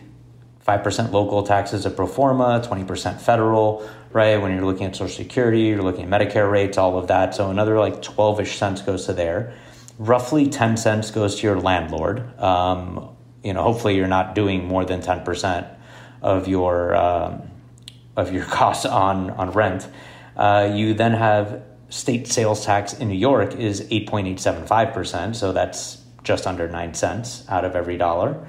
5% 0.67 1.13
local 1.13 1.43
taxes 1.43 1.85
at 1.85 1.97
pro 1.97 2.07
forma, 2.07 2.63
20% 2.65 3.21
federal, 3.21 3.89
right? 4.13 4.37
When 4.41 4.53
you're 4.53 4.65
looking 4.65 4.87
at 4.87 4.95
Social 4.95 5.17
Security, 5.17 5.63
you're 5.63 5.83
looking 5.83 6.13
at 6.13 6.21
Medicare 6.21 6.51
rates, 6.51 6.79
all 6.79 6.97
of 6.97 7.09
that. 7.09 7.35
So 7.35 7.51
another 7.51 7.79
like 7.79 8.03
12 8.03 8.41
ish 8.41 8.59
cents 8.59 8.83
goes 8.83 9.07
to 9.07 9.13
there. 9.13 9.55
Roughly 9.99 10.49
10 10.49 10.77
cents 10.77 11.11
goes 11.11 11.37
to 11.37 11.47
your 11.47 11.61
landlord. 11.61 12.39
Um, 12.41 13.17
you 13.43 13.53
know, 13.53 13.63
hopefully 13.63 13.97
you're 13.97 14.09
not 14.09 14.35
doing 14.35 14.67
more 14.67 14.85
than 14.85 15.01
10% 15.01 15.77
of 16.23 16.47
your, 16.47 16.95
um, 16.95 17.50
of 18.17 18.33
your 18.33 18.45
costs 18.59 18.87
on, 18.87 19.31
on 19.31 19.51
rent. 19.53 19.89
Uh, 20.37 20.71
you 20.75 20.95
then 20.95 21.13
have 21.13 21.63
state 21.91 22.29
sales 22.29 22.65
tax 22.65 22.95
in 22.95 23.09
New 23.09 23.17
York 23.17 23.55
is 23.55 23.83
8.875%. 23.83 25.35
So 25.35 25.53
that's 25.53 26.03
just 26.23 26.47
under 26.47 26.69
nine 26.69 26.95
cents 26.95 27.45
out 27.49 27.65
of 27.65 27.75
every 27.75 27.97
dollar. 27.97 28.47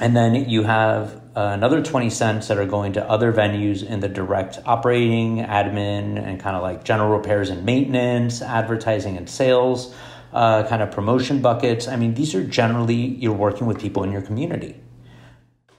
And 0.00 0.16
then 0.16 0.48
you 0.48 0.62
have 0.62 1.16
uh, 1.36 1.50
another 1.52 1.82
20 1.82 2.10
cents 2.10 2.48
that 2.48 2.58
are 2.58 2.66
going 2.66 2.92
to 2.92 3.10
other 3.10 3.32
venues 3.32 3.84
in 3.84 4.00
the 4.00 4.08
direct 4.08 4.60
operating, 4.64 5.38
admin, 5.38 6.24
and 6.24 6.38
kind 6.40 6.56
of 6.56 6.62
like 6.62 6.84
general 6.84 7.16
repairs 7.16 7.50
and 7.50 7.64
maintenance, 7.64 8.40
advertising 8.40 9.16
and 9.16 9.28
sales, 9.28 9.94
uh, 10.32 10.64
kind 10.68 10.82
of 10.82 10.92
promotion 10.92 11.42
buckets. 11.42 11.88
I 11.88 11.96
mean, 11.96 12.14
these 12.14 12.34
are 12.34 12.44
generally 12.44 12.94
you're 12.94 13.32
working 13.32 13.66
with 13.66 13.80
people 13.80 14.04
in 14.04 14.12
your 14.12 14.22
community, 14.22 14.80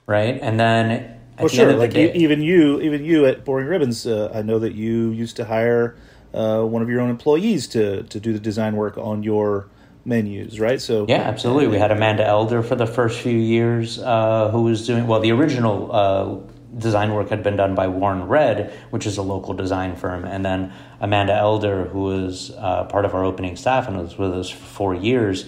right? 0.06 0.38
And 0.42 0.60
then 0.60 1.19
well, 1.40 1.48
sure. 1.50 1.62
end 1.62 1.72
of 1.72 1.78
the 1.78 1.84
Like 1.84 1.94
day, 1.94 2.14
even 2.14 2.42
you, 2.42 2.82
even 2.82 3.04
you 3.04 3.26
at 3.26 3.46
Pouring 3.46 3.68
Ribbons, 3.68 4.06
uh, 4.06 4.32
I 4.34 4.42
know 4.42 4.60
that 4.60 4.74
you 4.74 5.12
used 5.12 5.36
to 5.38 5.46
hire 5.46 5.96
uh, 6.34 6.64
one 6.64 6.82
of 6.82 6.90
your 6.90 7.02
own 7.02 7.10
employees 7.10 7.68
to 7.70 8.04
to 8.04 8.20
do 8.20 8.34
the 8.34 8.40
design 8.40 8.76
work 8.76 8.98
on 8.98 9.24
your 9.24 9.68
menus, 10.06 10.60
right? 10.60 10.82
So 10.82 11.06
Yeah, 11.08 11.22
absolutely. 11.22 11.68
We 11.68 11.78
had 11.78 11.92
Amanda 11.92 12.26
Elder 12.26 12.62
for 12.62 12.76
the 12.76 12.88
first 12.88 13.22
few 13.22 13.38
years, 13.38 14.00
uh, 14.00 14.50
who 14.50 14.64
was 14.64 14.86
doing 14.86 15.08
well. 15.08 15.20
The 15.20 15.32
original 15.32 15.92
uh, 15.92 16.38
design 16.78 17.14
work 17.14 17.30
had 17.30 17.44
been 17.44 17.56
done 17.56 17.76
by 17.76 17.88
Warren 17.88 18.28
Red, 18.28 18.72
which 18.90 19.06
is 19.06 19.18
a 19.18 19.22
local 19.22 19.54
design 19.54 19.96
firm, 19.96 20.26
and 20.26 20.46
then 20.46 20.74
Amanda 21.00 21.34
Elder, 21.34 21.86
who 21.86 22.04
was 22.04 22.52
uh, 22.58 22.86
part 22.86 23.06
of 23.06 23.14
our 23.14 23.24
opening 23.24 23.56
staff 23.56 23.88
and 23.88 23.98
was 23.98 24.18
with 24.18 24.34
us 24.34 24.50
for 24.50 24.66
four 24.66 24.96
years. 24.96 25.46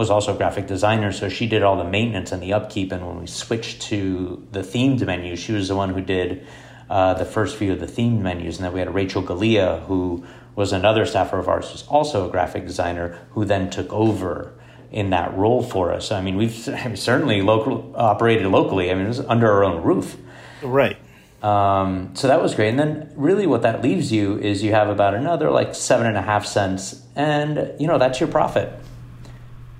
Was 0.00 0.08
also 0.08 0.32
a 0.32 0.36
graphic 0.36 0.66
designer, 0.66 1.12
so 1.12 1.28
she 1.28 1.46
did 1.46 1.62
all 1.62 1.76
the 1.76 1.84
maintenance 1.84 2.32
and 2.32 2.42
the 2.42 2.54
upkeep. 2.54 2.90
And 2.90 3.06
when 3.06 3.20
we 3.20 3.26
switched 3.26 3.82
to 3.82 4.46
the 4.50 4.60
themed 4.60 5.04
menu, 5.04 5.36
she 5.36 5.52
was 5.52 5.68
the 5.68 5.76
one 5.76 5.90
who 5.90 6.00
did 6.00 6.46
uh, 6.88 7.12
the 7.12 7.26
first 7.26 7.58
few 7.58 7.70
of 7.74 7.80
the 7.80 7.86
themed 7.86 8.22
menus. 8.22 8.56
And 8.56 8.64
then 8.64 8.72
we 8.72 8.80
had 8.80 8.94
Rachel 8.94 9.22
Galia, 9.22 9.84
who 9.84 10.24
was 10.56 10.72
another 10.72 11.04
staffer 11.04 11.38
of 11.38 11.48
ours, 11.48 11.70
who's 11.70 11.86
also 11.86 12.26
a 12.26 12.30
graphic 12.30 12.66
designer, 12.66 13.18
who 13.32 13.44
then 13.44 13.68
took 13.68 13.92
over 13.92 14.54
in 14.90 15.10
that 15.10 15.36
role 15.36 15.62
for 15.62 15.92
us. 15.92 16.10
I 16.10 16.22
mean, 16.22 16.38
we've 16.38 16.50
certainly 16.94 17.42
local 17.42 17.92
operated 17.94 18.46
locally. 18.46 18.90
I 18.90 18.94
mean, 18.94 19.04
it 19.04 19.08
was 19.08 19.20
under 19.20 19.52
our 19.52 19.64
own 19.64 19.82
roof. 19.82 20.16
right. 20.62 20.96
Um, 21.42 22.16
so 22.16 22.26
that 22.28 22.40
was 22.40 22.54
great. 22.54 22.70
And 22.70 22.78
then 22.78 23.12
really 23.16 23.46
what 23.46 23.60
that 23.62 23.82
leaves 23.82 24.10
you 24.10 24.38
is 24.38 24.62
you 24.62 24.72
have 24.72 24.88
about 24.88 25.14
another 25.14 25.50
like 25.50 25.74
seven 25.74 26.06
and 26.06 26.16
a 26.16 26.22
half 26.22 26.46
cents 26.46 27.02
and 27.16 27.74
you 27.78 27.86
know, 27.86 27.98
that's 27.98 28.18
your 28.18 28.30
profit. 28.30 28.72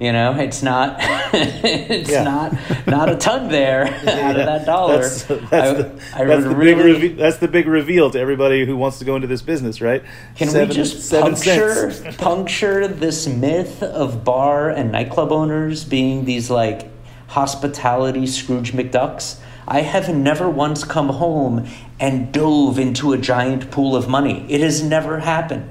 You 0.00 0.12
know, 0.12 0.34
it's 0.38 0.62
not 0.62 0.96
it's 1.34 2.08
Yeah. 2.10 2.22
not 2.24 2.86
not 2.86 3.10
a 3.10 3.16
ton 3.16 3.48
there 3.50 3.84
out 4.08 4.40
of 4.40 4.46
that 4.46 4.64
dollar. 4.64 5.02
That's, 5.02 5.24
that's, 5.24 5.52
I, 5.52 5.72
the, 5.74 6.00
I 6.16 6.24
that's 6.24 6.44
the 6.44 6.54
big 6.54 6.76
reve- 6.78 7.16
that's 7.18 7.36
the 7.36 7.48
big 7.48 7.66
reveal 7.66 8.10
to 8.10 8.18
everybody 8.18 8.64
who 8.64 8.78
wants 8.78 8.98
to 9.00 9.04
go 9.04 9.14
into 9.14 9.26
this 9.28 9.42
business, 9.42 9.82
right? 9.82 10.02
Can 10.36 10.48
Seven- 10.48 10.68
we 10.70 10.74
just 10.74 11.06
seven 11.06 11.32
puncture 11.34 11.92
puncture 12.16 12.88
this 12.88 13.26
myth 13.28 13.82
of 13.82 14.24
bar 14.24 14.70
and 14.70 14.90
nightclub 14.90 15.32
owners 15.32 15.84
being 15.84 16.24
these 16.24 16.48
like 16.48 16.88
hospitality 17.28 18.26
Scrooge 18.26 18.72
McDucks? 18.72 19.38
I 19.68 19.82
have 19.82 20.08
never 20.14 20.48
once 20.48 20.82
come 20.82 21.10
home 21.10 21.68
and 22.00 22.32
dove 22.32 22.78
into 22.78 23.12
a 23.12 23.18
giant 23.18 23.70
pool 23.70 23.94
of 23.94 24.08
money. 24.08 24.44
It 24.48 24.62
has 24.62 24.82
never 24.82 25.18
happened. 25.20 25.70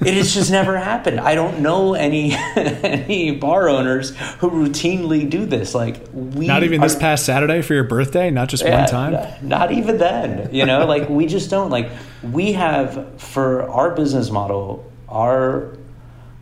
It 0.00 0.14
has 0.14 0.34
just 0.34 0.50
never 0.50 0.76
happened. 0.78 1.20
I 1.20 1.34
don't 1.34 1.60
know 1.60 1.94
any 1.94 2.32
any 2.56 3.32
bar 3.32 3.68
owners 3.68 4.10
who 4.38 4.50
routinely 4.50 5.28
do 5.28 5.46
this. 5.46 5.74
Like 5.74 6.02
we 6.12 6.46
Not 6.46 6.62
even 6.64 6.80
this 6.80 6.94
past 6.94 7.24
Saturday 7.24 7.62
for 7.62 7.74
your 7.74 7.84
birthday, 7.84 8.30
not 8.30 8.48
just 8.48 8.62
yeah, 8.62 8.80
one 8.80 8.88
time. 8.88 9.48
Not 9.48 9.72
even 9.72 9.98
then. 9.98 10.54
You 10.54 10.66
know, 10.66 10.84
like 10.86 11.08
we 11.08 11.26
just 11.26 11.48
don't 11.48 11.70
like 11.70 11.90
we 12.22 12.52
have 12.52 13.20
for 13.20 13.68
our 13.70 13.94
business 13.94 14.30
model, 14.30 14.90
our 15.08 15.76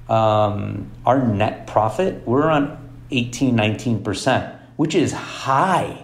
um, 0.09 0.91
our 1.07 1.27
net 1.27 1.67
profit, 1.67 2.27
we're 2.27 2.49
on 2.49 2.79
18, 3.11 3.57
19%, 3.57 4.59
which 4.77 4.95
is 4.95 5.13
high. 5.13 6.04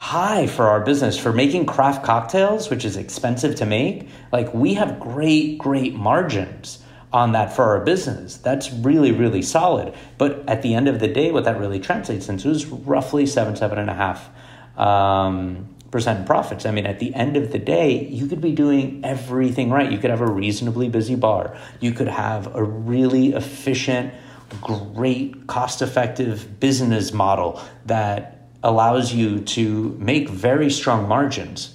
High 0.00 0.46
for 0.46 0.66
our 0.66 0.80
business 0.80 1.18
for 1.18 1.30
making 1.30 1.66
craft 1.66 2.02
cocktails, 2.02 2.70
which 2.70 2.86
is 2.86 2.96
expensive 2.96 3.54
to 3.56 3.66
make. 3.66 4.08
Like 4.32 4.52
we 4.54 4.74
have 4.74 4.98
great, 4.98 5.58
great 5.58 5.94
margins 5.94 6.78
on 7.12 7.32
that 7.32 7.54
for 7.54 7.64
our 7.64 7.80
business. 7.84 8.38
That's 8.38 8.72
really, 8.72 9.12
really 9.12 9.42
solid. 9.42 9.94
But 10.16 10.48
at 10.48 10.62
the 10.62 10.74
end 10.74 10.88
of 10.88 11.00
the 11.00 11.08
day, 11.08 11.30
what 11.32 11.44
that 11.44 11.60
really 11.60 11.78
translates 11.78 12.30
into 12.30 12.48
is 12.48 12.66
roughly 12.66 13.26
seven, 13.26 13.56
seven 13.56 13.78
and 13.78 13.90
a 13.90 13.94
half 13.94 14.30
um, 14.78 15.68
percent 15.90 16.24
profits. 16.26 16.64
I 16.64 16.70
mean, 16.70 16.86
at 16.86 16.98
the 16.98 17.14
end 17.14 17.36
of 17.36 17.52
the 17.52 17.58
day, 17.58 18.06
you 18.06 18.26
could 18.26 18.40
be 18.40 18.52
doing 18.52 19.04
everything 19.04 19.70
right. 19.70 19.92
You 19.92 19.98
could 19.98 20.10
have 20.10 20.22
a 20.22 20.30
reasonably 20.30 20.88
busy 20.88 21.14
bar. 21.14 21.56
You 21.78 21.92
could 21.92 22.08
have 22.08 22.54
a 22.56 22.64
really 22.64 23.34
efficient, 23.34 24.14
great, 24.62 25.46
cost 25.46 25.82
effective 25.82 26.58
business 26.58 27.12
model 27.12 27.60
that 27.84 28.39
allows 28.62 29.12
you 29.12 29.40
to 29.40 29.96
make 29.98 30.28
very 30.28 30.70
strong 30.70 31.08
margins. 31.08 31.74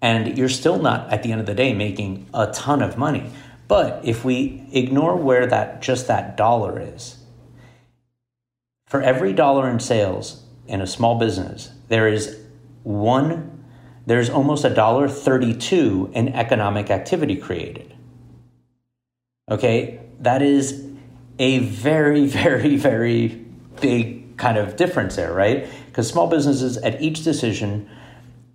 And 0.00 0.36
you're 0.36 0.48
still 0.48 0.80
not 0.80 1.12
at 1.12 1.22
the 1.22 1.32
end 1.32 1.40
of 1.40 1.46
the 1.46 1.54
day 1.54 1.72
making 1.74 2.28
a 2.34 2.48
ton 2.52 2.82
of 2.82 2.98
money. 2.98 3.30
But 3.68 4.04
if 4.04 4.24
we 4.24 4.66
ignore 4.72 5.16
where 5.16 5.46
that 5.46 5.80
just 5.80 6.08
that 6.08 6.36
dollar 6.36 6.80
is 6.80 7.22
for 8.92 9.00
every 9.00 9.32
dollar 9.32 9.70
in 9.70 9.80
sales 9.80 10.42
in 10.66 10.82
a 10.82 10.86
small 10.86 11.18
business 11.18 11.70
there 11.88 12.06
is 12.06 12.38
one 12.82 13.64
there's 14.04 14.28
almost 14.28 14.66
a 14.66 14.70
dollar 14.70 15.08
32 15.08 16.10
in 16.12 16.28
economic 16.30 16.90
activity 16.90 17.36
created. 17.36 17.94
Okay? 19.50 20.00
That 20.20 20.42
is 20.42 20.86
a 21.38 21.60
very 21.60 22.26
very 22.42 22.76
very 22.76 23.28
big 23.80 24.21
kind 24.42 24.58
of 24.58 24.76
difference 24.76 25.14
there 25.16 25.32
right 25.32 25.58
because 25.86 26.06
small 26.08 26.28
businesses 26.36 26.76
at 26.78 26.94
each 27.00 27.18
decision 27.24 27.88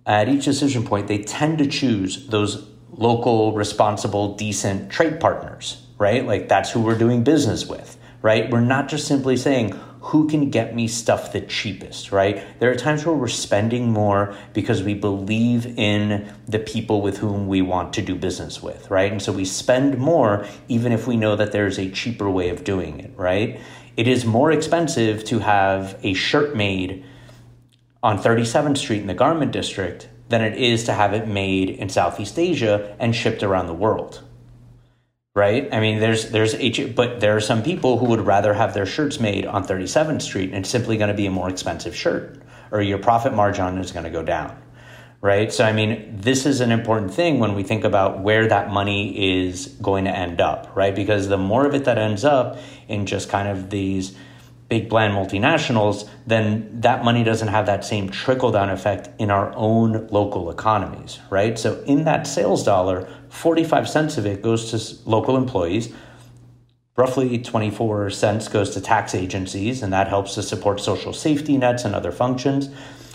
at 0.08 0.28
each 0.30 0.46
decision 0.46 0.84
point, 0.84 1.06
they 1.06 1.18
tend 1.18 1.58
to 1.58 1.66
choose 1.66 2.26
those 2.28 2.66
local, 2.90 3.52
responsible, 3.52 4.34
decent 4.34 4.90
trade 4.90 5.20
partners, 5.20 5.86
right? 5.98 6.26
Like 6.26 6.48
that's 6.48 6.70
who 6.70 6.80
we're 6.80 6.98
doing 6.98 7.22
business 7.22 7.66
with, 7.66 7.98
right? 8.22 8.50
We're 8.50 8.60
not 8.60 8.88
just 8.88 9.06
simply 9.06 9.36
saying, 9.36 9.78
who 10.00 10.26
can 10.26 10.48
get 10.48 10.74
me 10.74 10.88
stuff 10.88 11.32
the 11.32 11.42
cheapest, 11.42 12.10
right? 12.10 12.42
There 12.58 12.70
are 12.70 12.74
times 12.74 13.04
where 13.04 13.14
we're 13.14 13.28
spending 13.28 13.92
more 13.92 14.34
because 14.54 14.82
we 14.82 14.94
believe 14.94 15.66
in 15.78 16.32
the 16.46 16.60
people 16.60 17.02
with 17.02 17.18
whom 17.18 17.46
we 17.46 17.60
want 17.60 17.92
to 17.94 18.02
do 18.02 18.14
business 18.14 18.62
with, 18.62 18.90
right? 18.90 19.12
And 19.12 19.20
so 19.20 19.32
we 19.32 19.44
spend 19.44 19.98
more 19.98 20.46
even 20.68 20.92
if 20.92 21.06
we 21.06 21.18
know 21.18 21.36
that 21.36 21.52
there's 21.52 21.78
a 21.78 21.90
cheaper 21.90 22.30
way 22.30 22.48
of 22.48 22.64
doing 22.64 23.00
it, 23.00 23.12
right? 23.16 23.60
It 23.98 24.06
is 24.06 24.24
more 24.24 24.52
expensive 24.52 25.24
to 25.24 25.40
have 25.40 25.98
a 26.04 26.14
shirt 26.14 26.54
made 26.54 27.04
on 28.00 28.16
37th 28.16 28.78
Street 28.78 29.00
in 29.00 29.08
the 29.08 29.12
garment 29.12 29.50
district 29.50 30.08
than 30.28 30.40
it 30.40 30.56
is 30.56 30.84
to 30.84 30.92
have 30.92 31.14
it 31.14 31.26
made 31.26 31.68
in 31.68 31.88
Southeast 31.88 32.38
Asia 32.38 32.96
and 33.00 33.12
shipped 33.12 33.42
around 33.42 33.66
the 33.66 33.74
world. 33.74 34.22
Right? 35.34 35.68
I 35.74 35.80
mean, 35.80 35.98
there's 35.98 36.30
there's 36.30 36.54
H, 36.54 36.94
but 36.94 37.18
there 37.18 37.34
are 37.34 37.40
some 37.40 37.64
people 37.64 37.98
who 37.98 38.06
would 38.06 38.24
rather 38.24 38.54
have 38.54 38.72
their 38.72 38.86
shirts 38.86 39.18
made 39.18 39.44
on 39.44 39.66
37th 39.66 40.22
Street, 40.22 40.50
and 40.50 40.58
it's 40.58 40.70
simply 40.70 40.96
going 40.96 41.08
to 41.10 41.14
be 41.14 41.26
a 41.26 41.30
more 41.32 41.50
expensive 41.50 41.96
shirt, 41.96 42.40
or 42.70 42.80
your 42.80 42.98
profit 42.98 43.34
margin 43.34 43.78
is 43.78 43.90
going 43.90 44.04
to 44.04 44.10
go 44.10 44.22
down. 44.22 44.56
Right? 45.20 45.52
So, 45.52 45.64
I 45.64 45.72
mean, 45.72 46.16
this 46.16 46.46
is 46.46 46.60
an 46.60 46.70
important 46.70 47.12
thing 47.12 47.40
when 47.40 47.54
we 47.54 47.64
think 47.64 47.82
about 47.82 48.20
where 48.20 48.46
that 48.46 48.70
money 48.70 49.40
is 49.40 49.66
going 49.82 50.04
to 50.04 50.16
end 50.16 50.40
up, 50.40 50.70
right? 50.76 50.94
Because 50.94 51.26
the 51.26 51.36
more 51.36 51.66
of 51.66 51.74
it 51.74 51.84
that 51.86 51.98
ends 51.98 52.24
up 52.24 52.58
in 52.86 53.04
just 53.04 53.28
kind 53.28 53.48
of 53.48 53.70
these 53.70 54.16
big 54.68 54.88
bland 54.88 55.14
multinationals, 55.14 56.08
then 56.26 56.80
that 56.80 57.02
money 57.02 57.24
doesn't 57.24 57.48
have 57.48 57.66
that 57.66 57.84
same 57.84 58.10
trickle 58.10 58.52
down 58.52 58.68
effect 58.68 59.08
in 59.18 59.30
our 59.30 59.52
own 59.56 60.06
local 60.08 60.50
economies, 60.50 61.18
right? 61.30 61.58
So 61.58 61.82
in 61.84 62.04
that 62.04 62.26
sales 62.26 62.64
dollar, 62.64 63.08
45 63.30 63.88
cents 63.88 64.18
of 64.18 64.26
it 64.26 64.42
goes 64.42 64.70
to 64.70 65.08
local 65.08 65.36
employees. 65.36 65.92
Roughly 66.96 67.38
24 67.38 68.10
cents 68.10 68.48
goes 68.48 68.70
to 68.70 68.80
tax 68.80 69.14
agencies, 69.14 69.82
and 69.82 69.92
that 69.92 70.08
helps 70.08 70.34
to 70.34 70.42
support 70.42 70.80
social 70.80 71.12
safety 71.12 71.56
nets 71.56 71.84
and 71.84 71.94
other 71.94 72.12
functions. 72.12 72.68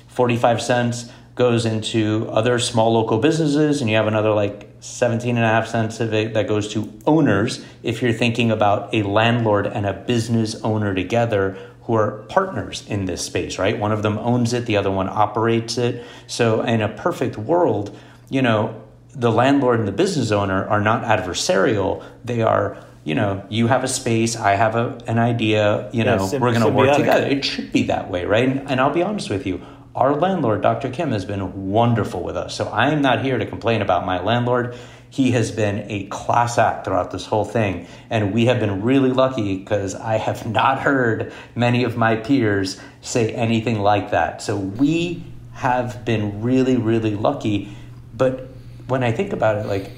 45 0.07 0.61
cents 0.61 1.11
goes 1.35 1.65
into 1.65 2.27
other 2.29 2.59
small 2.59 2.93
local 2.93 3.17
businesses, 3.17 3.81
and 3.81 3.89
you 3.89 3.95
have 3.95 4.07
another 4.07 4.31
like 4.31 4.69
17 4.81 5.35
and 5.35 5.45
a 5.45 5.47
half 5.47 5.67
cents 5.67 5.99
of 5.99 6.13
it 6.13 6.33
that 6.33 6.47
goes 6.47 6.67
to 6.73 6.91
owners 7.05 7.63
if 7.81 8.01
you're 8.01 8.13
thinking 8.13 8.51
about 8.51 8.93
a 8.93 9.03
landlord 9.03 9.65
and 9.65 9.85
a 9.85 9.93
business 9.93 10.55
owner 10.61 10.93
together 10.93 11.57
who 11.83 11.95
are 11.95 12.23
partners 12.29 12.85
in 12.87 13.05
this 13.05 13.25
space, 13.25 13.57
right? 13.57 13.77
One 13.77 13.91
of 13.91 14.03
them 14.03 14.17
owns 14.17 14.53
it, 14.53 14.65
the 14.65 14.77
other 14.77 14.91
one 14.91 15.09
operates 15.09 15.77
it. 15.77 16.05
So, 16.27 16.61
in 16.61 16.81
a 16.81 16.89
perfect 16.89 17.37
world, 17.37 17.97
you 18.29 18.41
know, 18.41 18.81
the 19.15 19.31
landlord 19.31 19.79
and 19.79 19.87
the 19.87 19.91
business 19.93 20.31
owner 20.31 20.65
are 20.67 20.81
not 20.81 21.03
adversarial. 21.03 22.03
They 22.23 22.41
are, 22.41 22.77
you 23.03 23.15
know, 23.15 23.45
you 23.49 23.67
have 23.67 23.83
a 23.83 23.87
space, 23.87 24.35
I 24.35 24.55
have 24.55 24.75
a, 24.75 24.97
an 25.07 25.19
idea, 25.19 25.89
you 25.91 26.03
Yeah, 26.03 26.15
know, 26.15 26.27
sym- 26.27 26.41
we're 26.41 26.51
going 26.51 26.65
to 26.65 26.71
work 26.71 26.95
together. 26.95 27.27
It 27.27 27.43
should 27.43 27.71
be 27.71 27.83
that 27.83 28.09
way, 28.09 28.25
right? 28.25 28.47
And, 28.47 28.69
and 28.71 28.79
I'll 28.79 28.93
be 28.93 29.03
honest 29.03 29.29
with 29.29 29.45
you, 29.45 29.61
our 29.95 30.15
landlord, 30.15 30.61
Dr. 30.61 30.89
Kim, 30.89 31.11
has 31.11 31.25
been 31.25 31.69
wonderful 31.69 32.23
with 32.23 32.35
us. 32.35 32.55
So 32.55 32.67
I 32.67 32.89
am 32.89 33.01
not 33.01 33.23
here 33.23 33.37
to 33.37 33.45
complain 33.45 33.81
about 33.81 34.05
my 34.05 34.21
landlord. 34.21 34.75
He 35.09 35.31
has 35.31 35.51
been 35.51 35.85
a 35.89 36.07
class 36.07 36.57
act 36.57 36.85
throughout 36.85 37.11
this 37.11 37.27
whole 37.27 37.45
thing. 37.45 37.85
And 38.09 38.33
we 38.33 38.45
have 38.45 38.59
been 38.59 38.81
really 38.81 39.11
lucky 39.11 39.59
because 39.59 39.93
I 39.93 40.17
have 40.17 40.47
not 40.51 40.79
heard 40.79 41.31
many 41.55 41.83
of 41.83 41.95
my 41.95 42.15
peers 42.15 42.79
say 43.01 43.31
anything 43.33 43.79
like 43.79 44.11
that. 44.11 44.41
So 44.41 44.57
we 44.57 45.23
have 45.53 46.03
been 46.03 46.41
really, 46.41 46.77
really 46.77 47.15
lucky. 47.15 47.75
But 48.15 48.47
when 48.87 49.03
I 49.03 49.11
think 49.11 49.31
about 49.31 49.57
it, 49.57 49.67
like, 49.67 49.91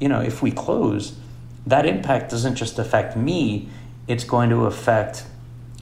you 0.00 0.08
know, 0.08 0.20
if 0.20 0.40
we 0.40 0.50
close, 0.50 1.14
that 1.66 1.84
impact 1.84 2.30
doesn't 2.30 2.56
just 2.56 2.78
affect 2.78 3.16
me, 3.18 3.68
it's 4.08 4.24
going 4.24 4.48
to 4.48 4.64
affect 4.64 5.26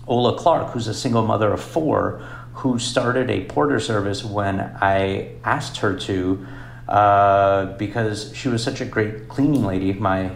Ola 0.09 0.37
Clark, 0.37 0.73
who's 0.73 0.89
a 0.89 0.95
single 0.95 1.23
mother 1.23 1.53
of 1.53 1.63
four, 1.63 2.21
who 2.61 2.79
started 2.79 3.31
a 3.31 3.45
porter 3.45 3.81
service 3.81 4.23
when 4.23 4.61
I 4.61 5.33
asked 5.45 5.79
her 5.79 5.99
to, 6.01 6.47
uh, 6.89 7.77
because 7.79 8.35
she 8.35 8.49
was 8.49 8.63
such 8.63 8.83
a 8.83 8.85
great 8.85 9.29
cleaning 9.29 9.65
lady. 9.65 9.95
My 9.95 10.31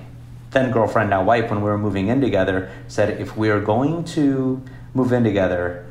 then 0.51 0.71
girlfriend, 0.71 1.11
now 1.11 1.23
wife, 1.23 1.51
when 1.51 1.61
we 1.61 1.69
were 1.69 1.77
moving 1.77 2.09
in 2.09 2.23
together, 2.23 2.71
said 2.89 3.21
if 3.21 3.37
we 3.37 3.51
are 3.51 3.61
going 3.61 4.05
to 4.05 4.63
move 4.95 5.13
in 5.13 5.23
together, 5.23 5.87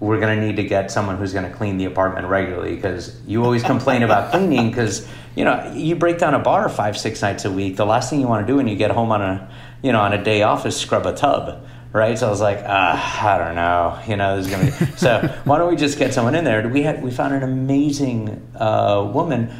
we're 0.00 0.18
going 0.18 0.36
to 0.36 0.44
need 0.44 0.56
to 0.56 0.64
get 0.64 0.90
someone 0.90 1.16
who's 1.16 1.32
going 1.32 1.48
to 1.48 1.56
clean 1.56 1.76
the 1.76 1.84
apartment 1.84 2.26
regularly 2.26 2.74
because 2.74 3.20
you 3.26 3.44
always 3.44 3.62
complain 3.62 4.02
about 4.02 4.32
cleaning 4.32 4.70
because 4.70 5.06
you 5.36 5.44
know 5.44 5.72
you 5.74 5.94
break 5.94 6.18
down 6.18 6.34
a 6.34 6.38
bar 6.38 6.68
five 6.68 6.96
six 6.96 7.20
nights 7.20 7.44
a 7.44 7.50
week 7.50 7.76
the 7.76 7.84
last 7.84 8.08
thing 8.08 8.20
you 8.20 8.28
want 8.28 8.46
to 8.46 8.52
do 8.52 8.56
when 8.56 8.68
you 8.68 8.76
get 8.76 8.92
home 8.92 9.10
on 9.10 9.20
a 9.20 9.50
you 9.82 9.90
know 9.90 10.00
on 10.00 10.12
a 10.12 10.22
day 10.22 10.42
off 10.42 10.64
is 10.66 10.76
scrub 10.76 11.04
a 11.04 11.12
tub 11.12 11.66
right 11.92 12.18
so 12.18 12.26
i 12.26 12.30
was 12.30 12.40
like 12.40 12.62
ah, 12.66 13.34
i 13.34 13.38
don't 13.38 13.54
know 13.54 13.98
you 14.06 14.16
know 14.16 14.34
there's 14.34 14.48
going 14.48 14.72
to 14.72 14.86
be 14.86 14.92
so 14.96 15.20
why 15.44 15.58
don't 15.58 15.70
we 15.70 15.76
just 15.76 15.98
get 15.98 16.12
someone 16.12 16.34
in 16.34 16.44
there 16.44 16.66
we 16.68 16.82
had 16.82 17.02
we 17.02 17.10
found 17.10 17.34
an 17.34 17.42
amazing 17.42 18.28
uh, 18.56 19.10
woman 19.12 19.50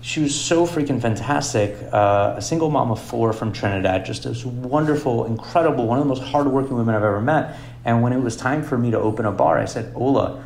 she 0.00 0.20
was 0.20 0.34
so 0.34 0.66
freaking 0.66 1.02
fantastic. 1.02 1.76
Uh, 1.92 2.34
a 2.36 2.42
single 2.42 2.70
mom 2.70 2.90
of 2.90 3.00
four 3.00 3.32
from 3.32 3.52
Trinidad, 3.52 4.06
just 4.06 4.22
this 4.22 4.44
wonderful, 4.44 5.24
incredible, 5.24 5.86
one 5.86 5.98
of 5.98 6.04
the 6.04 6.08
most 6.08 6.22
hardworking 6.22 6.76
women 6.76 6.94
I've 6.94 7.02
ever 7.02 7.20
met. 7.20 7.56
And 7.84 8.02
when 8.02 8.12
it 8.12 8.20
was 8.20 8.36
time 8.36 8.62
for 8.62 8.78
me 8.78 8.90
to 8.92 8.98
open 8.98 9.26
a 9.26 9.32
bar, 9.32 9.58
I 9.58 9.64
said, 9.64 9.92
Ola, 9.94 10.42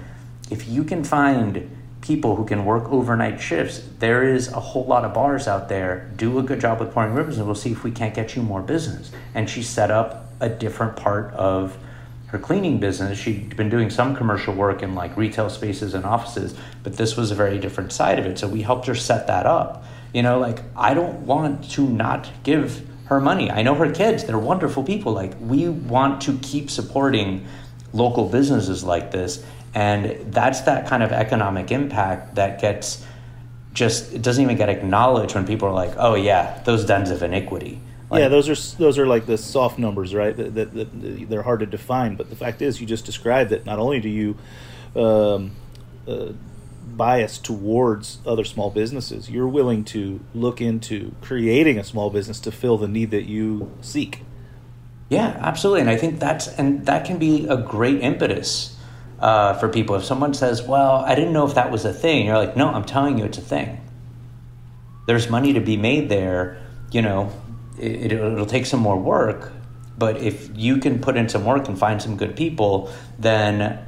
if 0.50 0.68
you 0.68 0.84
can 0.84 1.04
find 1.04 1.70
people 2.00 2.34
who 2.36 2.44
can 2.44 2.64
work 2.64 2.90
overnight 2.90 3.40
shifts, 3.40 3.82
there 3.98 4.24
is 4.24 4.48
a 4.48 4.60
whole 4.60 4.84
lot 4.84 5.04
of 5.04 5.14
bars 5.14 5.46
out 5.46 5.68
there. 5.68 6.10
Do 6.16 6.38
a 6.38 6.42
good 6.42 6.60
job 6.60 6.80
with 6.80 6.92
Pouring 6.92 7.14
Ribbons, 7.14 7.38
and 7.38 7.46
we'll 7.46 7.54
see 7.54 7.72
if 7.72 7.84
we 7.84 7.90
can't 7.90 8.14
get 8.14 8.34
you 8.34 8.42
more 8.42 8.62
business. 8.62 9.12
And 9.34 9.48
she 9.48 9.62
set 9.62 9.90
up 9.90 10.31
a 10.42 10.48
different 10.48 10.96
part 10.96 11.32
of 11.32 11.76
her 12.26 12.38
cleaning 12.38 12.78
business. 12.78 13.18
She'd 13.18 13.56
been 13.56 13.70
doing 13.70 13.90
some 13.90 14.16
commercial 14.16 14.54
work 14.54 14.82
in 14.82 14.94
like 14.94 15.16
retail 15.16 15.48
spaces 15.48 15.94
and 15.94 16.04
offices, 16.04 16.54
but 16.82 16.96
this 16.96 17.16
was 17.16 17.30
a 17.30 17.34
very 17.34 17.58
different 17.58 17.92
side 17.92 18.18
of 18.18 18.26
it. 18.26 18.38
So 18.38 18.48
we 18.48 18.62
helped 18.62 18.86
her 18.86 18.94
set 18.94 19.26
that 19.28 19.46
up. 19.46 19.84
You 20.12 20.22
know, 20.22 20.38
like 20.38 20.60
I 20.76 20.94
don't 20.94 21.26
want 21.26 21.70
to 21.72 21.88
not 21.88 22.28
give 22.42 22.86
her 23.04 23.20
money. 23.20 23.50
I 23.50 23.62
know 23.62 23.74
her 23.74 23.92
kids, 23.92 24.24
they're 24.24 24.38
wonderful 24.38 24.82
people. 24.82 25.12
Like 25.12 25.34
we 25.40 25.68
want 25.68 26.22
to 26.22 26.38
keep 26.38 26.70
supporting 26.70 27.46
local 27.92 28.28
businesses 28.28 28.82
like 28.82 29.10
this. 29.10 29.44
And 29.74 30.32
that's 30.32 30.62
that 30.62 30.86
kind 30.86 31.02
of 31.02 31.12
economic 31.12 31.70
impact 31.70 32.34
that 32.34 32.60
gets 32.60 33.04
just, 33.72 34.12
it 34.12 34.22
doesn't 34.22 34.42
even 34.42 34.56
get 34.56 34.68
acknowledged 34.68 35.34
when 35.34 35.46
people 35.46 35.68
are 35.68 35.74
like, 35.74 35.92
oh, 35.96 36.14
yeah, 36.14 36.62
those 36.64 36.84
dens 36.84 37.10
of 37.10 37.22
iniquity. 37.22 37.80
Like, 38.12 38.20
yeah, 38.20 38.28
those 38.28 38.48
are 38.50 38.76
those 38.76 38.98
are 38.98 39.06
like 39.06 39.24
the 39.24 39.38
soft 39.38 39.78
numbers, 39.78 40.14
right? 40.14 40.36
That, 40.36 40.54
that, 40.54 40.74
that 40.74 41.30
they're 41.30 41.42
hard 41.42 41.60
to 41.60 41.66
define. 41.66 42.16
But 42.16 42.28
the 42.28 42.36
fact 42.36 42.60
is, 42.60 42.78
you 42.78 42.86
just 42.86 43.06
described 43.06 43.48
that. 43.50 43.64
Not 43.64 43.78
only 43.78 44.00
do 44.00 44.10
you 44.10 44.36
um, 44.94 45.52
uh, 46.06 46.32
bias 46.84 47.38
towards 47.38 48.18
other 48.26 48.44
small 48.44 48.68
businesses, 48.68 49.30
you're 49.30 49.48
willing 49.48 49.82
to 49.84 50.20
look 50.34 50.60
into 50.60 51.14
creating 51.22 51.78
a 51.78 51.84
small 51.84 52.10
business 52.10 52.38
to 52.40 52.52
fill 52.52 52.76
the 52.76 52.86
need 52.86 53.10
that 53.12 53.24
you 53.24 53.72
seek. 53.80 54.20
Yeah, 55.08 55.34
absolutely. 55.40 55.80
And 55.80 55.88
I 55.88 55.96
think 55.96 56.20
that's 56.20 56.48
and 56.48 56.84
that 56.84 57.06
can 57.06 57.16
be 57.16 57.46
a 57.46 57.56
great 57.56 58.02
impetus 58.02 58.76
uh, 59.20 59.54
for 59.54 59.70
people. 59.70 59.96
If 59.96 60.04
someone 60.04 60.34
says, 60.34 60.60
"Well, 60.60 60.96
I 60.96 61.14
didn't 61.14 61.32
know 61.32 61.46
if 61.46 61.54
that 61.54 61.70
was 61.70 61.86
a 61.86 61.94
thing," 61.94 62.26
you're 62.26 62.36
like, 62.36 62.58
"No, 62.58 62.68
I'm 62.68 62.84
telling 62.84 63.18
you, 63.18 63.24
it's 63.24 63.38
a 63.38 63.42
thing. 63.42 63.80
There's 65.06 65.30
money 65.30 65.54
to 65.54 65.60
be 65.60 65.78
made 65.78 66.10
there. 66.10 66.58
You 66.90 67.00
know, 67.00 67.32
it, 67.78 68.12
it'll 68.12 68.46
take 68.46 68.66
some 68.66 68.80
more 68.80 68.98
work, 68.98 69.52
but 69.98 70.16
if 70.18 70.50
you 70.56 70.78
can 70.78 71.00
put 71.00 71.16
in 71.16 71.28
some 71.28 71.44
work 71.44 71.68
and 71.68 71.78
find 71.78 72.00
some 72.00 72.16
good 72.16 72.36
people, 72.36 72.92
then 73.18 73.78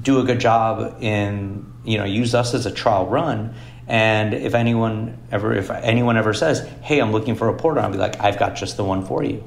do 0.00 0.20
a 0.20 0.24
good 0.24 0.40
job 0.40 0.96
in 1.00 1.66
you 1.84 1.98
know 1.98 2.04
use 2.04 2.34
us 2.34 2.54
as 2.54 2.66
a 2.66 2.70
trial 2.70 3.06
run." 3.06 3.54
And 3.88 4.32
if 4.32 4.54
anyone 4.54 5.18
ever, 5.30 5.52
if 5.52 5.70
anyone 5.70 6.16
ever 6.16 6.34
says, 6.34 6.66
"Hey, 6.82 7.00
I'm 7.00 7.12
looking 7.12 7.34
for 7.34 7.48
a 7.48 7.54
porter," 7.54 7.80
I'll 7.80 7.90
be 7.90 7.98
like, 7.98 8.20
"I've 8.20 8.38
got 8.38 8.54
just 8.54 8.76
the 8.76 8.84
one 8.84 9.04
for 9.04 9.22
you." 9.24 9.44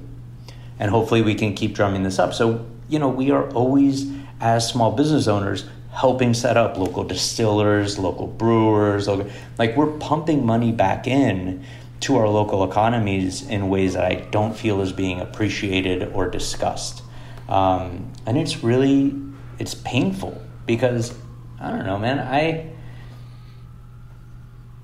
and 0.79 0.91
hopefully 0.91 1.21
we 1.21 1.35
can 1.35 1.53
keep 1.53 1.73
drumming 1.73 2.03
this 2.03 2.19
up. 2.19 2.33
So, 2.33 2.65
you 2.89 2.99
know, 2.99 3.09
we 3.09 3.31
are 3.31 3.49
always, 3.51 4.11
as 4.39 4.67
small 4.67 4.91
business 4.91 5.27
owners, 5.27 5.65
helping 5.91 6.33
set 6.33 6.57
up 6.57 6.77
local 6.77 7.03
distillers, 7.03 7.97
local 7.97 8.27
brewers, 8.27 9.07
local, 9.07 9.29
like 9.57 9.77
we're 9.77 9.91
pumping 9.97 10.45
money 10.45 10.71
back 10.71 11.07
in 11.07 11.63
to 12.01 12.17
our 12.17 12.27
local 12.27 12.63
economies 12.69 13.47
in 13.47 13.69
ways 13.69 13.93
that 13.93 14.05
I 14.05 14.15
don't 14.31 14.55
feel 14.55 14.81
is 14.81 14.91
being 14.91 15.19
appreciated 15.19 16.11
or 16.13 16.29
discussed. 16.29 17.01
Um, 17.47 18.11
and 18.25 18.37
it's 18.37 18.63
really, 18.63 19.15
it's 19.59 19.75
painful 19.75 20.41
because, 20.65 21.13
I 21.59 21.71
don't 21.71 21.85
know, 21.85 21.97
man, 21.97 22.19
I, 22.19 22.71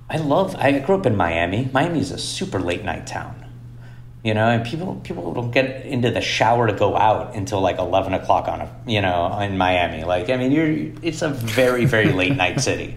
I 0.08 0.16
love, 0.18 0.56
I 0.56 0.78
grew 0.78 0.96
up 0.96 1.06
in 1.06 1.16
Miami. 1.16 1.70
Miami 1.72 2.00
is 2.00 2.10
a 2.10 2.18
super 2.18 2.60
late 2.60 2.84
night 2.84 3.06
town 3.06 3.41
you 4.22 4.34
know 4.34 4.48
and 4.48 4.64
people 4.64 4.94
people 5.02 5.34
don't 5.34 5.50
get 5.50 5.84
into 5.84 6.10
the 6.10 6.20
shower 6.20 6.68
to 6.68 6.72
go 6.72 6.96
out 6.96 7.34
until 7.34 7.60
like 7.60 7.78
11 7.78 8.14
o'clock 8.14 8.46
on 8.46 8.60
a 8.60 8.76
you 8.86 9.00
know 9.00 9.38
in 9.40 9.58
miami. 9.58 10.04
Like 10.04 10.30
i 10.30 10.36
mean 10.36 10.52
you're 10.52 10.92
it's 11.02 11.22
a 11.22 11.28
very 11.28 11.86
very 11.86 12.12
late 12.12 12.36
night 12.36 12.60
city. 12.60 12.96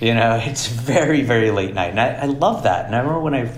You 0.00 0.14
know 0.14 0.40
it's 0.42 0.68
very 0.68 1.22
very 1.22 1.50
late 1.50 1.74
night. 1.74 1.90
And 1.90 2.00
I, 2.00 2.14
I 2.14 2.26
love 2.26 2.62
that. 2.62 2.86
And 2.86 2.94
i 2.94 2.98
remember 2.98 3.20
when 3.20 3.34
i 3.34 3.52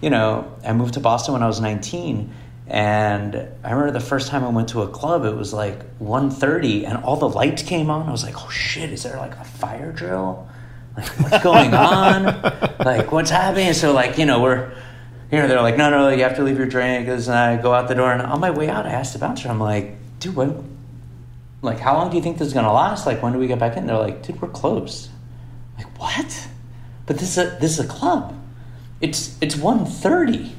you 0.00 0.10
know 0.10 0.56
i 0.64 0.72
moved 0.72 0.94
to 0.94 1.00
boston 1.00 1.32
when 1.32 1.42
i 1.42 1.46
was 1.46 1.60
19 1.60 2.32
and 2.68 3.34
i 3.64 3.70
remember 3.70 3.90
the 3.92 4.04
first 4.04 4.28
time 4.28 4.44
i 4.44 4.48
went 4.48 4.68
to 4.68 4.82
a 4.82 4.88
club 4.88 5.24
it 5.24 5.34
was 5.34 5.52
like 5.52 5.78
1.30 5.98 6.86
and 6.86 7.02
all 7.04 7.16
the 7.16 7.28
lights 7.28 7.62
came 7.62 7.90
on. 7.90 8.08
I 8.08 8.12
was 8.12 8.22
like 8.22 8.36
oh 8.44 8.50
shit 8.50 8.92
is 8.92 9.02
there 9.02 9.16
like 9.16 9.34
a 9.36 9.44
fire 9.44 9.90
drill? 9.90 10.48
Like 10.96 11.08
what's 11.18 11.42
going 11.42 11.74
on? 11.96 12.24
Like 12.78 13.10
what's 13.10 13.30
happening? 13.30 13.72
So 13.72 13.92
like 13.92 14.16
you 14.16 14.26
know 14.26 14.40
we're 14.40 14.72
you 15.30 15.38
know, 15.38 15.48
they're 15.48 15.62
like, 15.62 15.76
no, 15.76 15.90
no, 15.90 16.08
you 16.08 16.22
have 16.22 16.36
to 16.36 16.42
leave 16.42 16.58
your 16.58 16.66
drink. 16.66 17.08
And 17.08 17.28
I 17.28 17.56
go 17.60 17.72
out 17.74 17.88
the 17.88 17.94
door, 17.94 18.12
and 18.12 18.22
on 18.22 18.40
my 18.40 18.50
way 18.50 18.68
out, 18.68 18.86
I 18.86 18.90
asked 18.90 19.12
the 19.12 19.18
bouncer, 19.18 19.48
I'm 19.48 19.60
like, 19.60 19.96
dude, 20.20 20.36
what? 20.36 20.54
Like, 21.62 21.80
how 21.80 21.94
long 21.94 22.10
do 22.10 22.16
you 22.16 22.22
think 22.22 22.38
this 22.38 22.48
is 22.48 22.54
gonna 22.54 22.72
last? 22.72 23.06
Like, 23.06 23.22
when 23.22 23.32
do 23.32 23.38
we 23.38 23.46
get 23.46 23.58
back 23.58 23.76
in? 23.76 23.86
They're 23.86 23.98
like, 23.98 24.22
dude, 24.22 24.40
we're 24.40 24.48
closed. 24.48 25.10
I'm 25.78 25.84
like, 25.84 25.98
what? 25.98 26.48
But 27.06 27.18
this 27.18 27.36
is 27.36 27.38
a, 27.38 27.58
this 27.58 27.78
is 27.78 27.84
a 27.84 27.88
club. 27.88 28.34
It's 29.00 29.36
it's 29.40 29.56
1.30. 29.56 30.52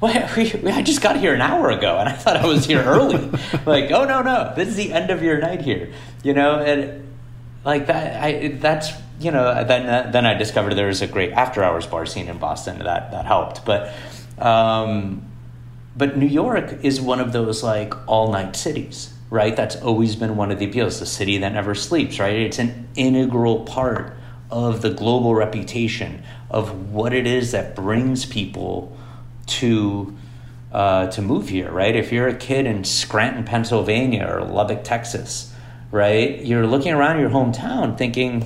What? 0.00 0.30
We, 0.36 0.52
we, 0.62 0.70
I 0.70 0.82
just 0.82 1.00
got 1.00 1.16
here 1.16 1.34
an 1.34 1.40
hour 1.40 1.70
ago, 1.70 1.98
and 1.98 2.08
I 2.08 2.12
thought 2.12 2.36
I 2.36 2.46
was 2.46 2.66
here 2.66 2.82
early. 2.82 3.18
like, 3.66 3.90
oh 3.90 4.04
no, 4.04 4.22
no, 4.22 4.52
this 4.54 4.68
is 4.68 4.76
the 4.76 4.92
end 4.92 5.10
of 5.10 5.22
your 5.22 5.38
night 5.38 5.60
here. 5.62 5.92
You 6.22 6.34
know, 6.34 6.60
and 6.60 7.08
like 7.64 7.86
that. 7.86 8.22
I 8.22 8.48
that's 8.48 8.92
you 9.20 9.30
know, 9.30 9.64
then 9.64 10.12
then 10.12 10.26
I 10.26 10.34
discovered 10.34 10.74
there 10.74 10.86
was 10.86 11.02
a 11.02 11.06
great 11.06 11.32
after 11.32 11.62
hours 11.62 11.86
bar 11.86 12.06
scene 12.06 12.28
in 12.28 12.38
Boston 12.38 12.78
that 12.78 13.10
that 13.10 13.26
helped. 13.26 13.64
But 13.64 13.92
um, 14.38 15.22
but 15.96 16.16
New 16.16 16.26
York 16.26 16.84
is 16.84 17.00
one 17.00 17.20
of 17.20 17.32
those 17.32 17.62
like 17.62 17.94
all 18.08 18.30
night 18.30 18.54
cities, 18.54 19.12
right? 19.30 19.54
That's 19.56 19.76
always 19.76 20.14
been 20.14 20.36
one 20.36 20.52
of 20.52 20.58
the 20.58 20.66
appeals. 20.66 21.00
The 21.00 21.06
city 21.06 21.38
that 21.38 21.52
never 21.52 21.74
sleeps, 21.74 22.18
right? 22.20 22.36
It's 22.36 22.58
an 22.58 22.88
integral 22.94 23.64
part 23.64 24.16
of 24.50 24.80
the 24.82 24.90
global 24.90 25.34
reputation 25.34 26.22
of 26.50 26.90
what 26.90 27.12
it 27.12 27.26
is 27.26 27.52
that 27.52 27.74
brings 27.74 28.24
people 28.24 28.96
to 29.46 30.16
uh, 30.72 31.08
to 31.08 31.22
move 31.22 31.48
here, 31.48 31.70
right? 31.70 31.96
If 31.96 32.12
you're 32.12 32.28
a 32.28 32.36
kid 32.36 32.66
in 32.66 32.84
Scranton, 32.84 33.44
Pennsylvania, 33.44 34.28
or 34.30 34.44
Lubbock, 34.44 34.84
Texas, 34.84 35.52
right, 35.90 36.44
you're 36.44 36.66
looking 36.66 36.92
around 36.92 37.20
your 37.20 37.30
hometown 37.30 37.96
thinking 37.96 38.44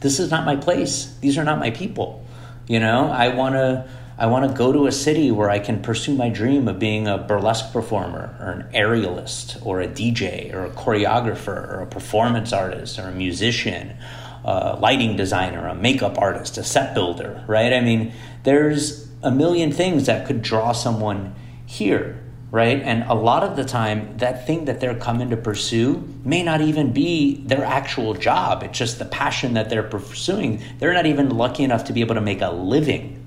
this 0.00 0.20
is 0.20 0.30
not 0.30 0.44
my 0.44 0.56
place. 0.56 1.14
These 1.20 1.38
are 1.38 1.44
not 1.44 1.58
my 1.58 1.70
people. 1.70 2.24
You 2.68 2.80
know, 2.80 3.10
I 3.10 3.28
want 3.28 3.54
to 3.54 3.88
I 4.18 4.26
want 4.26 4.50
to 4.50 4.56
go 4.56 4.72
to 4.72 4.86
a 4.86 4.92
city 4.92 5.30
where 5.30 5.50
I 5.50 5.58
can 5.58 5.82
pursue 5.82 6.14
my 6.14 6.30
dream 6.30 6.68
of 6.68 6.78
being 6.78 7.06
a 7.06 7.18
burlesque 7.18 7.70
performer 7.70 8.34
or 8.40 8.50
an 8.50 8.72
aerialist 8.72 9.64
or 9.64 9.82
a 9.82 9.86
DJ 9.86 10.54
or 10.54 10.64
a 10.64 10.70
choreographer 10.70 11.48
or 11.48 11.80
a 11.82 11.86
performance 11.86 12.50
artist 12.50 12.98
or 12.98 13.08
a 13.08 13.12
musician, 13.12 13.94
a 14.42 14.76
lighting 14.80 15.16
designer, 15.16 15.68
a 15.68 15.74
makeup 15.74 16.16
artist, 16.16 16.56
a 16.56 16.64
set 16.64 16.94
builder, 16.94 17.44
right? 17.46 17.74
I 17.74 17.82
mean, 17.82 18.14
there's 18.44 19.06
a 19.22 19.30
million 19.30 19.70
things 19.70 20.06
that 20.06 20.26
could 20.26 20.40
draw 20.40 20.72
someone 20.72 21.34
here, 21.66 22.18
right? 22.56 22.80
And 22.80 23.02
a 23.02 23.12
lot 23.12 23.44
of 23.44 23.54
the 23.54 23.66
time, 23.66 24.16
that 24.16 24.46
thing 24.46 24.64
that 24.64 24.80
they're 24.80 24.98
coming 24.98 25.28
to 25.28 25.36
pursue 25.36 26.02
may 26.24 26.42
not 26.42 26.62
even 26.62 26.90
be 26.90 27.44
their 27.44 27.62
actual 27.62 28.14
job. 28.14 28.62
It's 28.62 28.78
just 28.78 28.98
the 28.98 29.04
passion 29.04 29.52
that 29.52 29.68
they're 29.68 29.82
pursuing. 29.82 30.62
They're 30.78 30.94
not 30.94 31.04
even 31.04 31.28
lucky 31.28 31.64
enough 31.64 31.84
to 31.84 31.92
be 31.92 32.00
able 32.00 32.14
to 32.14 32.22
make 32.22 32.40
a 32.40 32.48
living 32.48 33.26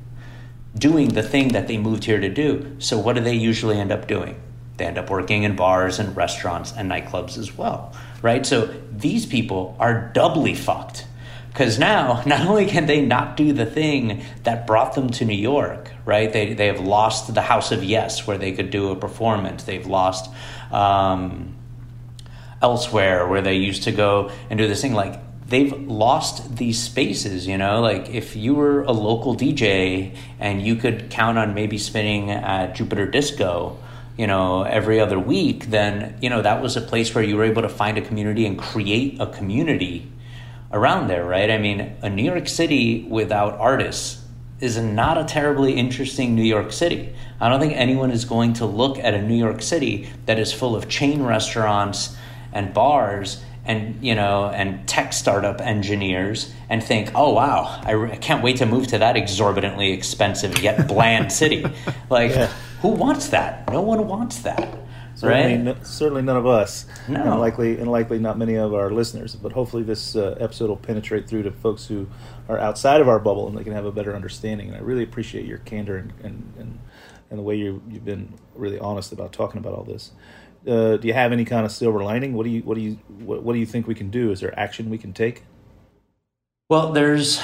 doing 0.76 1.10
the 1.10 1.22
thing 1.22 1.50
that 1.50 1.68
they 1.68 1.78
moved 1.78 2.06
here 2.06 2.20
to 2.20 2.28
do. 2.28 2.76
So, 2.80 2.98
what 2.98 3.18
do 3.18 3.22
they 3.22 3.36
usually 3.36 3.80
end 3.80 3.92
up 3.92 4.08
doing? 4.08 4.42
They 4.78 4.88
end 4.88 4.98
up 4.98 5.12
working 5.12 5.44
in 5.44 5.56
bars 5.56 6.00
and 6.00 6.18
restaurants 6.18 6.74
and 6.76 6.90
nightclubs 6.90 7.38
as 7.38 7.56
well, 7.56 7.94
right? 8.24 8.44
So, 8.44 8.74
these 8.92 9.28
people 9.28 9.76
are 9.80 10.10
doubly 10.12 10.56
fucked 10.56 11.06
because 11.60 11.78
now 11.78 12.24
not 12.26 12.48
only 12.48 12.66
can 12.66 12.86
they 12.86 13.06
not 13.06 13.36
do 13.36 13.52
the 13.52 13.66
thing 13.66 14.24
that 14.44 14.66
brought 14.66 14.94
them 14.96 15.10
to 15.10 15.26
New 15.26 15.36
York, 15.36 15.92
right? 16.06 16.32
They, 16.32 16.54
they 16.54 16.68
have 16.68 16.80
lost 16.80 17.34
the 17.34 17.42
House 17.42 17.74
of 17.74 17.84
Yes 17.84 18.26
where 18.26 18.38
they 18.38 18.54
could 18.54 18.70
do 18.72 18.92
a 18.92 18.96
performance, 18.96 19.66
they've 19.66 19.86
lost. 19.86 20.32
Um, 20.72 21.56
elsewhere 22.62 23.26
where 23.26 23.42
they 23.42 23.56
used 23.56 23.84
to 23.84 23.92
go 23.92 24.32
and 24.50 24.58
do 24.58 24.68
this 24.68 24.82
thing 24.82 24.94
like 24.94 25.18
they've 25.48 25.72
lost 25.88 26.58
these 26.58 26.78
spaces, 26.78 27.48
you 27.48 27.58
know? 27.58 27.82
Like 27.82 28.10
if 28.10 28.36
you 28.36 28.56
were 28.56 28.84
a 28.84 28.92
local 28.92 29.36
DJ 29.36 30.16
and 30.40 30.62
you 30.62 30.76
could 30.76 31.10
count 31.10 31.38
on 31.38 31.54
maybe 31.54 31.78
spinning 31.78 32.32
at 32.32 32.76
Jupiter 32.76 33.06
Disco, 33.06 33.78
you 34.18 34.28
know, 34.28 34.64
every 34.64 35.00
other 35.00 35.20
week, 35.20 35.68
then, 35.68 36.18
you 36.22 36.30
know, 36.30 36.42
that 36.42 36.62
was 36.62 36.78
a 36.78 36.82
place 36.82 37.14
where 37.16 37.24
you 37.24 37.36
were 37.36 37.46
able 37.46 37.62
to 37.62 37.70
find 37.70 37.98
a 37.98 38.02
community 38.02 38.46
and 38.46 38.58
create 38.58 39.20
a 39.20 39.28
community 39.28 40.10
around 40.72 41.08
there, 41.08 41.26
right? 41.26 41.50
I 41.50 41.58
mean, 41.58 41.96
a 42.02 42.10
New 42.10 42.24
York 42.24 42.48
City 42.48 43.06
without 43.10 43.56
artists 43.56 44.24
is 44.60 44.78
not 44.78 45.18
a 45.18 45.24
terribly 45.24 45.74
interesting 45.74 46.36
New 46.36 46.44
York 46.44 46.72
City. 46.72 47.14
I 47.40 47.50
don't 47.50 47.60
think 47.60 47.74
anyone 47.76 48.12
is 48.12 48.26
going 48.26 48.54
to 48.54 48.66
look 48.66 48.98
at 48.98 49.14
a 49.14 49.22
New 49.22 49.38
York 49.38 49.62
City 49.62 50.10
that 50.26 50.38
is 50.38 50.52
full 50.52 50.76
of 50.76 50.90
chain 50.90 51.24
restaurants 51.24 52.16
and 52.52 52.74
bars 52.74 53.42
and 53.66 54.04
you 54.04 54.16
know 54.16 54.46
and 54.46 54.88
tech 54.88 55.14
startup 55.14 55.62
engineers 55.62 56.52
and 56.70 56.84
think 56.84 57.12
oh 57.14 57.34
wow 57.34 57.80
I, 57.84 57.92
re- 57.92 58.12
I 58.12 58.16
can't 58.16 58.44
wait 58.44 58.58
to 58.58 58.66
move 58.66 58.88
to 58.88 58.98
that 58.98 59.16
exorbitantly 59.16 59.92
expensive 59.92 60.60
yet 60.60 60.88
bland 60.88 61.32
city 61.32 61.66
like 62.10 62.32
yeah. 62.32 62.48
who 62.82 62.90
wants 62.90 63.28
that 63.30 63.70
no 63.70 63.82
one 63.82 64.08
wants 64.08 64.40
that 64.40 64.76
certainly, 65.20 65.72
right 65.72 65.86
certainly 65.86 66.22
none 66.22 66.38
of 66.38 66.46
us 66.46 66.86
no. 67.08 67.22
and 67.22 67.40
likely 67.40 67.78
and 67.78 67.92
likely 67.92 68.20
not 68.20 68.38
many 68.38 68.56
of 68.56 68.74
our 68.74 68.92
listeners 68.92 69.36
but 69.36 69.52
hopefully 69.52 69.84
this 69.84 70.16
uh, 70.16 70.36
episode 70.40 70.70
will 70.70 70.78
penetrate 70.78 71.28
through 71.28 71.44
to 71.44 71.52
folks 71.52 71.86
who 71.86 72.08
are 72.48 72.58
outside 72.58 73.02
of 73.02 73.08
our 73.08 73.20
bubble 73.20 73.48
and 73.48 73.58
they 73.58 73.64
can 73.64 73.74
have 73.74 73.86
a 73.86 73.92
better 73.92 74.16
understanding 74.16 74.68
and 74.68 74.78
i 74.78 74.80
really 74.80 75.04
appreciate 75.04 75.46
your 75.46 75.60
candor 75.60 75.98
and 75.98 76.14
and, 76.24 76.54
and, 76.58 76.80
and 77.30 77.38
the 77.38 77.44
way 77.44 77.56
you, 77.56 77.82
you've 77.90 78.06
been 78.06 78.34
really 78.56 78.80
honest 78.80 79.12
about 79.12 79.32
talking 79.32 79.60
about 79.60 79.74
all 79.74 79.84
this 79.84 80.12
uh, 80.68 80.98
do 80.98 81.08
you 81.08 81.14
have 81.14 81.32
any 81.32 81.46
kind 81.46 81.66
of 81.66 81.72
silver 81.72 82.04
lining? 82.04 82.34
What 82.34 82.44
do 82.44 82.50
you 82.50 82.62
what 82.64 82.76
do 82.76 82.82
you 82.82 83.00
what, 83.20 83.44
what 83.44 83.54
do 83.54 83.60
you 83.60 83.66
think 83.66 83.88
we 83.88 83.96
can 83.96 84.10
do? 84.10 84.32
Is 84.32 84.42
there 84.42 84.58
action 84.60 84.90
we 84.90 84.98
can 84.98 85.14
take? 85.14 85.44
Well, 86.70 86.92
there's 86.92 87.40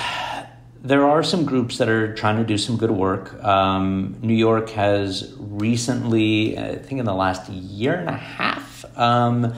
there 0.86 1.04
are 1.04 1.24
some 1.24 1.46
groups 1.46 1.80
that 1.80 1.90
are 1.90 2.14
trying 2.14 2.38
to 2.38 2.44
do 2.44 2.60
some 2.60 2.78
good 2.78 2.92
work. 2.92 3.44
Um, 3.44 4.18
New 4.22 4.36
York 4.36 4.70
has 4.70 5.34
recently, 5.40 6.60
I 6.60 6.76
think 6.76 7.00
in 7.00 7.06
the 7.06 7.14
last 7.16 7.50
year 7.50 7.96
and 7.96 8.08
a 8.08 8.18
half, 8.18 8.86
um, 8.96 9.56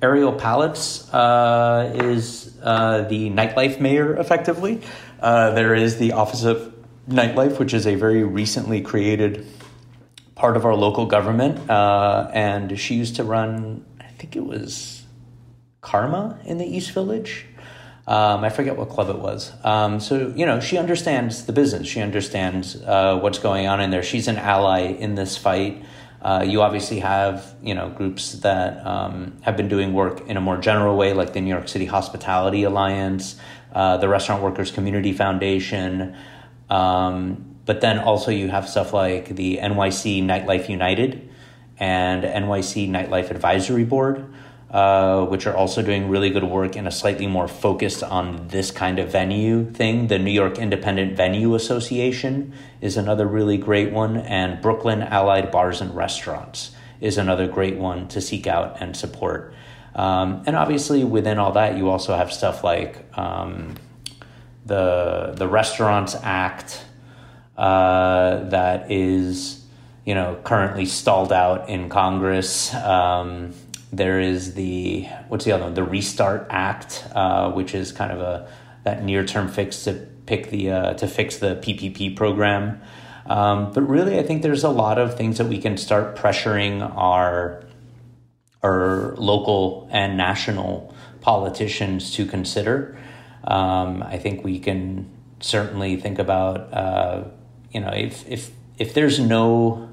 Ariel 0.00 0.32
Palitz 0.32 1.12
uh, 1.12 1.92
is 1.94 2.56
uh, 2.62 3.02
the 3.02 3.28
nightlife 3.28 3.80
mayor, 3.80 4.16
effectively. 4.16 4.80
Uh, 5.20 5.50
there 5.50 5.74
is 5.74 5.98
the 5.98 6.12
Office 6.12 6.44
of 6.44 6.74
Nightlife, 7.06 7.58
which 7.58 7.74
is 7.74 7.86
a 7.86 7.94
very 7.94 8.24
recently 8.24 8.80
created 8.80 9.46
part 10.34 10.56
of 10.56 10.64
our 10.64 10.74
local 10.74 11.04
government, 11.04 11.68
uh, 11.68 12.30
and 12.32 12.78
she 12.80 12.94
used 12.94 13.16
to 13.16 13.24
run. 13.24 13.84
I 14.00 14.04
think 14.04 14.36
it 14.36 14.44
was 14.44 15.02
Karma 15.82 16.40
in 16.44 16.56
the 16.56 16.66
East 16.66 16.92
Village. 16.92 17.46
Um, 18.06 18.42
I 18.42 18.50
forget 18.50 18.76
what 18.76 18.88
club 18.88 19.10
it 19.10 19.18
was. 19.18 19.52
Um, 19.64 20.00
so 20.00 20.32
you 20.34 20.44
know, 20.44 20.58
she 20.60 20.76
understands 20.76 21.46
the 21.46 21.52
business. 21.52 21.86
She 21.86 22.00
understands 22.00 22.76
uh, 22.82 23.18
what's 23.20 23.38
going 23.38 23.66
on 23.68 23.80
in 23.80 23.90
there. 23.90 24.02
She's 24.02 24.26
an 24.28 24.36
ally 24.36 24.86
in 24.86 25.14
this 25.14 25.36
fight. 25.36 25.84
Uh, 26.20 26.44
you 26.46 26.62
obviously 26.62 27.00
have 27.00 27.54
you 27.62 27.74
know 27.74 27.90
groups 27.90 28.32
that 28.40 28.84
um, 28.86 29.36
have 29.42 29.56
been 29.56 29.68
doing 29.68 29.92
work 29.92 30.26
in 30.28 30.36
a 30.36 30.40
more 30.40 30.56
general 30.56 30.96
way, 30.96 31.12
like 31.12 31.32
the 31.32 31.40
New 31.40 31.50
York 31.50 31.68
City 31.68 31.86
Hospitality 31.86 32.64
Alliance, 32.64 33.36
uh, 33.72 33.96
the 33.98 34.08
Restaurant 34.08 34.42
Workers 34.42 34.70
Community 34.70 35.12
Foundation. 35.12 36.16
Um, 36.70 37.56
but 37.64 37.80
then 37.80 37.98
also 37.98 38.30
you 38.30 38.48
have 38.48 38.68
stuff 38.68 38.92
like 38.92 39.28
the 39.36 39.58
NYC 39.58 40.24
Nightlife 40.24 40.68
United 40.68 41.28
and 41.78 42.24
NYC 42.24 42.88
Nightlife 42.88 43.30
Advisory 43.30 43.84
Board, 43.84 44.32
uh, 44.72 45.26
which 45.26 45.46
are 45.46 45.54
also 45.54 45.82
doing 45.82 46.08
really 46.08 46.30
good 46.30 46.44
work 46.44 46.76
in 46.76 46.86
a 46.86 46.90
slightly 46.90 47.26
more 47.26 47.46
focused 47.46 48.02
on 48.02 48.48
this 48.48 48.70
kind 48.70 48.98
of 48.98 49.12
venue 49.12 49.70
thing. 49.70 50.06
The 50.06 50.18
New 50.18 50.30
York 50.30 50.58
Independent 50.58 51.14
Venue 51.14 51.54
Association 51.54 52.54
is 52.80 52.96
another 52.96 53.26
really 53.26 53.58
great 53.58 53.92
one, 53.92 54.16
and 54.16 54.62
Brooklyn 54.62 55.02
Allied 55.02 55.50
Bars 55.50 55.82
and 55.82 55.94
Restaurants 55.94 56.70
is 57.02 57.18
another 57.18 57.46
great 57.46 57.76
one 57.76 58.08
to 58.08 58.20
seek 58.22 58.46
out 58.46 58.80
and 58.80 58.96
support. 58.96 59.52
Um, 59.94 60.42
and 60.46 60.56
obviously, 60.56 61.04
within 61.04 61.38
all 61.38 61.52
that, 61.52 61.76
you 61.76 61.90
also 61.90 62.16
have 62.16 62.32
stuff 62.32 62.64
like 62.64 63.04
um, 63.18 63.74
the 64.64 65.34
the 65.36 65.48
Restaurants 65.48 66.16
Act 66.22 66.82
uh, 67.58 68.44
that 68.48 68.90
is, 68.90 69.62
you 70.06 70.14
know, 70.14 70.38
currently 70.44 70.86
stalled 70.86 71.30
out 71.30 71.68
in 71.68 71.90
Congress. 71.90 72.72
Um, 72.72 73.52
there 73.92 74.20
is 74.20 74.54
the 74.54 75.06
what's 75.28 75.44
the 75.44 75.52
other 75.52 75.64
one? 75.64 75.74
The 75.74 75.84
Restart 75.84 76.46
Act, 76.50 77.04
uh, 77.14 77.52
which 77.52 77.74
is 77.74 77.92
kind 77.92 78.10
of 78.10 78.20
a 78.20 78.48
that 78.84 79.04
near 79.04 79.24
term 79.24 79.48
fix 79.48 79.84
to 79.84 79.94
pick 80.26 80.50
the 80.50 80.70
uh, 80.70 80.94
to 80.94 81.06
fix 81.06 81.36
the 81.38 81.56
PPP 81.56 82.16
program. 82.16 82.80
Um, 83.26 83.72
but 83.72 83.82
really, 83.82 84.18
I 84.18 84.22
think 84.22 84.42
there's 84.42 84.64
a 84.64 84.70
lot 84.70 84.98
of 84.98 85.16
things 85.16 85.38
that 85.38 85.46
we 85.46 85.58
can 85.58 85.76
start 85.76 86.16
pressuring 86.16 86.80
our 86.96 87.64
our 88.62 89.14
local 89.16 89.88
and 89.92 90.16
national 90.16 90.94
politicians 91.20 92.14
to 92.14 92.26
consider. 92.26 92.98
Um, 93.44 94.02
I 94.02 94.18
think 94.18 94.44
we 94.44 94.58
can 94.58 95.10
certainly 95.40 95.96
think 95.96 96.18
about 96.18 96.72
uh, 96.72 97.24
you 97.72 97.80
know, 97.80 97.90
if 97.90 98.28
if 98.28 98.50
if 98.78 98.94
there's 98.94 99.18
no 99.18 99.88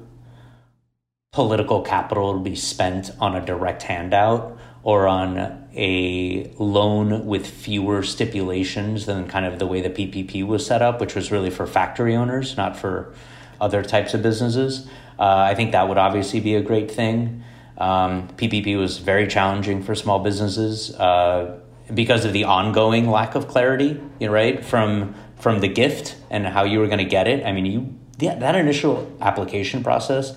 political 1.32 1.80
capital 1.82 2.34
to 2.34 2.40
be 2.40 2.56
spent 2.56 3.12
on 3.20 3.36
a 3.36 3.44
direct 3.46 3.84
handout 3.84 4.58
or 4.82 5.06
on 5.06 5.38
a 5.76 6.52
loan 6.58 7.24
with 7.24 7.46
fewer 7.46 8.02
stipulations 8.02 9.06
than 9.06 9.28
kind 9.28 9.46
of 9.46 9.60
the 9.60 9.66
way 9.66 9.80
the 9.80 9.90
PPP 9.90 10.44
was 10.44 10.66
set 10.66 10.82
up, 10.82 11.00
which 11.00 11.14
was 11.14 11.30
really 11.30 11.50
for 11.50 11.68
factory 11.68 12.16
owners, 12.16 12.56
not 12.56 12.76
for 12.76 13.14
other 13.60 13.84
types 13.84 14.12
of 14.12 14.22
businesses. 14.22 14.88
Uh, 15.20 15.46
I 15.48 15.54
think 15.54 15.70
that 15.70 15.88
would 15.88 15.98
obviously 15.98 16.40
be 16.40 16.56
a 16.56 16.62
great 16.62 16.90
thing. 16.90 17.44
Um, 17.78 18.26
PPP 18.30 18.76
was 18.76 18.98
very 18.98 19.28
challenging 19.28 19.84
for 19.84 19.94
small 19.94 20.18
businesses 20.18 20.92
uh, 20.96 21.60
because 21.94 22.24
of 22.24 22.32
the 22.32 22.44
ongoing 22.44 23.08
lack 23.08 23.36
of 23.36 23.46
clarity, 23.46 24.00
you 24.18 24.26
know, 24.26 24.32
right? 24.32 24.64
From 24.64 25.14
from 25.36 25.60
the 25.60 25.68
gift 25.68 26.16
and 26.28 26.46
how 26.46 26.64
you 26.64 26.80
were 26.80 26.86
going 26.86 26.98
to 26.98 27.04
get 27.04 27.26
it. 27.26 27.46
I 27.46 27.52
mean, 27.52 27.66
you 27.66 27.94
yeah, 28.18 28.34
that 28.34 28.56
initial 28.56 29.16
application 29.20 29.82
process 29.82 30.36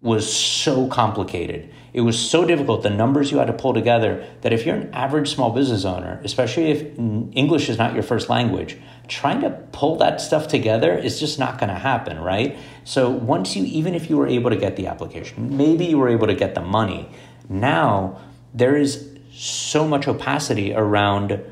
was 0.00 0.32
so 0.32 0.86
complicated. 0.86 1.72
It 1.92 2.02
was 2.02 2.18
so 2.18 2.44
difficult. 2.44 2.82
The 2.82 2.90
numbers 2.90 3.32
you 3.32 3.38
had 3.38 3.48
to 3.48 3.52
pull 3.52 3.74
together 3.74 4.24
that 4.42 4.52
if 4.52 4.64
you're 4.64 4.76
an 4.76 4.94
average 4.94 5.34
small 5.34 5.50
business 5.50 5.84
owner, 5.84 6.20
especially 6.22 6.70
if 6.70 6.98
English 6.98 7.68
is 7.68 7.78
not 7.78 7.94
your 7.94 8.04
first 8.04 8.28
language, 8.28 8.76
trying 9.08 9.40
to 9.40 9.50
pull 9.72 9.96
that 9.96 10.20
stuff 10.20 10.46
together 10.46 10.96
is 10.96 11.18
just 11.18 11.38
not 11.38 11.58
going 11.58 11.70
to 11.70 11.74
happen, 11.74 12.20
right? 12.20 12.56
So 12.84 13.10
once 13.10 13.56
you, 13.56 13.64
even 13.64 13.94
if 13.94 14.08
you 14.08 14.16
were 14.16 14.28
able 14.28 14.50
to 14.50 14.56
get 14.56 14.76
the 14.76 14.86
application, 14.86 15.56
maybe 15.56 15.86
you 15.86 15.98
were 15.98 16.08
able 16.08 16.28
to 16.28 16.34
get 16.34 16.54
the 16.54 16.60
money, 16.60 17.08
now 17.48 18.20
there 18.54 18.76
is 18.76 19.18
so 19.32 19.88
much 19.88 20.06
opacity 20.06 20.74
around 20.74 21.42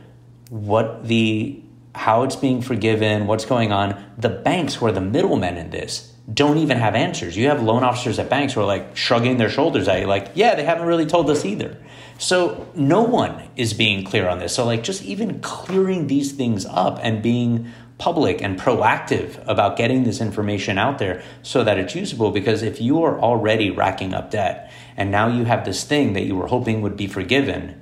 what 0.51 1.07
the 1.09 1.63
how 1.95 2.25
it's 2.25 2.37
being 2.37 2.61
forgiven, 2.61 3.27
what's 3.27 3.47
going 3.47 3.73
on. 3.73 4.05
The 4.19 4.29
banks, 4.29 4.81
were 4.81 4.93
the 4.93 5.01
middlemen 5.01 5.57
in 5.57 5.71
this, 5.71 6.13
don't 6.33 6.59
even 6.59 6.79
have 6.79 6.95
answers. 6.95 7.37
You 7.37 7.49
have 7.49 7.63
loan 7.63 7.85
officers 7.85 8.19
at 8.19 8.29
banks 8.29 8.55
who 8.55 8.61
are 8.61 8.67
like 8.67 8.97
shrugging 8.97 9.37
their 9.37 9.49
shoulders 9.49 9.87
at 9.89 10.01
you, 10.01 10.07
like, 10.07 10.33
yeah, 10.35 10.55
they 10.55 10.65
haven't 10.65 10.87
really 10.87 11.07
told 11.07 11.31
us 11.31 11.45
either. 11.45 11.77
So 12.19 12.67
no 12.75 13.03
one 13.03 13.49
is 13.57 13.75
being 13.75 14.05
clear 14.05 14.29
on 14.29 14.39
this. 14.39 14.55
So, 14.55 14.65
like, 14.65 14.83
just 14.83 15.05
even 15.05 15.41
clearing 15.41 16.07
these 16.07 16.33
things 16.33 16.65
up 16.65 16.99
and 17.03 17.23
being 17.23 17.71
public 17.99 18.43
and 18.43 18.59
proactive 18.59 19.43
about 19.47 19.77
getting 19.77 20.05
this 20.05 20.21
information 20.21 20.79
out 20.79 20.99
there 20.99 21.23
so 21.43 21.65
that 21.65 21.79
it's 21.79 21.95
usable. 21.95 22.31
Because 22.31 22.63
if 22.63 22.81
you 22.81 23.03
are 23.05 23.21
already 23.21 23.71
racking 23.71 24.15
up 24.15 24.31
debt 24.31 24.73
and 24.97 25.11
now 25.11 25.29
you 25.29 25.45
have 25.45 25.65
this 25.65 25.85
thing 25.85 26.15
that 26.15 26.25
you 26.25 26.37
were 26.37 26.47
hoping 26.47 26.83
would 26.83 26.97
be 26.97 27.07
forgiven, 27.07 27.81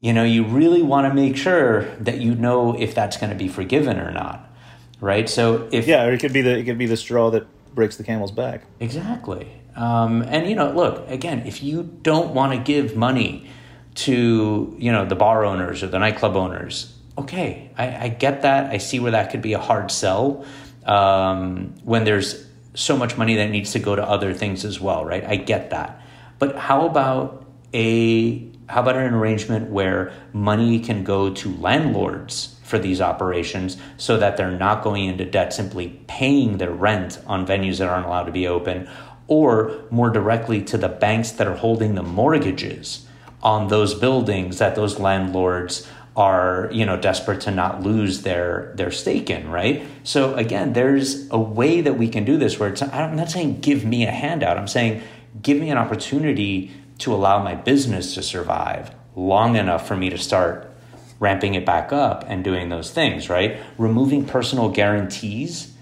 you 0.00 0.12
know, 0.12 0.24
you 0.24 0.44
really 0.44 0.82
want 0.82 1.06
to 1.06 1.14
make 1.14 1.36
sure 1.36 1.84
that 1.96 2.20
you 2.20 2.34
know 2.34 2.78
if 2.78 2.94
that's 2.94 3.16
going 3.16 3.30
to 3.30 3.38
be 3.38 3.48
forgiven 3.48 3.98
or 3.98 4.10
not. 4.10 4.53
Right. 5.00 5.28
So 5.28 5.68
if 5.72 5.86
yeah, 5.86 6.04
or 6.04 6.12
it 6.12 6.20
could 6.20 6.32
be 6.32 6.40
the 6.40 6.56
it 6.58 6.64
could 6.64 6.78
be 6.78 6.86
the 6.86 6.96
straw 6.96 7.30
that 7.30 7.46
breaks 7.74 7.96
the 7.96 8.04
camel's 8.04 8.32
back. 8.32 8.62
Exactly. 8.80 9.50
Um, 9.76 10.22
and 10.22 10.48
you 10.48 10.54
know, 10.54 10.70
look 10.70 11.08
again. 11.08 11.46
If 11.46 11.62
you 11.62 11.82
don't 11.82 12.34
want 12.34 12.52
to 12.52 12.58
give 12.58 12.96
money 12.96 13.48
to 13.96 14.74
you 14.78 14.92
know 14.92 15.04
the 15.04 15.16
bar 15.16 15.44
owners 15.44 15.82
or 15.82 15.88
the 15.88 15.98
nightclub 15.98 16.36
owners, 16.36 16.96
okay, 17.18 17.70
I, 17.76 18.04
I 18.04 18.08
get 18.08 18.42
that. 18.42 18.70
I 18.70 18.78
see 18.78 19.00
where 19.00 19.12
that 19.12 19.30
could 19.30 19.42
be 19.42 19.52
a 19.52 19.58
hard 19.58 19.90
sell 19.90 20.44
um, 20.86 21.74
when 21.82 22.04
there's 22.04 22.46
so 22.74 22.96
much 22.96 23.16
money 23.16 23.36
that 23.36 23.50
needs 23.50 23.72
to 23.72 23.78
go 23.78 23.94
to 23.94 24.02
other 24.02 24.34
things 24.34 24.64
as 24.64 24.80
well, 24.80 25.04
right? 25.04 25.24
I 25.24 25.36
get 25.36 25.70
that. 25.70 26.00
But 26.38 26.56
how 26.56 26.86
about 26.86 27.44
a 27.72 28.38
how 28.68 28.80
about 28.80 28.96
an 28.96 29.12
arrangement 29.14 29.70
where 29.70 30.12
money 30.32 30.80
can 30.80 31.04
go 31.04 31.30
to 31.30 31.54
landlords 31.56 32.53
for 32.64 32.78
these 32.78 33.00
operations 33.00 33.76
so 33.96 34.16
that 34.16 34.36
they're 34.36 34.50
not 34.50 34.82
going 34.82 35.04
into 35.04 35.24
debt 35.24 35.52
simply 35.52 36.00
paying 36.08 36.58
their 36.58 36.72
rent 36.72 37.20
on 37.26 37.46
venues 37.46 37.78
that 37.78 37.88
aren't 37.88 38.06
allowed 38.06 38.24
to 38.24 38.32
be 38.32 38.48
open 38.48 38.88
or 39.28 39.84
more 39.90 40.10
directly 40.10 40.62
to 40.62 40.76
the 40.76 40.88
banks 40.88 41.30
that 41.32 41.46
are 41.46 41.56
holding 41.56 41.94
the 41.94 42.02
mortgages 42.02 43.06
on 43.42 43.68
those 43.68 43.94
buildings 43.94 44.58
that 44.58 44.74
those 44.74 44.98
landlords 44.98 45.86
are 46.16 46.68
you 46.72 46.86
know 46.86 46.96
desperate 46.96 47.40
to 47.40 47.50
not 47.50 47.82
lose 47.82 48.22
their 48.22 48.72
their 48.76 48.90
stake 48.90 49.28
in 49.28 49.50
right? 49.50 49.84
So 50.04 50.34
again 50.34 50.72
there's 50.72 51.28
a 51.30 51.38
way 51.38 51.80
that 51.80 51.98
we 51.98 52.08
can 52.08 52.24
do 52.24 52.38
this 52.38 52.58
where 52.58 52.68
it's 52.70 52.82
i'm 52.82 53.16
not 53.16 53.30
saying 53.30 53.60
give 53.60 53.84
me 53.84 54.06
a 54.06 54.10
handout. 54.10 54.56
I'm 54.56 54.68
saying 54.68 55.02
give 55.42 55.58
me 55.58 55.70
an 55.70 55.78
opportunity 55.78 56.70
to 56.98 57.12
allow 57.12 57.42
my 57.42 57.54
business 57.54 58.14
to 58.14 58.22
survive 58.22 58.94
long 59.16 59.56
enough 59.56 59.86
for 59.86 59.96
me 59.96 60.08
to 60.10 60.18
start 60.18 60.73
ramping 61.20 61.54
it 61.54 61.64
back 61.64 61.92
up 61.92 62.24
and 62.28 62.42
doing 62.42 62.68
those 62.68 62.90
things 62.90 63.28
right 63.28 63.58
removing 63.78 64.24
personal 64.24 64.68
guarantees 64.68 65.74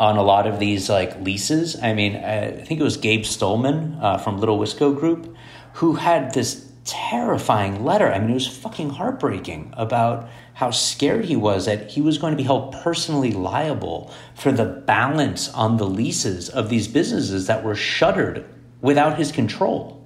on 0.00 0.16
a 0.16 0.22
lot 0.22 0.46
of 0.46 0.58
these 0.58 0.88
like 0.88 1.20
leases. 1.20 1.80
I 1.80 1.92
mean, 1.92 2.16
I 2.16 2.50
think 2.50 2.80
it 2.80 2.82
was 2.82 2.96
Gabe 2.96 3.22
Stulman 3.22 4.02
uh, 4.02 4.16
from 4.16 4.38
Little 4.38 4.58
Wisco 4.58 4.98
Group 4.98 5.36
who 5.74 5.94
had 5.94 6.32
this 6.32 6.72
terrifying 6.86 7.84
letter. 7.84 8.10
I 8.10 8.18
mean, 8.18 8.30
it 8.30 8.34
was 8.34 8.48
fucking 8.48 8.90
heartbreaking 8.90 9.74
about 9.76 10.28
how 10.54 10.70
scared 10.70 11.26
he 11.26 11.36
was 11.36 11.66
that 11.66 11.90
he 11.90 12.00
was 12.00 12.16
going 12.16 12.32
to 12.32 12.36
be 12.36 12.42
held 12.42 12.72
personally 12.72 13.30
liable 13.30 14.10
for 14.34 14.50
the 14.50 14.64
balance 14.64 15.50
on 15.50 15.76
the 15.76 15.86
leases 15.86 16.48
of 16.48 16.70
these 16.70 16.88
businesses 16.88 17.46
that 17.46 17.62
were 17.62 17.74
shuttered 17.74 18.46
without 18.80 19.18
his 19.18 19.30
control. 19.30 19.99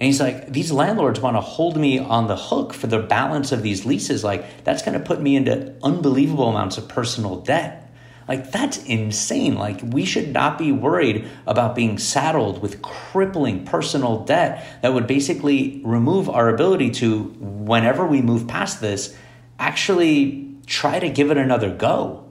And 0.00 0.06
he's 0.06 0.18
like, 0.18 0.50
these 0.50 0.72
landlords 0.72 1.20
want 1.20 1.36
to 1.36 1.42
hold 1.42 1.76
me 1.76 1.98
on 1.98 2.26
the 2.26 2.36
hook 2.36 2.72
for 2.72 2.86
the 2.86 3.00
balance 3.00 3.52
of 3.52 3.62
these 3.62 3.84
leases. 3.84 4.24
Like, 4.24 4.64
that's 4.64 4.80
going 4.80 4.98
to 4.98 5.04
put 5.04 5.20
me 5.20 5.36
into 5.36 5.74
unbelievable 5.82 6.48
amounts 6.48 6.78
of 6.78 6.88
personal 6.88 7.42
debt. 7.42 7.92
Like, 8.26 8.50
that's 8.50 8.82
insane. 8.84 9.56
Like, 9.56 9.80
we 9.82 10.06
should 10.06 10.32
not 10.32 10.56
be 10.56 10.72
worried 10.72 11.28
about 11.46 11.74
being 11.74 11.98
saddled 11.98 12.62
with 12.62 12.80
crippling 12.80 13.66
personal 13.66 14.24
debt 14.24 14.66
that 14.80 14.94
would 14.94 15.06
basically 15.06 15.82
remove 15.84 16.30
our 16.30 16.48
ability 16.48 16.92
to, 16.92 17.24
whenever 17.38 18.06
we 18.06 18.22
move 18.22 18.48
past 18.48 18.80
this, 18.80 19.14
actually 19.58 20.56
try 20.64 20.98
to 20.98 21.10
give 21.10 21.30
it 21.30 21.36
another 21.36 21.74
go. 21.74 22.24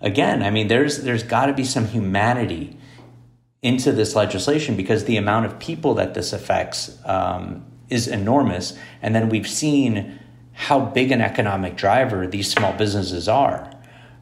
Again, 0.00 0.42
I 0.42 0.48
mean, 0.48 0.68
there's 0.68 1.02
there's 1.02 1.24
got 1.24 1.46
to 1.46 1.52
be 1.52 1.64
some 1.64 1.86
humanity 1.86 2.78
into 3.62 3.92
this 3.92 4.14
legislation 4.14 4.76
because 4.76 5.04
the 5.04 5.16
amount 5.16 5.46
of 5.46 5.58
people 5.58 5.94
that 5.94 6.14
this 6.14 6.32
affects 6.32 6.98
um, 7.04 7.64
is 7.88 8.08
enormous, 8.08 8.76
and 9.02 9.14
then 9.14 9.28
we've 9.28 9.48
seen 9.48 10.18
how 10.52 10.80
big 10.80 11.10
an 11.10 11.20
economic 11.20 11.76
driver 11.76 12.26
these 12.26 12.50
small 12.50 12.72
businesses 12.72 13.28
are 13.28 13.70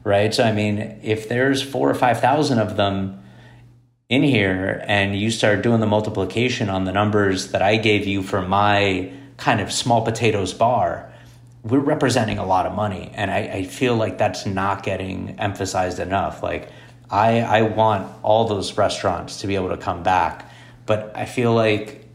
right? 0.03 0.33
So 0.33 0.43
I 0.43 0.51
mean, 0.51 0.99
if 1.03 1.29
there's 1.29 1.61
four 1.61 1.89
or 1.89 1.93
five 1.93 2.19
thousand 2.19 2.59
of 2.59 2.77
them 2.77 3.21
in 4.09 4.23
here, 4.23 4.83
and 4.87 5.15
you 5.15 5.29
start 5.29 5.61
doing 5.61 5.79
the 5.79 5.85
multiplication 5.85 6.69
on 6.69 6.85
the 6.85 6.91
numbers 6.91 7.51
that 7.51 7.61
I 7.61 7.77
gave 7.77 8.07
you 8.07 8.23
for 8.23 8.41
my 8.41 9.11
kind 9.37 9.61
of 9.61 9.71
small 9.71 10.03
potatoes 10.03 10.51
bar, 10.53 11.11
we're 11.63 11.79
representing 11.79 12.39
a 12.39 12.45
lot 12.45 12.65
of 12.65 12.73
money, 12.73 13.11
and 13.13 13.29
I, 13.29 13.37
I 13.37 13.63
feel 13.63 13.95
like 13.95 14.17
that's 14.17 14.45
not 14.45 14.83
getting 14.83 15.39
emphasized 15.39 15.99
enough. 15.99 16.41
Like, 16.41 16.69
I 17.11 17.41
I 17.41 17.61
want 17.63 18.11
all 18.23 18.47
those 18.47 18.77
restaurants 18.77 19.41
to 19.41 19.47
be 19.47 19.55
able 19.55 19.69
to 19.69 19.77
come 19.77 20.03
back, 20.03 20.49
but 20.85 21.11
I 21.15 21.25
feel 21.25 21.53
like 21.53 22.07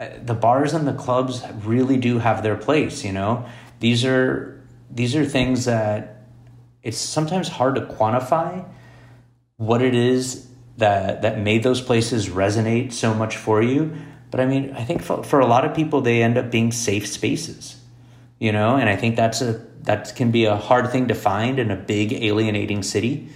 uh, 0.00 0.08
the 0.22 0.34
bars 0.34 0.74
and 0.74 0.86
the 0.86 0.92
clubs 0.92 1.42
really 1.62 1.96
do 1.96 2.18
have 2.18 2.42
their 2.42 2.56
place. 2.56 3.04
You 3.04 3.12
know, 3.12 3.46
these 3.80 4.04
are 4.04 4.60
these 4.90 5.14
are 5.14 5.24
things 5.24 5.64
that 5.66 6.26
it's 6.82 6.98
sometimes 6.98 7.48
hard 7.48 7.76
to 7.76 7.82
quantify 7.82 8.64
what 9.56 9.82
it 9.82 9.94
is 9.94 10.48
that 10.78 11.22
that 11.22 11.38
made 11.38 11.62
those 11.62 11.80
places 11.80 12.28
resonate 12.28 12.92
so 12.92 13.14
much 13.14 13.36
for 13.36 13.62
you. 13.62 13.92
But 14.30 14.40
i 14.40 14.46
mean 14.46 14.72
i 14.74 14.82
think 14.82 15.02
for, 15.02 15.22
for 15.22 15.40
a 15.40 15.46
lot 15.46 15.66
of 15.66 15.76
people 15.76 16.00
they 16.00 16.22
end 16.22 16.38
up 16.38 16.50
being 16.50 16.72
safe 16.72 17.06
spaces 17.06 17.76
you 18.42 18.50
know? 18.50 18.76
And 18.76 18.88
i 18.88 18.96
think 18.96 19.14
that's 19.14 19.40
a 19.40 19.64
that 19.82 20.14
can 20.16 20.30
be 20.30 20.46
a 20.46 20.56
hard 20.56 20.90
thing 20.90 21.08
to 21.08 21.14
find 21.14 21.58
in 21.58 21.70
a 21.70 21.76
big 21.76 22.12
alienating 22.12 22.82
city 22.82 23.28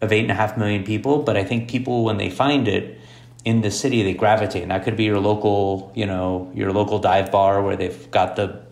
of 0.00 0.12
eight 0.12 0.22
and 0.22 0.30
a 0.30 0.34
half 0.34 0.56
million 0.56 0.84
people 0.84 1.22
but 1.22 1.36
i 1.36 1.44
think 1.44 1.68
people 1.68 2.04
when 2.04 2.16
they 2.16 2.30
find 2.30 2.68
it 2.68 2.98
in 3.44 3.60
the 3.62 3.70
city 3.70 4.02
they 4.02 4.14
gravitate 4.14 4.62
and 4.62 4.70
that 4.70 4.84
could 4.84 4.96
be 4.96 5.04
your 5.04 5.20
local 5.20 5.92
you 5.94 6.06
know 6.06 6.50
your 6.54 6.72
local 6.72 6.98
dive 6.98 7.30
bar 7.30 7.62
where 7.62 7.76
they've 7.76 8.10
got 8.10 8.36
the 8.36 8.62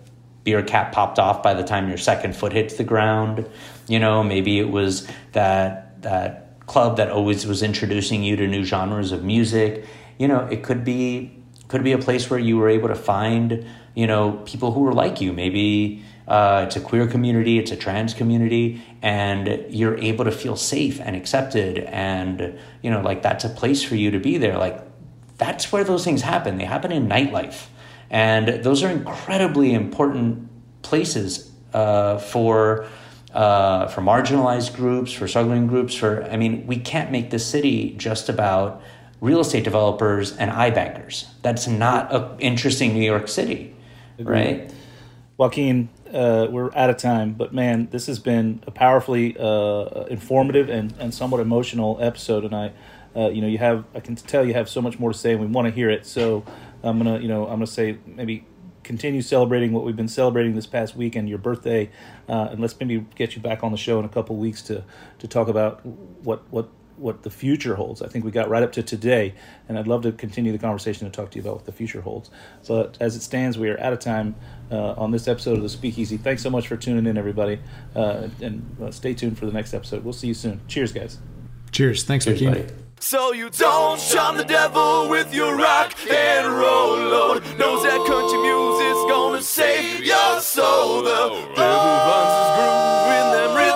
beer 0.45 0.63
cap 0.63 0.93
popped 0.93 1.19
off 1.19 1.43
by 1.43 1.55
the 1.55 1.65
time 1.65 1.89
your 1.89 1.99
second 1.99 2.37
foot 2.37 2.53
hits 2.53 2.75
the 2.77 2.85
ground 2.85 3.49
you 3.89 3.99
know, 3.99 4.23
maybe 4.23 4.59
it 4.59 4.71
was 4.71 5.07
that 5.33 6.03
that 6.03 6.67
club 6.67 6.97
that 6.97 7.11
always 7.11 7.47
was 7.47 7.63
introducing 7.63 8.23
you 8.25 8.37
to 8.37 8.47
new 8.47 8.65
genres 8.65 9.13
of 9.13 9.23
music. 9.25 9.85
You 10.19 10.29
know, 10.29 10.47
it 10.47 10.63
could 10.63 10.85
be 10.85 11.39
could 11.69 11.85
be 11.85 11.93
a 11.93 11.99
place 11.99 12.31
where 12.31 12.39
you 12.39 12.57
were 12.59 12.69
able 12.69 12.89
to 12.89 12.95
find 12.95 13.67
you 13.95 14.07
know 14.07 14.43
people 14.45 14.73
who 14.73 14.81
were 14.81 14.95
like 14.95 15.21
you. 15.21 15.33
Maybe 15.33 16.05
uh, 16.27 16.65
it's 16.67 16.77
a 16.77 16.81
queer 16.81 17.07
community, 17.07 17.59
it's 17.59 17.71
a 17.71 17.77
trans 17.77 18.13
community, 18.13 18.83
and 19.07 19.65
you're 19.73 19.97
able 19.99 20.25
to 20.25 20.33
feel 20.33 20.57
safe 20.57 21.01
and 21.01 21.15
accepted, 21.15 21.79
and 21.79 22.59
you 22.83 22.91
know, 22.91 23.01
like 23.03 23.23
that's 23.23 23.45
a 23.45 23.49
place 23.49 23.81
for 23.81 23.95
you 23.95 24.11
to 24.11 24.19
be 24.19 24.37
there. 24.37 24.59
Like 24.59 24.83
that's 25.39 25.71
where 25.71 25.85
those 25.85 26.05
things 26.05 26.23
happen. 26.23 26.59
They 26.59 26.65
happen 26.65 26.91
in 26.91 27.09
nightlife, 27.09 27.67
and 28.11 28.65
those 28.65 28.83
are 28.83 28.91
incredibly 28.91 29.75
important 29.75 30.49
places 30.83 31.53
uh, 31.73 32.19
for 32.19 32.89
uh, 33.33 33.87
for 33.87 34.01
marginalized 34.01 34.75
groups, 34.75 35.13
for 35.13 35.29
struggling 35.29 35.69
groups. 35.69 35.95
For 35.95 36.25
I 36.25 36.37
mean, 36.37 36.67
we 36.67 36.77
can't 36.77 37.13
make 37.13 37.31
this 37.31 37.47
city 37.47 37.95
just 37.97 38.29
about 38.29 38.83
real 39.21 39.39
estate 39.39 39.63
developers 39.63 40.37
and 40.37 40.51
iBankers. 40.51 41.27
That's 41.43 41.69
not 41.69 42.13
an 42.13 42.41
interesting 42.41 42.93
New 42.93 43.07
York 43.07 43.29
City, 43.29 43.73
right? 44.19 44.69
Joaquin, 45.39 45.91
uh, 46.15 46.47
we're 46.51 46.75
out 46.75 46.89
of 46.89 46.97
time, 46.97 47.35
but 47.35 47.53
man, 47.53 47.89
this 47.91 48.07
has 48.07 48.19
been 48.19 48.63
a 48.67 48.71
powerfully 48.71 49.37
uh, 49.39 50.05
informative 50.05 50.71
and, 50.71 50.95
and 50.99 51.13
somewhat 51.13 51.41
emotional 51.41 51.99
episode. 52.01 52.45
And 52.45 52.55
I, 52.55 52.73
uh, 53.15 53.29
you 53.29 53.43
know, 53.43 53.47
you 53.47 53.59
have 53.59 53.85
I 53.95 54.01
can 54.01 54.17
tell 54.17 54.47
you 54.47 54.55
have 54.55 54.69
so 54.69 54.81
much 54.81 54.99
more 54.99 55.13
to 55.13 55.19
say, 55.19 55.33
and 55.33 55.41
we 55.41 55.47
want 55.47 55.67
to 55.69 55.75
hear 55.75 55.91
it. 55.91 56.07
So 56.07 56.43
I'm 56.83 56.97
gonna, 56.97 57.19
you 57.19 57.29
know, 57.29 57.45
I'm 57.45 57.57
gonna 57.57 57.67
say 57.67 57.99
maybe 58.07 58.47
continue 58.83 59.21
celebrating 59.21 59.73
what 59.73 59.85
we've 59.85 59.97
been 59.97 60.09
celebrating 60.09 60.55
this 60.55 60.67
past 60.67 60.97
week 60.97 61.17
and 61.17 61.29
your 61.29 61.39
birthday, 61.39 61.91
uh, 62.31 62.49
and 62.53 62.61
let's 62.61 62.79
maybe 62.81 63.05
get 63.15 63.37
you 63.37 63.43
back 63.43 63.63
on 63.63 63.73
the 63.73 63.79
show 63.79 63.99
in 63.99 64.07
a 64.07 64.09
couple 64.09 64.37
weeks 64.37 64.63
to 64.63 64.85
to 65.19 65.29
talk 65.29 65.49
about 65.49 65.85
what 65.85 66.45
what 66.51 66.71
what 66.97 67.23
the 67.23 67.31
future 67.31 67.75
holds. 67.75 68.03
I 68.03 68.09
think 68.09 68.25
we 68.25 68.31
got 68.31 68.49
right 68.49 68.63
up 68.63 68.73
to 68.73 68.83
today, 68.83 69.35
and 69.69 69.79
I'd 69.79 69.87
love 69.87 70.03
to 70.03 70.13
continue 70.13 70.53
the 70.53 70.59
conversation 70.59 71.07
and 71.07 71.15
talk 71.15 71.31
to 71.31 71.37
you 71.37 71.43
about 71.43 71.57
what 71.57 71.67
the 71.67 71.73
future 71.73 72.01
holds. 72.01 72.31
But 72.67 72.97
as 73.01 73.17
it 73.17 73.23
stands, 73.23 73.59
we 73.59 73.69
are 73.69 73.79
out 73.81 73.93
of 73.93 73.99
time 73.99 74.35
uh, 74.71 74.93
on 74.93 75.11
this 75.11 75.29
episode 75.29 75.57
of 75.57 75.63
the 75.63 75.69
Speakeasy. 75.69 76.17
Thanks 76.17 76.43
so 76.43 76.51
much 76.51 76.69
for 76.69 76.77
tuning 76.77 77.07
in, 77.07 77.17
everybody, 77.17 77.59
uh, 77.95 78.29
and 78.41 78.77
uh, 78.83 78.91
stay 78.91 79.15
tuned 79.15 79.39
for 79.39 79.47
the 79.47 79.53
next 79.53 79.75
episode. 79.75 80.05
We'll 80.05 80.13
see 80.13 80.29
you 80.29 80.35
soon. 80.35 80.61
Cheers, 80.69 80.93
guys. 80.93 81.19
Cheers. 81.73 82.05
Thanks, 82.05 82.25
Cheers, 82.25 82.43
Buddy. 82.43 82.67
So 82.99 83.33
you 83.33 83.51
don't 83.51 84.01
shun 84.01 84.39
the 84.39 84.45
devil 84.45 85.09
with 85.11 85.33
your 85.35 85.55
rock 85.57 85.95
and 86.11 86.47
roll 86.49 86.97
load. 86.97 87.43
Knows 87.59 87.83
that 87.83 88.01
country 88.07 88.41
music's 88.41 89.05
gonna 89.13 89.43
save 89.43 90.03
your 90.03 90.41
soul. 90.41 91.03
The 91.03 91.29
devil 91.55 91.77
runs 92.09 92.33
his 92.41 92.51
groove 92.57 92.97
It's 93.13 93.37
gonna 93.37 93.65
get 93.65 93.76